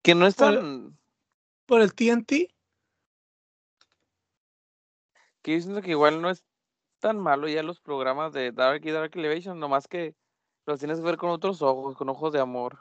Que 0.01 0.15
no 0.15 0.25
es 0.25 0.35
Por- 0.35 0.55
tan. 0.55 0.97
por 1.65 1.81
el 1.81 1.93
TNT. 1.93 2.55
Que 5.41 5.53
yo 5.53 5.61
siento 5.61 5.81
que 5.81 5.91
igual 5.91 6.21
no 6.21 6.29
es 6.29 6.43
tan 6.99 7.19
malo 7.19 7.47
ya 7.47 7.63
los 7.63 7.79
programas 7.79 8.33
de 8.33 8.51
Dark 8.51 8.81
y 8.85 8.91
Dark 8.91 9.11
Elevation, 9.13 9.59
nomás 9.59 9.87
que 9.87 10.15
los 10.65 10.79
tienes 10.79 10.99
que 10.99 11.05
ver 11.05 11.17
con 11.17 11.29
otros 11.29 11.61
ojos, 11.61 11.95
con 11.95 12.09
ojos 12.09 12.33
de 12.33 12.39
amor. 12.39 12.79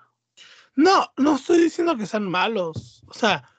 No, 0.74 1.12
no 1.16 1.36
estoy 1.36 1.58
diciendo 1.58 1.96
que 1.96 2.06
sean 2.06 2.28
malos, 2.30 3.02
o 3.08 3.14
sea, 3.14 3.50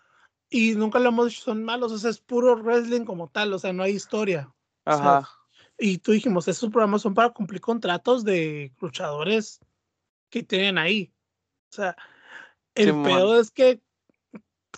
y 0.50 0.76
nunca 0.76 1.00
lo 1.00 1.10
hemos 1.10 1.28
dicho, 1.28 1.44
son 1.44 1.64
malos, 1.64 1.92
o 1.92 1.98
sea, 1.98 2.10
es 2.10 2.20
puro 2.22 2.56
wrestling 2.56 3.06
como 3.06 3.30
tal, 3.30 3.54
o 3.54 3.60
sea, 3.60 3.74
no 3.74 3.84
hay 3.84 3.94
historia. 3.94 4.54
O 4.86 4.98
sea, 4.98 5.18
Ajá. 5.18 5.30
Y 5.78 6.00
tú 6.00 6.12
dijimos, 6.12 6.48
esos 6.48 6.70
programas 6.70 7.02
son 7.02 7.14
para 7.14 7.30
cumplir 7.30 7.62
contratos 7.62 8.24
de 8.26 8.74
luchadores 8.82 9.62
que 10.30 10.44
tienen 10.44 10.78
ahí. 10.78 11.14
O 11.72 11.76
sea, 11.76 11.96
el 12.76 12.88
Simón. 12.88 13.04
peor 13.04 13.40
es 13.40 13.52
que 13.52 13.82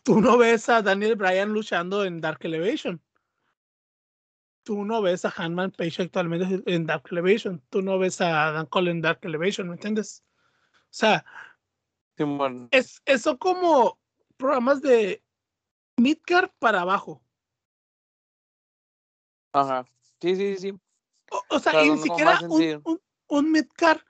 tú 0.03 0.21
no 0.21 0.37
ves 0.37 0.69
a 0.69 0.81
Daniel 0.81 1.15
Bryan 1.15 1.53
luchando 1.53 2.03
en 2.05 2.21
Dark 2.21 2.39
Elevation. 2.41 3.01
Tú 4.63 4.85
no 4.85 5.01
ves 5.01 5.25
a 5.25 5.33
Hanman 5.35 5.71
Page 5.71 6.03
actualmente 6.03 6.61
en 6.65 6.85
Dark 6.85 7.03
Elevation. 7.11 7.61
Tú 7.69 7.81
no 7.81 7.97
ves 7.97 8.21
a 8.21 8.51
Dan 8.51 8.65
Cole 8.67 8.91
en 8.91 9.01
Dark 9.01 9.19
Elevation, 9.23 9.67
¿me 9.67 9.73
entiendes? 9.73 10.23
O 10.73 10.93
sea, 10.93 11.25
Simón. 12.17 12.67
es 12.71 13.01
eso 13.05 13.37
como 13.39 13.99
programas 14.37 14.81
de 14.81 15.23
midcard 15.97 16.49
para 16.59 16.81
abajo. 16.81 17.23
Ajá. 19.53 19.85
Sí, 20.21 20.35
sí, 20.35 20.57
sí. 20.57 20.79
O, 21.31 21.41
o 21.49 21.59
sea, 21.59 21.71
Claro, 21.71 21.85
y 21.87 21.89
ni 21.91 21.95
no, 21.97 22.03
siquiera 22.03 22.39
un, 22.47 22.81
un, 22.85 23.01
un 23.27 23.51
midcard 23.51 24.01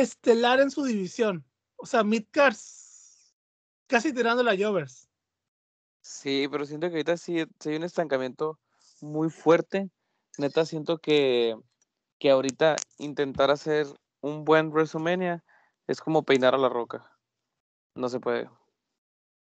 estelar 0.00 0.60
en 0.60 0.70
su 0.70 0.84
división. 0.84 1.44
O 1.76 1.86
sea, 1.86 2.04
midcards 2.04 3.34
casi 3.86 4.12
tirando 4.12 4.42
la 4.42 4.56
Jovers. 4.56 5.08
Sí, 6.00 6.48
pero 6.50 6.64
siento 6.64 6.88
que 6.88 6.94
ahorita 6.94 7.16
sí, 7.16 7.44
sí 7.58 7.70
hay 7.70 7.76
un 7.76 7.84
estancamiento 7.84 8.58
muy 9.00 9.30
fuerte. 9.30 9.90
Neta, 10.38 10.64
siento 10.64 10.98
que, 10.98 11.56
que 12.18 12.30
ahorita 12.30 12.76
intentar 12.98 13.50
hacer 13.50 13.86
un 14.20 14.44
buen 14.44 14.70
WrestleMania 14.70 15.44
es 15.86 16.00
como 16.00 16.22
peinar 16.22 16.54
a 16.54 16.58
la 16.58 16.68
roca. 16.68 17.10
No 17.94 18.08
se 18.08 18.20
puede. 18.20 18.48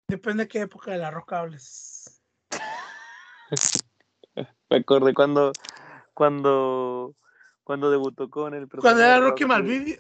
Depende 0.07 0.43
de 0.43 0.49
qué 0.49 0.59
época 0.61 0.91
de 0.91 0.97
la 0.97 1.11
roca 1.11 1.39
hables. 1.39 2.21
Me 4.69 4.77
acordé 4.77 5.13
cuando, 5.13 5.51
cuando, 6.13 7.15
cuando 7.71 7.89
debutó 7.89 8.29
con 8.29 8.53
el 8.53 8.67
Cuando 8.67 8.99
personaje 8.99 9.05
era 9.05 9.13
de 9.13 9.21
Rocky 9.21 9.45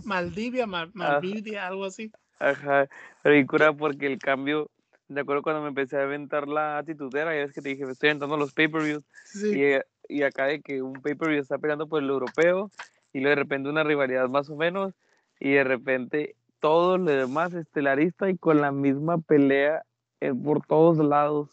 Maldivia, 0.03 0.67
Mal- 0.67 0.91
Malvivia, 0.93 1.67
algo 1.67 1.85
así. 1.85 2.11
Ajá, 2.37 2.89
pero 3.23 3.37
y 3.37 3.45
cura 3.45 3.71
porque 3.71 4.07
el 4.07 4.19
cambio, 4.19 4.69
de 5.07 5.21
acuerdo 5.21 5.41
cuando 5.41 5.61
me 5.61 5.69
empecé 5.69 5.95
a 5.97 6.03
aventar 6.03 6.49
la 6.49 6.79
atitudera, 6.79 7.33
ya 7.33 7.43
es 7.43 7.53
que 7.53 7.61
te 7.61 7.69
dije, 7.69 7.85
me 7.85 7.93
estoy 7.93 8.09
aventando 8.09 8.35
los 8.35 8.51
pay-per-views, 8.51 9.05
Sí. 9.23 9.63
y, 10.09 10.17
y 10.19 10.23
acá 10.23 10.47
de 10.47 10.59
que 10.59 10.81
un 10.81 11.01
pay-per-view 11.01 11.39
está 11.39 11.57
peleando 11.59 11.87
por 11.87 12.03
el 12.03 12.09
europeo, 12.09 12.69
y 13.13 13.21
luego 13.21 13.29
de 13.37 13.41
repente 13.43 13.69
una 13.69 13.85
rivalidad 13.85 14.27
más 14.27 14.49
o 14.49 14.57
menos, 14.57 14.93
y 15.39 15.51
de 15.51 15.63
repente 15.63 16.35
todo 16.59 16.97
lo 16.97 17.09
demás 17.09 17.53
estelarista 17.53 18.29
y 18.29 18.37
con 18.37 18.59
la 18.59 18.73
misma 18.73 19.17
pelea 19.17 19.85
eh, 20.19 20.33
por 20.33 20.65
todos 20.65 20.97
lados. 20.97 21.49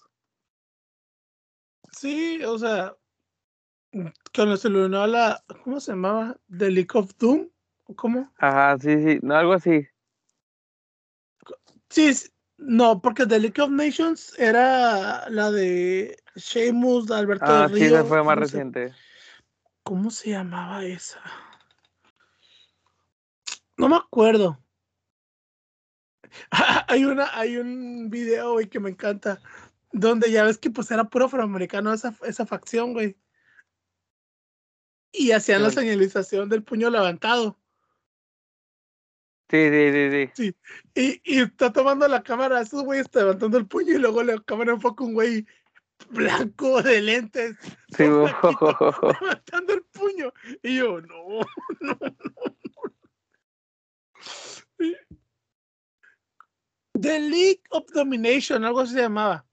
Sí, 1.92 2.42
o 2.42 2.58
sea, 2.58 2.96
cuando 4.34 4.56
se 4.56 4.68
le 4.70 4.84
unió 4.86 5.02
a 5.02 5.06
la, 5.06 5.44
¿cómo 5.64 5.80
se 5.80 5.92
llamaba? 5.92 6.36
The 6.56 6.70
League 6.70 6.90
of 6.94 7.12
Doom, 7.18 7.48
¿o 7.84 7.94
¿cómo? 7.96 8.32
Ajá, 8.38 8.76
sí, 8.78 9.02
sí, 9.02 9.18
no, 9.22 9.34
algo 9.34 9.54
así. 9.54 9.86
Sí, 11.88 12.10
no, 12.58 13.00
porque 13.00 13.26
The 13.26 13.38
League 13.38 13.60
of 13.62 13.70
Nations 13.70 14.38
era 14.38 15.28
la 15.30 15.50
de 15.50 16.16
Sheamus, 16.36 17.10
Alberto 17.10 17.46
Ah, 17.46 17.62
del 17.68 17.78
sí, 17.78 17.88
Río. 17.88 18.04
fue 18.04 18.22
más 18.22 18.34
¿cómo 18.34 18.46
se- 18.46 18.52
reciente. 18.56 18.94
¿Cómo 19.84 20.10
se 20.10 20.30
llamaba 20.30 20.84
esa? 20.84 21.20
No 23.78 23.88
me 23.88 23.96
acuerdo. 23.96 24.62
hay 26.88 27.04
una, 27.04 27.30
hay 27.38 27.56
un 27.56 28.10
video, 28.10 28.52
güey, 28.52 28.68
que 28.68 28.80
me 28.80 28.90
encanta, 28.90 29.40
donde 29.92 30.30
ya 30.30 30.44
ves 30.44 30.58
que 30.58 30.70
pues 30.70 30.90
era 30.90 31.04
puro 31.04 31.24
afroamericano 31.26 31.92
esa, 31.94 32.14
esa 32.22 32.44
facción, 32.44 32.92
güey. 32.92 33.16
Y 35.12 35.32
hacían 35.32 35.62
la 35.62 35.70
señalización 35.70 36.48
del 36.48 36.62
puño 36.62 36.90
levantado. 36.90 37.58
Sí, 39.50 39.68
sí, 39.70 40.10
sí, 40.10 40.30
sí. 40.34 40.56
Y, 40.94 41.20
y 41.24 41.40
está 41.40 41.72
tomando 41.72 42.06
la 42.06 42.22
cámara, 42.22 42.60
esos 42.60 42.84
güeyes 42.84 43.06
está 43.06 43.20
levantando 43.20 43.56
el 43.56 43.66
puño 43.66 43.94
y 43.94 43.98
luego 43.98 44.22
la 44.22 44.38
cámara 44.42 44.72
enfoca 44.72 45.04
un 45.04 45.14
güey 45.14 45.46
blanco 46.10 46.82
de 46.82 47.00
lentes 47.00 47.56
Sí, 47.96 48.02
levantando 48.04 49.72
el 49.72 49.82
puño. 49.84 50.32
Y 50.62 50.76
yo, 50.76 51.00
no, 51.00 51.40
no, 51.80 51.98
no. 52.00 52.14
no. 54.78 54.94
The 57.00 57.20
League 57.20 57.62
of 57.70 57.86
Domination, 57.92 58.64
algo 58.64 58.80
así 58.80 58.94
se 58.94 59.02
llamaba. 59.02 59.44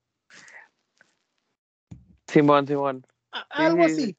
Simón, 2.27 2.67
Simón. 2.67 3.05
A- 3.31 3.47
Algo 3.51 3.87
sí, 3.87 3.95
sí. 3.95 4.01
así. 4.03 4.17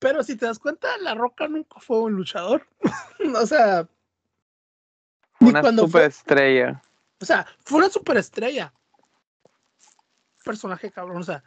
Pero 0.00 0.22
si 0.22 0.34
te 0.36 0.46
das 0.46 0.58
cuenta, 0.58 0.88
La 0.98 1.14
Roca 1.14 1.46
nunca 1.46 1.78
fue 1.78 2.00
un 2.00 2.14
luchador. 2.14 2.66
o 3.36 3.46
sea, 3.46 3.86
Una 5.38 5.62
superestrella. 5.72 6.82
o 7.20 7.24
sea, 7.24 7.46
fue 7.64 7.78
una 7.78 7.90
superestrella. 7.90 8.72
Personaje 10.42 10.90
cabrón, 10.90 11.18
o 11.18 11.22
sea, 11.22 11.44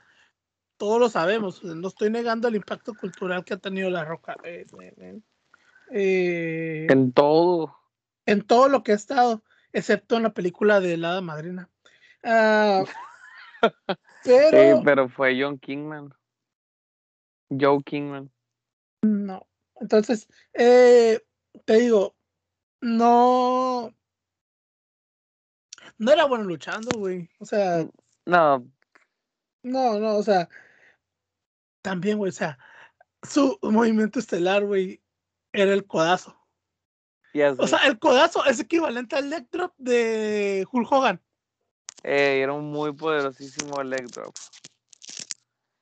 todos 0.77 0.99
lo 0.99 1.09
sabemos. 1.09 1.63
no 1.63 1.87
estoy 1.87 2.11
negando 2.11 2.47
el 2.47 2.55
impacto 2.55 2.93
cultural 2.93 3.43
que 3.43 3.55
ha 3.55 3.57
tenido 3.57 3.89
La 3.89 4.05
Roca. 4.05 4.37
eh, 4.43 4.65
eh, 4.79 5.19
eh. 5.91 6.87
En 6.89 7.11
todo. 7.11 7.75
en 8.27 8.43
todo 8.43 8.69
lo 8.69 8.83
que 8.83 8.91
ha 8.91 8.95
estado, 8.95 9.43
excepto 9.71 10.15
en 10.15 10.23
la 10.23 10.33
película 10.33 10.79
de 10.79 10.97
la 10.97 11.09
Hada 11.09 11.21
Madrina. 11.21 11.69
Ah, 12.23 12.83
pero 14.23 14.77
Sí, 14.77 14.81
pero 14.85 15.09
fue 15.09 15.41
John 15.41 15.57
Kingman. 15.57 16.13
Joe 17.49 17.81
Kingman. 17.83 18.32
No. 19.03 19.47
Entonces, 19.75 20.27
eh, 20.53 21.21
te 21.65 21.73
digo, 21.75 22.15
no. 22.81 23.93
No 25.97 26.11
era 26.11 26.25
bueno 26.25 26.45
luchando, 26.45 26.97
güey. 26.97 27.29
O 27.39 27.45
sea, 27.45 27.85
No, 28.25 28.65
no, 29.63 29.99
no, 29.99 30.15
o 30.15 30.23
sea. 30.23 30.49
También, 31.81 32.17
güey, 32.17 32.29
o 32.29 32.33
sea, 32.33 32.57
su 33.23 33.59
movimiento 33.61 34.19
estelar, 34.19 34.65
güey, 34.65 35.01
era 35.51 35.73
el 35.73 35.85
codazo. 35.85 36.37
ya 37.33 37.53
sé. 37.55 37.61
O 37.61 37.67
sea, 37.67 37.79
el 37.87 37.99
codazo 37.99 38.45
es 38.45 38.59
equivalente 38.61 39.17
al 39.17 39.29
leg 39.29 39.49
drop 39.51 39.73
de 39.77 40.65
Hulk 40.71 40.91
Hogan. 40.91 41.21
Ey, 42.03 42.41
era 42.41 42.53
un 42.53 42.71
muy 42.71 42.93
poderosísimo 42.93 43.83
leg 43.83 44.07
drop. 44.11 44.33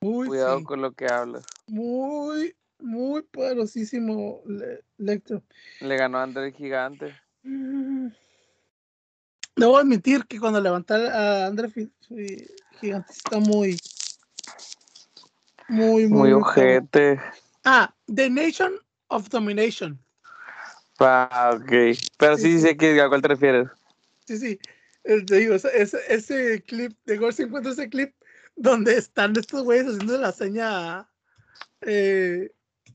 Uy, 0.02 0.28
Cuidado 0.28 0.58
sí. 0.60 0.64
con 0.66 0.82
lo 0.82 0.92
que 0.94 1.06
hablas. 1.06 1.46
muy, 1.68 2.56
muy 2.82 3.22
poderosísimo 3.24 4.42
le-. 4.46 4.84
Le 4.98 5.98
ganó 5.98 6.18
a 6.20 6.24
André 6.24 6.48
el 6.48 6.54
Gigante. 6.54 7.16
Mm. 7.44 8.08
Debo 9.56 9.78
admitir 9.78 10.26
que 10.26 10.40
cuando 10.40 10.62
levanté 10.62 10.94
a 10.94 11.48
André 11.48 11.70
Gigante 12.80 13.12
está 13.12 13.40
muy, 13.40 13.78
muy, 15.68 16.08
muy, 16.08 16.08
Muy 16.08 16.32
ojete. 16.34 17.20
Ah, 17.64 17.94
The 18.14 18.30
Nation 18.30 18.74
of 19.08 19.30
Domination. 19.30 20.00
Ah, 21.00 21.52
ok. 21.56 21.98
Pero 22.18 22.38
Sí, 22.38 22.44
sí, 22.44 22.60
sí. 22.60 22.68
sé 22.68 22.78
que, 22.78 23.00
a 23.02 23.10
cuál 23.10 23.22
te 23.22 23.28
refieres. 23.30 23.68
Sí, 24.26 24.38
sí. 24.38 24.60
Eh, 25.04 25.24
Te 25.26 25.36
digo, 25.38 25.56
ese, 25.56 25.70
ese, 25.82 26.00
ese 26.10 26.62
clip 26.64 26.96
de 27.06 27.18
Gore 27.18 27.34
se 27.34 27.44
encuentra 27.44 27.72
ese 27.72 27.90
clip 27.90 28.14
donde 28.56 28.98
están 28.98 29.36
estos 29.36 29.64
güeyes 29.64 29.88
haciendo 29.88 30.18
la 30.18 30.32
seña. 30.32 31.10
eh, 31.82 32.52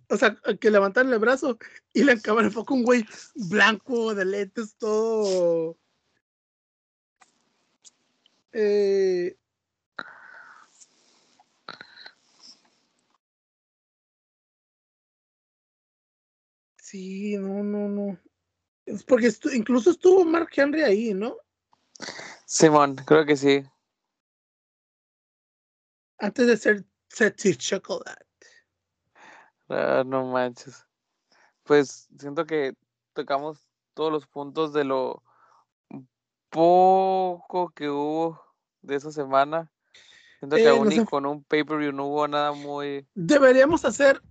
o 0.09 0.17
sea, 0.17 0.37
que 0.61 0.71
levantan 0.71 1.13
el 1.13 1.19
brazo 1.19 1.59
y 1.93 2.05
la 2.05 2.19
cámara 2.21 2.47
enfoca 2.49 2.75
un 2.75 2.85
güey 2.85 3.05
blanco 3.35 4.15
de 4.15 4.25
lentes, 4.25 4.77
todo. 4.77 5.79
eh, 8.53 9.37
sí, 16.77 17.37
no, 17.37 17.63
no, 17.63 17.89
no. 17.89 18.19
Es 18.87 19.03
porque 19.05 19.27
estu- 19.29 19.53
incluso 19.55 19.91
estuvo 19.91 20.25
Mark 20.25 20.49
Henry 20.55 20.83
ahí, 20.83 21.13
¿no? 21.15 21.37
Simón, 22.47 22.95
creo 22.97 23.27
que 23.27 23.37
sí. 23.37 23.65
Antes 26.19 26.47
de 26.47 26.57
ser 26.57 26.85
Sexy 27.09 27.57
Chocolate. 27.57 28.26
Ah, 29.69 30.03
no 30.07 30.27
manches. 30.27 30.87
Pues 31.65 32.09
siento 32.19 32.45
que 32.47 32.75
tocamos 33.13 33.67
todos 33.95 34.13
los 34.13 34.27
puntos 34.27 34.73
de 34.73 34.85
lo 34.85 35.23
poco 36.51 37.71
que 37.71 37.89
hubo 37.91 38.41
de 38.83 38.97
esa 38.97 39.11
semana. 39.11 39.71
Siento 40.39 40.57
que 40.57 40.65
Eh, 40.65 40.69
aún 40.69 40.85
no 40.85 40.91
ni 40.91 40.97
sé. 40.97 41.07
con 41.07 41.27
un 41.27 41.43
pay-per-view 41.45 41.93
no 41.93 42.07
hubo 42.07 42.29
nada 42.29 42.53
muy... 42.53 43.07
Deberíamos 43.15 43.85
hacer, 43.85 44.23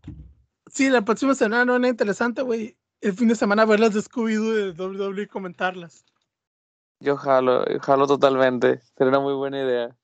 sí, 0.68 0.90
la 0.90 1.02
próxima 1.04 1.36
semana 1.36 1.66
no 1.66 1.76
era 1.76 1.88
interesante, 1.88 2.42
güey. 2.42 2.78
El 3.02 3.14
fin 3.14 3.28
de 3.28 3.36
semana 3.36 3.66
ver 3.66 3.80
las 3.80 3.94
de 3.94 4.02
Scooby-Doo 4.02 4.54
de 4.54 4.72
WWE 4.72 5.24
y 5.24 5.28
comentarlas. 5.28 6.06
Yo 7.00 7.18
jalo, 7.18 7.66
jalo 7.82 8.08
totalmente. 8.08 8.80
Sería 8.98 9.10
una 9.10 9.20
muy 9.20 9.34
buena 9.34 9.62
idea. 9.62 9.96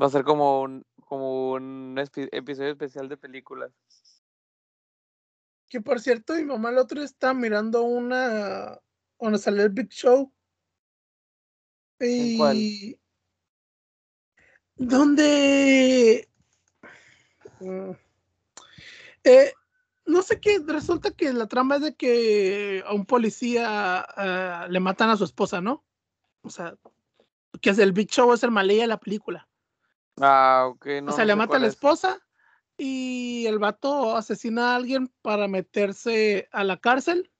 Va 0.00 0.06
a 0.06 0.10
ser 0.10 0.24
como 0.24 0.60
un, 0.60 0.84
como 1.06 1.52
un 1.52 1.98
episodio 1.98 2.70
especial 2.70 3.08
de 3.08 3.16
películas. 3.16 3.72
Que 5.76 5.82
por 5.82 6.00
cierto, 6.00 6.32
mi 6.32 6.44
mamá 6.44 6.70
el 6.70 6.78
otro 6.78 7.02
estaba 7.02 7.34
mirando 7.34 7.82
una 7.82 8.80
donde 9.20 9.38
salió 9.38 9.62
el 9.62 9.68
Big 9.68 9.90
Show. 9.90 10.32
¿En 11.98 12.38
cuál? 12.38 12.56
Y 12.56 12.98
donde 14.76 16.30
Mm. 17.60 17.90
Eh, 19.24 19.52
no 20.06 20.22
sé 20.22 20.40
qué, 20.40 20.62
resulta 20.66 21.10
que 21.10 21.30
la 21.34 21.46
trama 21.46 21.76
es 21.76 21.82
de 21.82 21.94
que 21.94 22.82
a 22.86 22.94
un 22.94 23.04
policía 23.04 24.00
ah, 24.00 24.66
le 24.70 24.80
matan 24.80 25.10
a 25.10 25.18
su 25.18 25.24
esposa, 25.24 25.60
¿no? 25.60 25.84
O 26.40 26.48
sea, 26.48 26.74
que 27.60 27.68
es 27.68 27.78
el 27.78 27.92
Big 27.92 28.08
Show 28.08 28.32
es 28.32 28.42
el 28.42 28.50
malilla 28.50 28.84
de 28.84 28.88
la 28.88 29.00
película. 29.00 29.46
Ah, 30.22 30.68
ok, 30.70 30.86
no. 31.02 31.12
o 31.12 31.14
sea, 31.14 31.24
no 31.24 31.28
le 31.28 31.36
mata 31.36 31.58
a 31.58 31.60
la 31.60 31.66
es. 31.66 31.74
esposa 31.74 32.25
y 32.78 33.46
el 33.46 33.58
vato 33.58 34.16
asesina 34.16 34.72
a 34.72 34.76
alguien 34.76 35.08
para 35.22 35.48
meterse 35.48 36.48
a 36.52 36.64
la 36.64 36.76
cárcel 36.76 37.30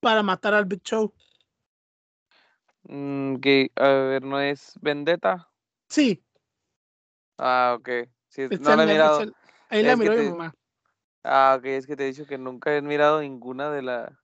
para 0.00 0.22
matar 0.22 0.54
al 0.54 0.66
Big 0.66 0.82
Show. 0.82 1.14
Mm, 2.82 3.36
que, 3.36 3.70
a 3.76 3.88
ver, 3.88 4.22
¿no 4.22 4.40
es 4.40 4.74
Vendetta? 4.80 5.50
Sí, 5.88 6.22
Ah, 7.38 7.74
ok. 7.78 7.88
Sí, 8.28 8.42
no 8.60 8.76
la 8.76 8.84
he 8.84 8.86
mirado. 8.86 9.20
el- 9.20 9.34
ahí 9.68 9.82
la 9.82 9.92
Es 9.92 9.98
miró 9.98 10.12
mi 10.12 10.18
te- 10.18 10.30
mamá. 10.30 10.54
Ah, 11.24 11.56
ok, 11.58 11.64
es 11.66 11.86
que 11.86 11.96
te 11.96 12.04
he 12.04 12.08
dicho 12.08 12.26
que 12.26 12.38
nunca 12.38 12.76
he 12.76 12.82
mirado 12.82 13.20
ninguna 13.20 13.70
de 13.70 13.82
la... 13.82 14.20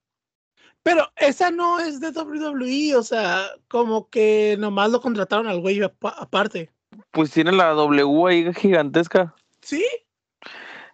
Pero 0.83 1.11
esa 1.15 1.51
no 1.51 1.79
es 1.79 1.99
de 1.99 2.11
WWE, 2.11 2.95
o 2.95 3.03
sea, 3.03 3.49
como 3.67 4.09
que 4.09 4.55
nomás 4.59 4.91
lo 4.91 5.01
contrataron 5.01 5.47
al 5.47 5.59
güey 5.61 5.81
apa- 5.81 6.15
aparte. 6.17 6.71
Pues 7.11 7.31
tiene 7.31 7.51
la 7.51 7.69
W 7.69 8.27
ahí 8.27 8.53
gigantesca. 8.53 9.33
¿Sí? 9.61 9.85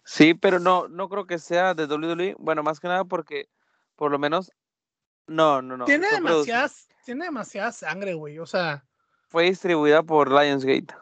Sí, 0.03 0.33
pero 0.33 0.59
no, 0.59 0.87
no 0.87 1.09
creo 1.09 1.25
que 1.27 1.37
sea 1.37 1.73
de 1.73 1.85
WWE. 1.85 2.35
Bueno, 2.39 2.63
más 2.63 2.79
que 2.79 2.87
nada 2.87 3.03
porque, 3.03 3.49
por 3.95 4.11
lo 4.11 4.19
menos, 4.19 4.51
no, 5.27 5.61
no, 5.61 5.75
no. 5.75 5.85
tiene 5.85 6.09
demasiadas, 6.09 6.87
tiene 7.03 7.25
demasiada 7.25 7.71
sangre, 7.71 8.13
güey. 8.13 8.39
O 8.39 8.45
sea, 8.45 8.85
Fue 9.27 9.43
distribuida 9.43 10.03
por 10.03 10.31
Lionsgate. 10.31 10.95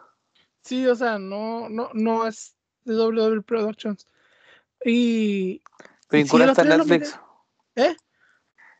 sí, 0.61 0.87
o 0.87 0.95
sea, 0.95 1.19
no, 1.19 1.69
no, 1.69 1.89
no 1.93 2.25
es 2.27 2.55
de 2.83 2.95
WWE 2.95 3.41
Productions. 3.41 4.07
Y 4.83 5.61
Vincula 6.09 6.45
está 6.45 6.63
en. 6.63 6.69
Netflix. 6.69 7.19
¿Eh? 7.75 7.95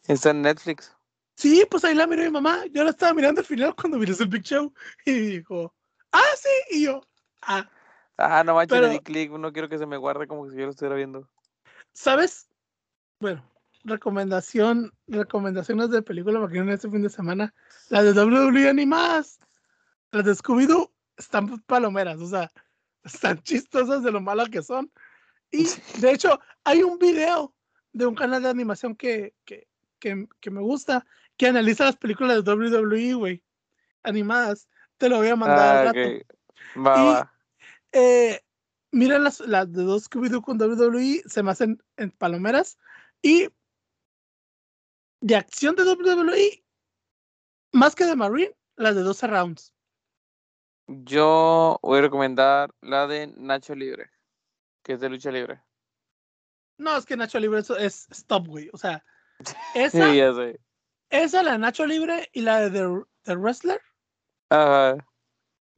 Está 0.08 0.32
en 0.32 0.42
Netflix. 0.42 0.96
sí, 1.36 1.66
pues 1.70 1.84
ahí 1.86 1.94
la 1.94 2.08
miró 2.08 2.24
mi 2.24 2.32
mamá. 2.32 2.66
Yo 2.72 2.84
la 2.84 2.92
estaba 2.92 3.14
mirando 3.14 3.42
al 3.42 3.48
final 3.48 3.76
cuando 3.76 3.98
miré 3.98 4.14
el 4.20 4.28
Big 4.28 4.44
Show 4.44 4.74
y 5.06 5.12
dijo, 5.12 5.74
ah, 6.18 6.36
sí, 6.38 6.78
y 6.78 6.84
yo, 6.86 7.02
ah, 7.44 7.70
Ah, 8.18 8.44
no 8.46 8.56
manches, 8.56 8.74
Pero- 8.78 8.88
le 8.88 8.94
di 8.94 9.00
clic. 9.00 9.32
No 9.32 9.52
quiero 9.52 9.68
que 9.68 9.78
se 9.78 9.86
me 9.86 9.98
guarde 9.98 10.26
como 10.28 10.50
si 10.50 10.56
yo 10.56 10.66
lo 10.66 10.72
estuviera 10.72 10.96
viendo. 10.96 11.30
¿sabes? 11.92 12.48
Bueno, 13.20 13.44
recomendación, 13.84 14.94
recomendaciones 15.08 15.90
de 15.90 16.02
película 16.02 16.40
para 16.40 16.52
que 16.52 16.60
vean 16.60 16.70
este 16.70 16.90
fin 16.90 17.02
de 17.02 17.10
semana. 17.10 17.54
Las 17.90 18.04
de 18.04 18.12
WWE 18.22 18.70
animadas, 18.70 19.40
las 20.12 20.26
de 20.26 20.34
Scooby-Doo 20.34 20.92
están 21.18 21.60
palomeras, 21.62 22.20
o 22.20 22.28
sea, 22.28 22.52
están 23.04 23.42
chistosas 23.44 24.04
de 24.04 24.12
lo 24.12 24.22
malas 24.22 24.50
que 24.50 24.62
son. 24.64 24.92
Y 25.52 25.68
de 26.02 26.12
hecho, 26.12 26.40
hay 26.66 26.84
un 26.84 26.98
video 26.98 27.54
de 27.94 28.06
un 28.08 28.16
canal 28.16 28.42
de 28.44 28.50
animación 28.50 28.96
que, 28.96 29.34
que, 29.46 29.68
que, 30.00 30.28
que 30.42 30.52
me 30.52 30.60
gusta, 30.60 31.06
que 31.38 31.48
analiza 31.48 31.86
las 31.86 31.96
películas 31.96 32.44
de 32.44 32.52
WWE, 32.52 33.14
güey, 33.14 33.44
animadas. 34.04 34.68
Te 34.98 35.10
lo 35.10 35.18
voy 35.18 35.28
a 35.30 35.36
mandar 35.36 35.60
Ah, 35.60 35.80
al 35.82 35.86
rato. 35.88 36.26
Va, 36.78 36.98
Y- 37.02 37.06
va. 37.14 37.34
Eh, 37.92 38.42
miren 38.92 39.24
las, 39.24 39.40
las 39.42 39.72
de 39.72 39.84
dos 39.84 40.10
Scooby-Doo 40.10 40.42
con 40.42 40.58
WWE, 40.58 41.24
se 41.26 41.44
me 41.44 41.52
hacen 41.52 41.82
en 41.98 42.12
palomeras. 42.12 42.78
Y 43.22 43.48
de 45.22 45.36
acción 45.36 45.76
de 45.76 45.84
WWE, 45.84 46.64
más 47.74 47.96
que 47.96 48.06
de 48.06 48.16
Marine, 48.16 48.56
las 48.76 48.96
de 48.96 49.02
12 49.02 49.28
rounds. 49.28 49.74
Yo 50.88 51.80
voy 51.82 52.00
a 52.00 52.02
recomendar 52.04 52.74
la 52.82 53.08
de 53.08 53.28
Nacho 53.36 53.74
Libre, 53.74 54.12
que 54.84 54.94
es 54.94 55.00
de 55.00 55.10
lucha 55.10 55.32
libre. 55.32 55.62
No, 56.78 56.96
es 56.98 57.06
que 57.06 57.18
Nacho 57.18 57.40
Libre 57.40 57.62
eso 57.62 57.76
es 57.78 58.08
stop, 58.12 58.48
güey. 58.48 58.70
O 58.74 58.78
sea, 58.78 59.04
esa, 59.76 60.12
Sí, 60.12 60.22
esa, 61.10 61.42
la 61.44 61.54
de 61.54 61.58
Nacho 61.58 61.86
Libre 61.88 62.30
y 62.34 62.42
la 62.42 62.60
de 62.60 62.70
The, 62.70 63.06
The 63.24 63.36
Wrestler, 63.36 63.82
Ajá. 64.50 64.98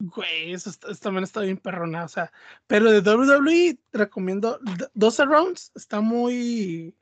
Güey, 0.00 0.52
eso, 0.52 0.70
está- 0.70 0.90
eso 0.92 1.00
también 1.00 1.24
está 1.24 1.40
bien 1.40 1.56
perrona, 1.56 2.04
o 2.04 2.08
sea, 2.08 2.30
pero 2.68 2.90
de 2.92 3.00
WWE 3.00 3.78
te 3.90 3.98
recomiendo 3.98 4.58
d- 4.62 4.88
12 4.94 5.24
rounds, 5.24 5.72
está 5.74 6.00
muy... 6.00 6.94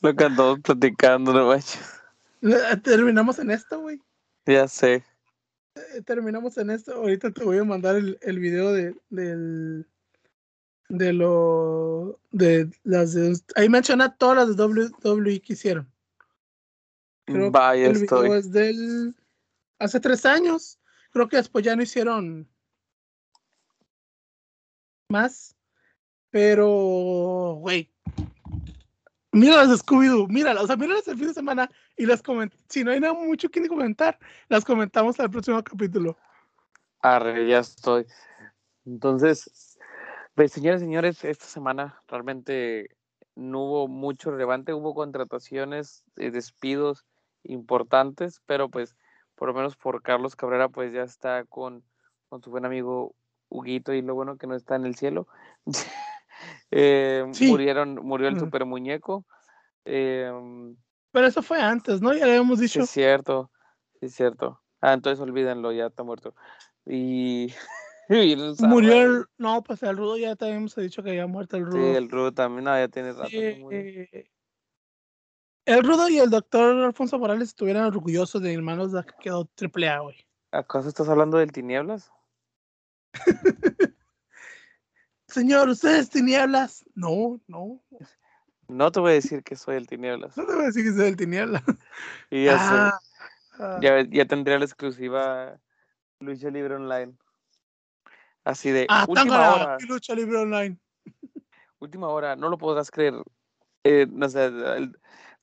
Lo 0.00 0.14
que 0.14 0.24
andamos 0.24 0.60
platicando, 0.60 1.32
no 1.32 1.48
manches. 1.48 1.80
eh, 2.42 2.76
Terminamos 2.82 3.38
en 3.40 3.50
esto, 3.50 3.80
güey. 3.80 4.00
Ya 4.46 4.66
sé. 4.68 5.04
eh, 5.74 6.02
terminamos 6.06 6.56
en 6.56 6.70
esto. 6.70 6.94
Ahorita 6.94 7.30
te 7.32 7.44
voy 7.44 7.58
a 7.58 7.64
mandar 7.64 7.96
el, 7.96 8.16
el 8.22 8.38
video 8.38 8.72
de, 8.72 8.94
del 9.10 9.86
de 10.88 11.12
lo 11.12 12.18
de 12.30 12.70
las 12.84 13.12
de, 13.12 13.38
ahí 13.56 13.68
menciona 13.68 14.16
todas 14.16 14.36
las 14.36 14.56
de 14.56 14.62
WWE 14.64 15.40
que 15.40 15.52
hicieron. 15.52 15.92
Creo 17.32 17.44
que 17.44 17.50
Vaya, 17.50 17.86
el 17.86 17.92
video 17.94 18.24
estoy. 18.24 18.38
es 18.38 18.52
del 18.52 19.14
hace 19.78 20.00
tres 20.00 20.24
años. 20.24 20.78
Creo 21.10 21.28
que 21.28 21.36
después 21.36 21.64
ya 21.64 21.76
no 21.76 21.82
hicieron 21.82 22.48
más. 25.08 25.54
Pero, 26.30 27.56
güey. 27.60 27.90
Míralas 29.32 29.68
de 29.68 29.76
Scooby-Doo, 29.76 30.26
míralas, 30.28 30.64
o 30.64 30.66
sea, 30.66 30.76
míralas 30.76 31.06
el 31.06 31.18
fin 31.18 31.28
de 31.28 31.34
semana 31.34 31.70
y 31.96 32.06
las 32.06 32.22
coment 32.22 32.52
si 32.68 32.82
no 32.82 32.90
hay 32.90 32.98
nada 32.98 33.12
mucho 33.12 33.50
que 33.50 33.68
comentar, 33.68 34.18
las 34.48 34.64
comentamos 34.64 35.20
al 35.20 35.30
próximo 35.30 35.62
capítulo. 35.62 36.16
Arre, 37.02 37.46
ya 37.46 37.58
estoy. 37.58 38.06
Entonces, 38.86 39.78
pues, 40.34 40.52
señores 40.52 40.80
señores, 40.80 41.24
esta 41.24 41.44
semana 41.44 42.02
realmente 42.08 42.96
no 43.36 43.60
hubo 43.64 43.88
mucho 43.88 44.30
relevante, 44.30 44.72
hubo 44.72 44.94
contrataciones, 44.94 46.02
eh, 46.16 46.30
despidos 46.30 47.04
importantes, 47.48 48.42
pero 48.46 48.68
pues 48.68 48.96
por 49.34 49.48
lo 49.48 49.54
menos 49.54 49.76
por 49.76 50.02
Carlos 50.02 50.36
Cabrera 50.36 50.68
pues 50.68 50.92
ya 50.92 51.02
está 51.02 51.44
con, 51.44 51.84
con 52.28 52.42
su 52.42 52.50
buen 52.50 52.64
amigo 52.64 53.14
Huguito 53.48 53.92
y 53.94 54.02
lo 54.02 54.14
bueno 54.14 54.36
que 54.36 54.46
no 54.46 54.54
está 54.54 54.76
en 54.76 54.86
el 54.86 54.94
cielo. 54.96 55.26
Eh, 56.70 57.24
Sí. 57.32 57.50
Murieron, 57.50 57.96
murió 57.96 58.28
el 58.28 58.36
Mm. 58.36 58.40
super 58.40 58.64
muñeco. 58.64 59.24
Eh, 59.84 60.30
Pero 61.12 61.26
eso 61.26 61.42
fue 61.42 61.60
antes, 61.60 62.00
¿no? 62.00 62.12
Ya 62.12 62.26
le 62.26 62.32
habíamos 62.32 62.58
Sí, 62.60 62.64
dicho. 62.64 62.80
es 62.80 62.90
cierto, 62.90 63.50
sí, 63.98 64.06
es 64.06 64.14
cierto. 64.14 64.60
Ah, 64.80 64.92
entonces 64.92 65.20
olvídenlo, 65.20 65.72
ya 65.72 65.86
está 65.86 66.04
muerto. 66.04 66.34
Y, 66.86 67.46
y 68.08 68.32
el 68.32 68.54
Murió 68.60 68.92
el. 69.02 69.24
No, 69.38 69.62
pues 69.62 69.82
el 69.82 69.96
Rudo 69.96 70.16
ya 70.16 70.36
te 70.36 70.46
habíamos 70.46 70.76
dicho 70.76 71.02
que 71.02 71.10
había 71.10 71.26
muerto 71.26 71.56
el 71.56 71.64
Sí, 71.64 71.70
Rudo. 71.70 71.98
el 71.98 72.08
Rudo 72.10 72.32
también, 72.32 72.64
no, 72.64 72.78
ya 72.78 72.88
tiene 72.88 73.12
rato. 73.12 73.30
Sí, 73.30 73.64
eh, 73.70 74.30
el 75.68 75.84
Rudo 75.84 76.08
y 76.08 76.18
el 76.18 76.30
doctor 76.30 76.82
Alfonso 76.82 77.18
Morales 77.18 77.48
estuvieran 77.48 77.84
orgullosos 77.84 78.40
de 78.40 78.54
hermanos 78.54 78.92
de 78.92 79.04
que 79.04 79.12
quedó 79.20 79.44
triple 79.54 79.88
A, 79.88 80.00
güey. 80.00 80.16
¿Acaso 80.50 80.88
estás 80.88 81.10
hablando 81.10 81.36
del 81.36 81.52
Tinieblas? 81.52 82.10
Señor, 85.28 85.68
¿ustedes 85.68 86.08
tinieblas? 86.08 86.86
No, 86.94 87.38
no. 87.46 87.82
No 88.66 88.90
te 88.90 89.00
voy 89.00 89.10
a 89.10 89.14
decir 89.14 89.42
que 89.42 89.56
soy 89.56 89.76
el 89.76 89.86
Tinieblas. 89.86 90.34
No 90.38 90.46
te 90.46 90.54
voy 90.54 90.62
a 90.62 90.66
decir 90.68 90.84
que 90.84 90.92
soy 90.92 91.08
el 91.08 91.16
tiniebla. 91.16 91.62
Y 92.30 92.46
ya 92.46 92.58
sé, 92.58 92.74
Ah, 92.74 92.98
ah, 93.58 93.78
ya, 93.82 94.02
ya 94.08 94.24
tendría 94.24 94.58
la 94.58 94.64
exclusiva 94.64 95.60
Lucha 96.20 96.48
Libre 96.48 96.76
Online. 96.76 97.14
Así 98.44 98.70
de 98.70 98.86
ah, 98.88 99.04
última 99.06 99.54
hora, 99.54 99.76
lucha 99.86 100.14
libre 100.14 100.38
online. 100.38 100.78
última 101.78 102.08
hora, 102.08 102.36
no 102.36 102.48
lo 102.48 102.56
podrás 102.56 102.90
creer. 102.90 103.14
Eh, 103.84 104.06
no 104.10 104.28
sé, 104.30 104.46
el- 104.46 104.98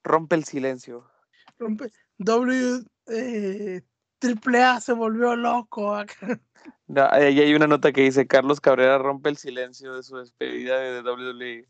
rompe 0.06 0.36
el 0.36 0.46
silencio. 0.46 1.10
Rompe. 1.58 1.92
W 2.18 2.84
eh, 3.08 3.82
triple 4.20 4.64
A 4.64 4.80
se 4.80 4.94
volvió 4.94 5.36
loco 5.36 5.94
acá. 5.96 6.40
No, 6.88 7.08
ahí 7.12 7.40
hay 7.40 7.54
una 7.54 7.68
nota 7.68 7.92
que 7.92 8.02
dice 8.02 8.26
Carlos 8.28 8.62
Cabrera 8.62 8.98
rompe 8.98 9.30
el 9.30 9.38
silencio 9.38 9.96
de 9.96 10.04
su 10.04 10.18
despedida 10.18 10.80
de 10.80 11.02
WWE. 11.02 11.68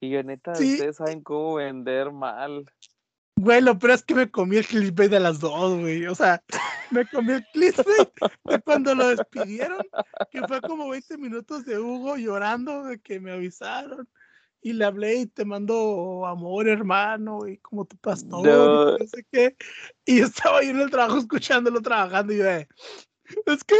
Y 0.00 0.10
yo, 0.10 0.22
neta, 0.22 0.54
Sí. 0.54 0.74
ustedes 0.74 0.96
saben 0.96 1.22
cómo 1.22 1.54
vender 1.54 2.12
mal. 2.12 2.64
Güey, 3.36 3.60
lo 3.60 3.78
peor 3.78 3.92
es 3.92 4.02
que 4.02 4.14
me 4.14 4.30
comí 4.30 4.56
el 4.56 4.66
clickbait 4.66 5.10
de 5.10 5.20
las 5.20 5.38
dos, 5.38 5.78
güey. 5.78 6.06
O 6.06 6.14
sea, 6.14 6.42
me 6.90 7.06
comí 7.06 7.32
el 7.32 7.46
clickbait 7.52 8.10
de 8.44 8.60
cuando 8.62 8.94
lo 8.94 9.08
despidieron, 9.08 9.80
que 10.32 10.40
fue 10.48 10.60
como 10.60 10.88
20 10.88 11.18
minutos 11.18 11.64
de 11.64 11.78
Hugo 11.78 12.16
llorando 12.16 12.84
de 12.84 12.98
que 12.98 13.20
me 13.20 13.32
avisaron. 13.32 14.08
Y 14.60 14.72
le 14.72 14.84
hablé 14.84 15.14
y 15.16 15.26
te 15.26 15.44
mando 15.44 16.26
amor, 16.26 16.68
hermano, 16.68 17.46
y 17.46 17.58
como 17.58 17.84
tu 17.84 17.96
pastor, 17.98 18.40
y 18.44 18.48
No. 18.50 18.98
no 18.98 19.06
sé 19.06 19.24
qué. 19.30 19.56
Y 20.04 20.18
yo 20.18 20.24
estaba 20.26 20.58
ahí 20.58 20.68
en 20.70 20.80
el 20.80 20.90
trabajo 20.90 21.18
escuchándolo, 21.18 21.80
trabajando, 21.80 22.32
y 22.32 22.38
yo, 22.38 22.46
eh, 22.46 22.68
es 23.46 23.62
que, 23.64 23.76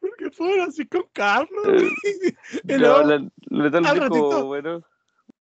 ¿por 0.00 0.16
qué 0.16 0.30
fueron 0.30 0.68
así 0.70 0.86
con 0.86 1.04
Carlos? 1.12 1.62
güey?" 1.64 1.90
Y 2.68 2.72
No, 2.72 2.78
luego 2.78 3.02
la, 3.02 3.16
la 3.50 3.68
lo 3.68 3.88
al 3.88 3.98
único 3.98 4.00
ratito- 4.00 4.46
bueno. 4.46 4.82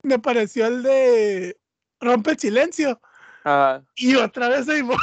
me 0.02 0.14
apareció 0.14 0.66
el 0.66 0.82
de 0.82 1.56
Rompe 2.00 2.30
el 2.32 2.38
Silencio. 2.38 3.00
ajá, 3.44 3.84
Y 3.96 4.14
otra 4.16 4.48
vez 4.48 4.68
ahí 4.68 4.80
voy. 4.82 4.96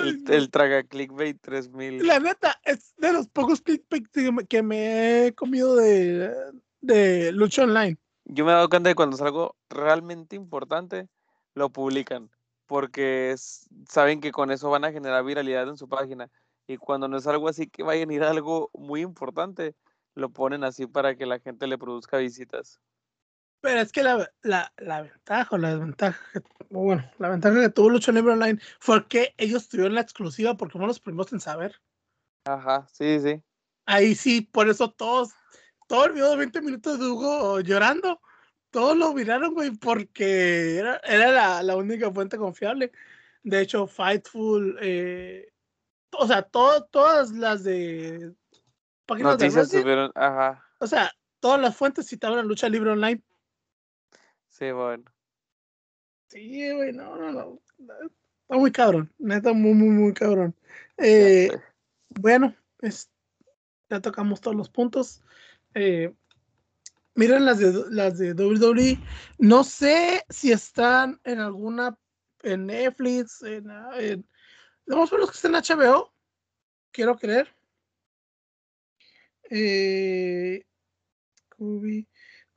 Ay, 0.00 0.22
el, 0.28 0.50
traga 0.50 0.82
clickbait 0.84 1.40
3000. 1.40 2.06
La 2.06 2.20
neta, 2.20 2.60
es 2.64 2.94
de 2.96 3.12
los 3.12 3.28
pocos 3.28 3.60
clickbait 3.60 4.06
que 4.08 4.32
me, 4.32 4.46
que 4.46 4.62
me 4.62 5.26
he 5.26 5.34
comido 5.34 5.76
de, 5.76 6.32
de 6.80 7.32
Lucha 7.32 7.64
Online. 7.64 7.96
Yo 8.24 8.44
me 8.44 8.50
he 8.50 8.54
dado 8.54 8.68
cuenta 8.68 8.88
de 8.88 8.94
cuando 8.94 9.16
es 9.16 9.22
algo 9.22 9.56
realmente 9.70 10.36
importante, 10.36 11.08
lo 11.54 11.70
publican. 11.70 12.30
Porque 12.66 13.30
es- 13.30 13.68
saben 13.88 14.20
que 14.20 14.32
con 14.32 14.50
eso 14.50 14.68
van 14.70 14.84
a 14.84 14.92
generar 14.92 15.24
viralidad 15.24 15.68
en 15.68 15.76
su 15.76 15.88
página. 15.88 16.28
Y 16.66 16.78
cuando 16.78 17.06
no 17.06 17.16
es 17.16 17.26
algo 17.28 17.48
así 17.48 17.68
que 17.68 17.84
vayan 17.84 18.10
a 18.10 18.14
ir 18.14 18.22
a 18.24 18.30
algo 18.30 18.70
muy 18.74 19.02
importante, 19.02 19.76
lo 20.16 20.30
ponen 20.30 20.64
así 20.64 20.86
para 20.86 21.14
que 21.14 21.26
la 21.26 21.38
gente 21.38 21.66
le 21.68 21.78
produzca 21.78 22.18
visitas. 22.18 22.80
Pero 23.66 23.80
es 23.80 23.90
que 23.90 24.04
la, 24.04 24.30
la, 24.42 24.72
la 24.76 25.02
ventaja 25.02 25.56
o 25.56 25.58
la 25.58 25.70
desventaja, 25.70 26.24
bueno, 26.70 27.04
la 27.18 27.30
ventaja 27.30 27.60
que 27.60 27.68
tuvo 27.68 27.90
Lucha 27.90 28.12
Libre 28.12 28.34
Online 28.34 28.60
fue 28.78 29.04
que 29.08 29.34
ellos 29.38 29.68
tuvieron 29.68 29.96
la 29.96 30.02
exclusiva 30.02 30.56
porque 30.56 30.74
fueron 30.74 30.86
los 30.86 31.00
primeros 31.00 31.32
en 31.32 31.40
saber. 31.40 31.74
Ajá, 32.44 32.86
sí, 32.92 33.18
sí. 33.18 33.42
Ahí 33.84 34.14
sí, 34.14 34.40
por 34.40 34.68
eso 34.68 34.92
todos, 34.92 35.30
todo 35.88 36.04
el 36.04 36.12
video 36.12 36.30
de 36.30 36.36
20 36.36 36.60
minutos 36.60 37.00
de 37.00 37.06
Hugo 37.06 37.58
llorando, 37.58 38.20
todos 38.70 38.96
lo 38.96 39.12
miraron, 39.12 39.52
güey, 39.52 39.72
porque 39.72 40.76
era, 40.78 41.00
era 41.02 41.32
la, 41.32 41.62
la 41.64 41.74
única 41.74 42.08
fuente 42.12 42.38
confiable. 42.38 42.92
De 43.42 43.62
hecho, 43.62 43.88
Fightful, 43.88 44.78
eh, 44.80 45.48
o 46.12 46.24
sea, 46.24 46.42
todo, 46.42 46.84
todas 46.84 47.32
las 47.32 47.64
de 47.64 48.32
páginas 49.06 49.38
de 49.38 49.46
Noticias 49.46 49.72
Reddit, 49.72 49.82
subieron, 49.82 50.12
ajá, 50.14 50.64
o 50.78 50.86
sea, 50.86 51.10
todas 51.40 51.60
las 51.60 51.76
fuentes 51.76 52.06
citaban 52.06 52.38
a 52.38 52.42
Lucha 52.42 52.68
Libre 52.68 52.90
Online. 52.90 53.22
Sí, 54.58 54.70
bueno. 54.72 55.04
Sí, 56.28 56.72
güey, 56.72 56.92
no, 56.92 57.16
no, 57.16 57.32
no. 57.32 57.60
Está 57.78 58.56
muy 58.58 58.72
cabrón, 58.72 59.12
neta, 59.18 59.52
muy, 59.52 59.74
muy, 59.74 59.88
muy 59.88 60.14
cabrón. 60.14 60.54
Eh. 60.98 61.50
Bueno, 62.20 62.54
es- 62.80 63.10
ya 63.90 64.00
tocamos 64.00 64.40
todos 64.40 64.56
los 64.56 64.68
puntos. 64.70 65.22
Eh, 65.74 66.12
miren 67.14 67.44
las 67.44 67.58
de 67.58 67.72
las 67.90 68.18
de 68.18 68.34
WWE. 68.34 68.98
No 69.38 69.62
sé 69.64 70.24
si 70.28 70.52
están 70.52 71.20
en 71.24 71.40
alguna 71.40 71.98
en 72.42 72.66
Netflix, 72.66 73.42
en, 73.42 73.70
en 73.98 74.28
vamos 74.86 75.10
a 75.10 75.16
ver 75.16 75.20
los 75.20 75.30
que 75.30 75.36
están 75.36 75.54
en 75.54 75.62
HBO. 75.62 76.12
Quiero 76.92 77.16
creer. 77.16 77.54
Eh. 79.50 80.64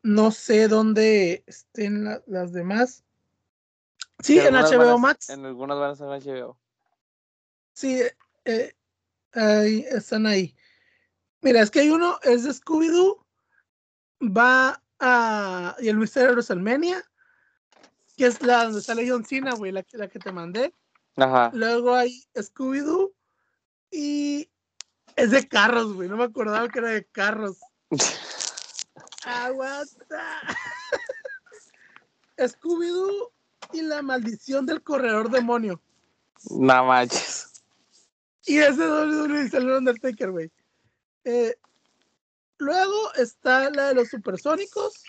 No 0.03 0.31
sé 0.31 0.67
dónde 0.67 1.43
estén 1.47 2.03
la- 2.05 2.21
las 2.27 2.53
demás. 2.53 3.03
Sí, 4.21 4.39
en 4.39 4.53
van 4.53 4.65
HBO 4.65 4.97
Max. 4.97 5.29
En 5.29 5.45
algunas 5.45 5.77
van 5.77 5.91
a 5.91 5.95
ser 5.95 6.07
en 6.07 6.13
HBO. 6.13 6.57
Sí, 7.73 8.01
eh, 8.45 8.73
ahí 9.33 9.85
están 9.89 10.25
ahí. 10.25 10.55
Mira, 11.41 11.61
es 11.61 11.71
que 11.71 11.79
hay 11.81 11.89
uno, 11.89 12.19
es 12.23 12.43
de 12.43 12.51
Scooby-Doo, 12.51 13.25
va 14.21 14.83
a. 14.99 15.75
Y 15.79 15.87
el 15.87 15.97
misterio 15.97 16.29
de 16.29 16.33
WrestleMania, 16.33 17.01
que 18.17 18.25
es 18.25 18.41
la 18.41 18.65
donde 18.65 18.81
sale 18.81 19.09
John 19.09 19.23
Cena, 19.23 19.53
güey, 19.55 19.71
la, 19.71 19.83
que- 19.83 19.97
la 19.97 20.09
que 20.09 20.19
te 20.19 20.31
mandé. 20.33 20.73
Ajá. 21.15 21.51
Luego 21.53 21.95
hay 21.95 22.25
Scooby-Doo 22.35 23.13
y 23.91 24.49
es 25.15 25.31
de 25.31 25.47
carros, 25.47 25.93
güey, 25.93 26.09
no 26.09 26.17
me 26.17 26.25
acordaba 26.25 26.67
que 26.67 26.79
era 26.79 26.89
de 26.89 27.05
carros. 27.05 27.57
Aguanta. 29.25 30.41
Scooby-Doo 32.37 33.31
y 33.73 33.81
la 33.81 34.01
maldición 34.01 34.65
del 34.65 34.81
corredor 34.81 35.29
demonio. 35.29 35.81
No 36.49 36.85
manches. 36.85 37.61
Y 38.45 38.57
ese 38.57 38.81
WWE 38.81 39.49
salió 39.49 39.77
Undertaker, 39.77 40.31
güey. 40.31 40.51
Eh, 41.25 41.55
luego 42.57 43.13
está 43.15 43.69
la 43.69 43.89
de 43.89 43.95
los 43.95 44.09
supersónicos. 44.09 45.03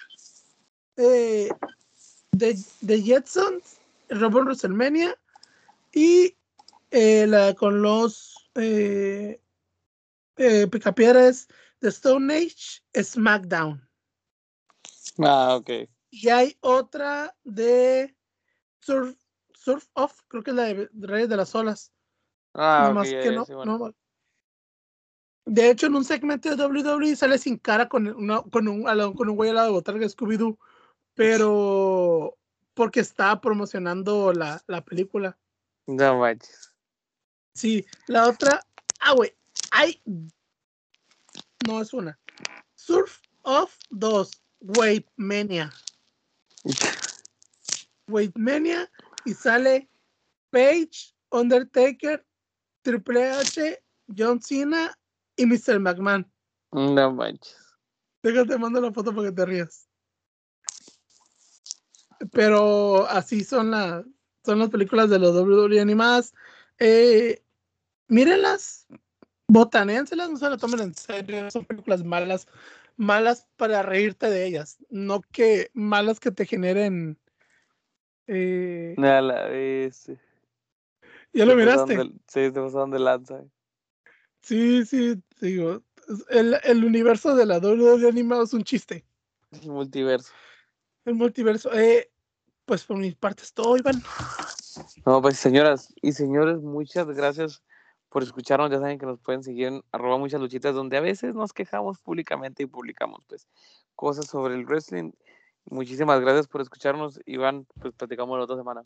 Eh, 0.97 1.49
de, 2.33 2.59
de 2.81 3.03
Jetsons, 3.03 3.79
Robot 4.09 4.45
WrestleMania. 4.45 5.17
Y 5.93 6.35
eh, 6.91 7.27
la 7.27 7.55
con 7.55 7.83
los 7.83 8.35
eh, 8.57 9.41
eh, 10.37 10.67
picapiedras 10.67 11.49
de 11.81 11.89
Stone 11.89 12.35
Age, 12.35 12.83
SmackDown. 13.03 13.89
Ah, 15.19 15.57
ok. 15.57 15.71
Y 16.11 16.29
hay 16.29 16.57
otra 16.61 17.37
de 17.45 18.17
Surf, 18.81 19.17
Surf 19.55 19.87
Off, 19.95 20.21
creo 20.29 20.43
que 20.43 20.51
es 20.51 20.57
la 20.57 20.65
de 20.65 20.89
Reyes 20.95 21.29
de 21.29 21.37
las 21.37 21.55
Olas. 21.55 21.93
Ah, 22.55 22.87
Nomás 22.89 23.11
ya, 23.11 23.21
que 23.23 23.33
no, 23.33 23.45
bueno. 23.47 23.79
no- 23.79 23.95
De 25.47 25.71
hecho, 25.71 25.87
en 25.87 25.95
un 25.95 26.05
segmento 26.05 26.55
de 26.55 26.57
WWE 26.57 27.17
sale 27.17 27.39
sin 27.39 27.59
cara 27.59 27.89
con, 27.89 28.07
una- 28.09 28.43
con, 28.43 28.69
un, 28.69 28.83
con 29.15 29.29
un 29.29 29.37
güey 29.37 29.51
al 29.51 29.57
lado 29.57 29.69
de 29.69 29.73
botarga 29.75 30.01
de 30.01 30.09
Scooby-Doo, 30.11 30.59
pero 31.15 32.37
porque 32.75 33.01
está 33.01 33.41
promocionando 33.41 34.33
la, 34.33 34.63
la 34.67 34.85
película. 34.85 35.39
No 35.87 36.19
manches. 36.19 36.75
Sí, 37.55 37.85
la 38.07 38.29
otra, 38.29 38.65
ah, 39.01 39.13
güey, 39.15 39.35
hay, 39.73 40.01
no 41.67 41.81
es 41.81 41.93
una. 41.93 42.19
Surf 42.75 43.21
Off 43.43 43.77
2, 43.91 44.31
Wave 44.61 45.07
Mania. 45.17 45.73
Wave 48.07 48.33
Mania 48.35 48.91
y 49.25 49.35
sale 49.35 49.89
Page, 50.51 51.15
Undertaker, 51.31 52.25
Triple 52.83 53.31
H, 53.31 53.83
John 54.17 54.41
Cena 54.41 54.97
y 55.37 55.47
Mr. 55.47 55.79
McMahon. 55.79 56.31
No 56.73 57.13
manches. 57.13 57.57
Déjate, 58.23 58.59
mando 58.59 58.81
la 58.81 58.93
foto 58.93 59.15
para 59.15 59.29
que 59.29 59.35
te 59.35 59.47
rías. 59.47 59.89
Pero 62.33 63.07
así 63.09 63.45
son, 63.45 63.71
las 63.71 64.05
son 64.45 64.59
las 64.59 64.69
películas 64.69 65.09
de 65.09 65.19
los 65.19 65.35
WWE 65.35 65.81
animadas. 65.81 66.35
Eh, 66.79 67.43
mírenlas, 68.09 68.87
botanénselas, 69.49 70.31
no 70.31 70.37
se 70.37 70.51
las 70.51 70.61
tomen 70.61 70.81
en 70.81 70.95
serio. 70.95 71.51
Son 71.51 71.65
películas 71.65 72.05
malas, 72.05 72.47
malas 73.01 73.49
para 73.57 73.83
reírte 73.83 74.29
de 74.29 74.45
ellas, 74.45 74.77
no 74.91 75.23
que 75.33 75.71
malas 75.73 76.21
que 76.21 76.31
te 76.31 76.45
generen. 76.45 77.19
eh, 78.27 78.95
A 78.99 79.21
la 79.23 79.47
vez. 79.47 80.13
¿Ya 81.33 81.47
lo 81.47 81.57
miraste? 81.57 81.97
de- 81.97 82.13
Sí, 82.27 82.45
se 82.45 82.53
pasaron 82.53 82.91
de 82.91 82.99
lanza. 82.99 83.43
Sí, 84.43 84.85
sí, 84.85 85.23
digo. 85.41 85.83
El, 86.29 86.57
el 86.63 86.85
universo 86.85 87.35
de 87.35 87.47
la 87.47 87.59
WWE 87.59 88.07
animado 88.09 88.43
es 88.43 88.53
un 88.53 88.65
chiste. 88.65 89.05
Multiverso. 89.65 90.33
El 91.07 91.15
multiverso. 91.15 91.73
Eh, 91.73 92.11
pues 92.67 92.85
por 92.85 92.99
mi 92.99 93.13
parte 93.13 93.45
es 93.45 93.55
todo, 93.55 93.77
Iván. 93.79 94.03
No, 95.07 95.23
pues 95.23 95.39
señoras 95.39 95.93
y 96.03 96.13
señores, 96.13 96.59
muchas 96.61 97.07
gracias 97.09 97.63
por 98.11 98.23
escucharnos. 98.23 98.71
Ya 98.71 98.79
saben 98.79 98.99
que 98.99 99.07
nos 99.07 99.19
pueden 99.21 99.43
seguir 99.43 99.69
en 99.69 99.83
arroba 99.93 100.19
muchas 100.19 100.41
luchitas, 100.41 100.75
donde 100.75 100.99
a 100.99 101.01
veces 101.01 101.35
nos 101.35 101.53
quejamos 101.55 101.99
públicamente 102.01 102.65
y 102.65 102.67
publicamos 102.67 103.25
pues 103.27 103.49
cosas 103.97 104.27
sobre 104.27 104.55
el 104.55 104.67
wrestling. 104.67 105.13
Muchísimas 105.65 106.21
gracias 106.21 106.49
por 106.49 106.61
escucharnos, 106.61 107.21
Iván. 107.25 107.67
Pues 107.81 107.95
platicamos 107.95 108.37
la 108.37 108.45
otra 108.45 108.57
semana. 108.57 108.85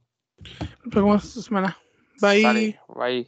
Nos 0.84 0.94
vemos 0.94 1.24
esta 1.24 1.42
semana. 1.42 1.78
Bye. 2.20 2.42
Sale, 2.42 2.80
bye. 2.94 3.26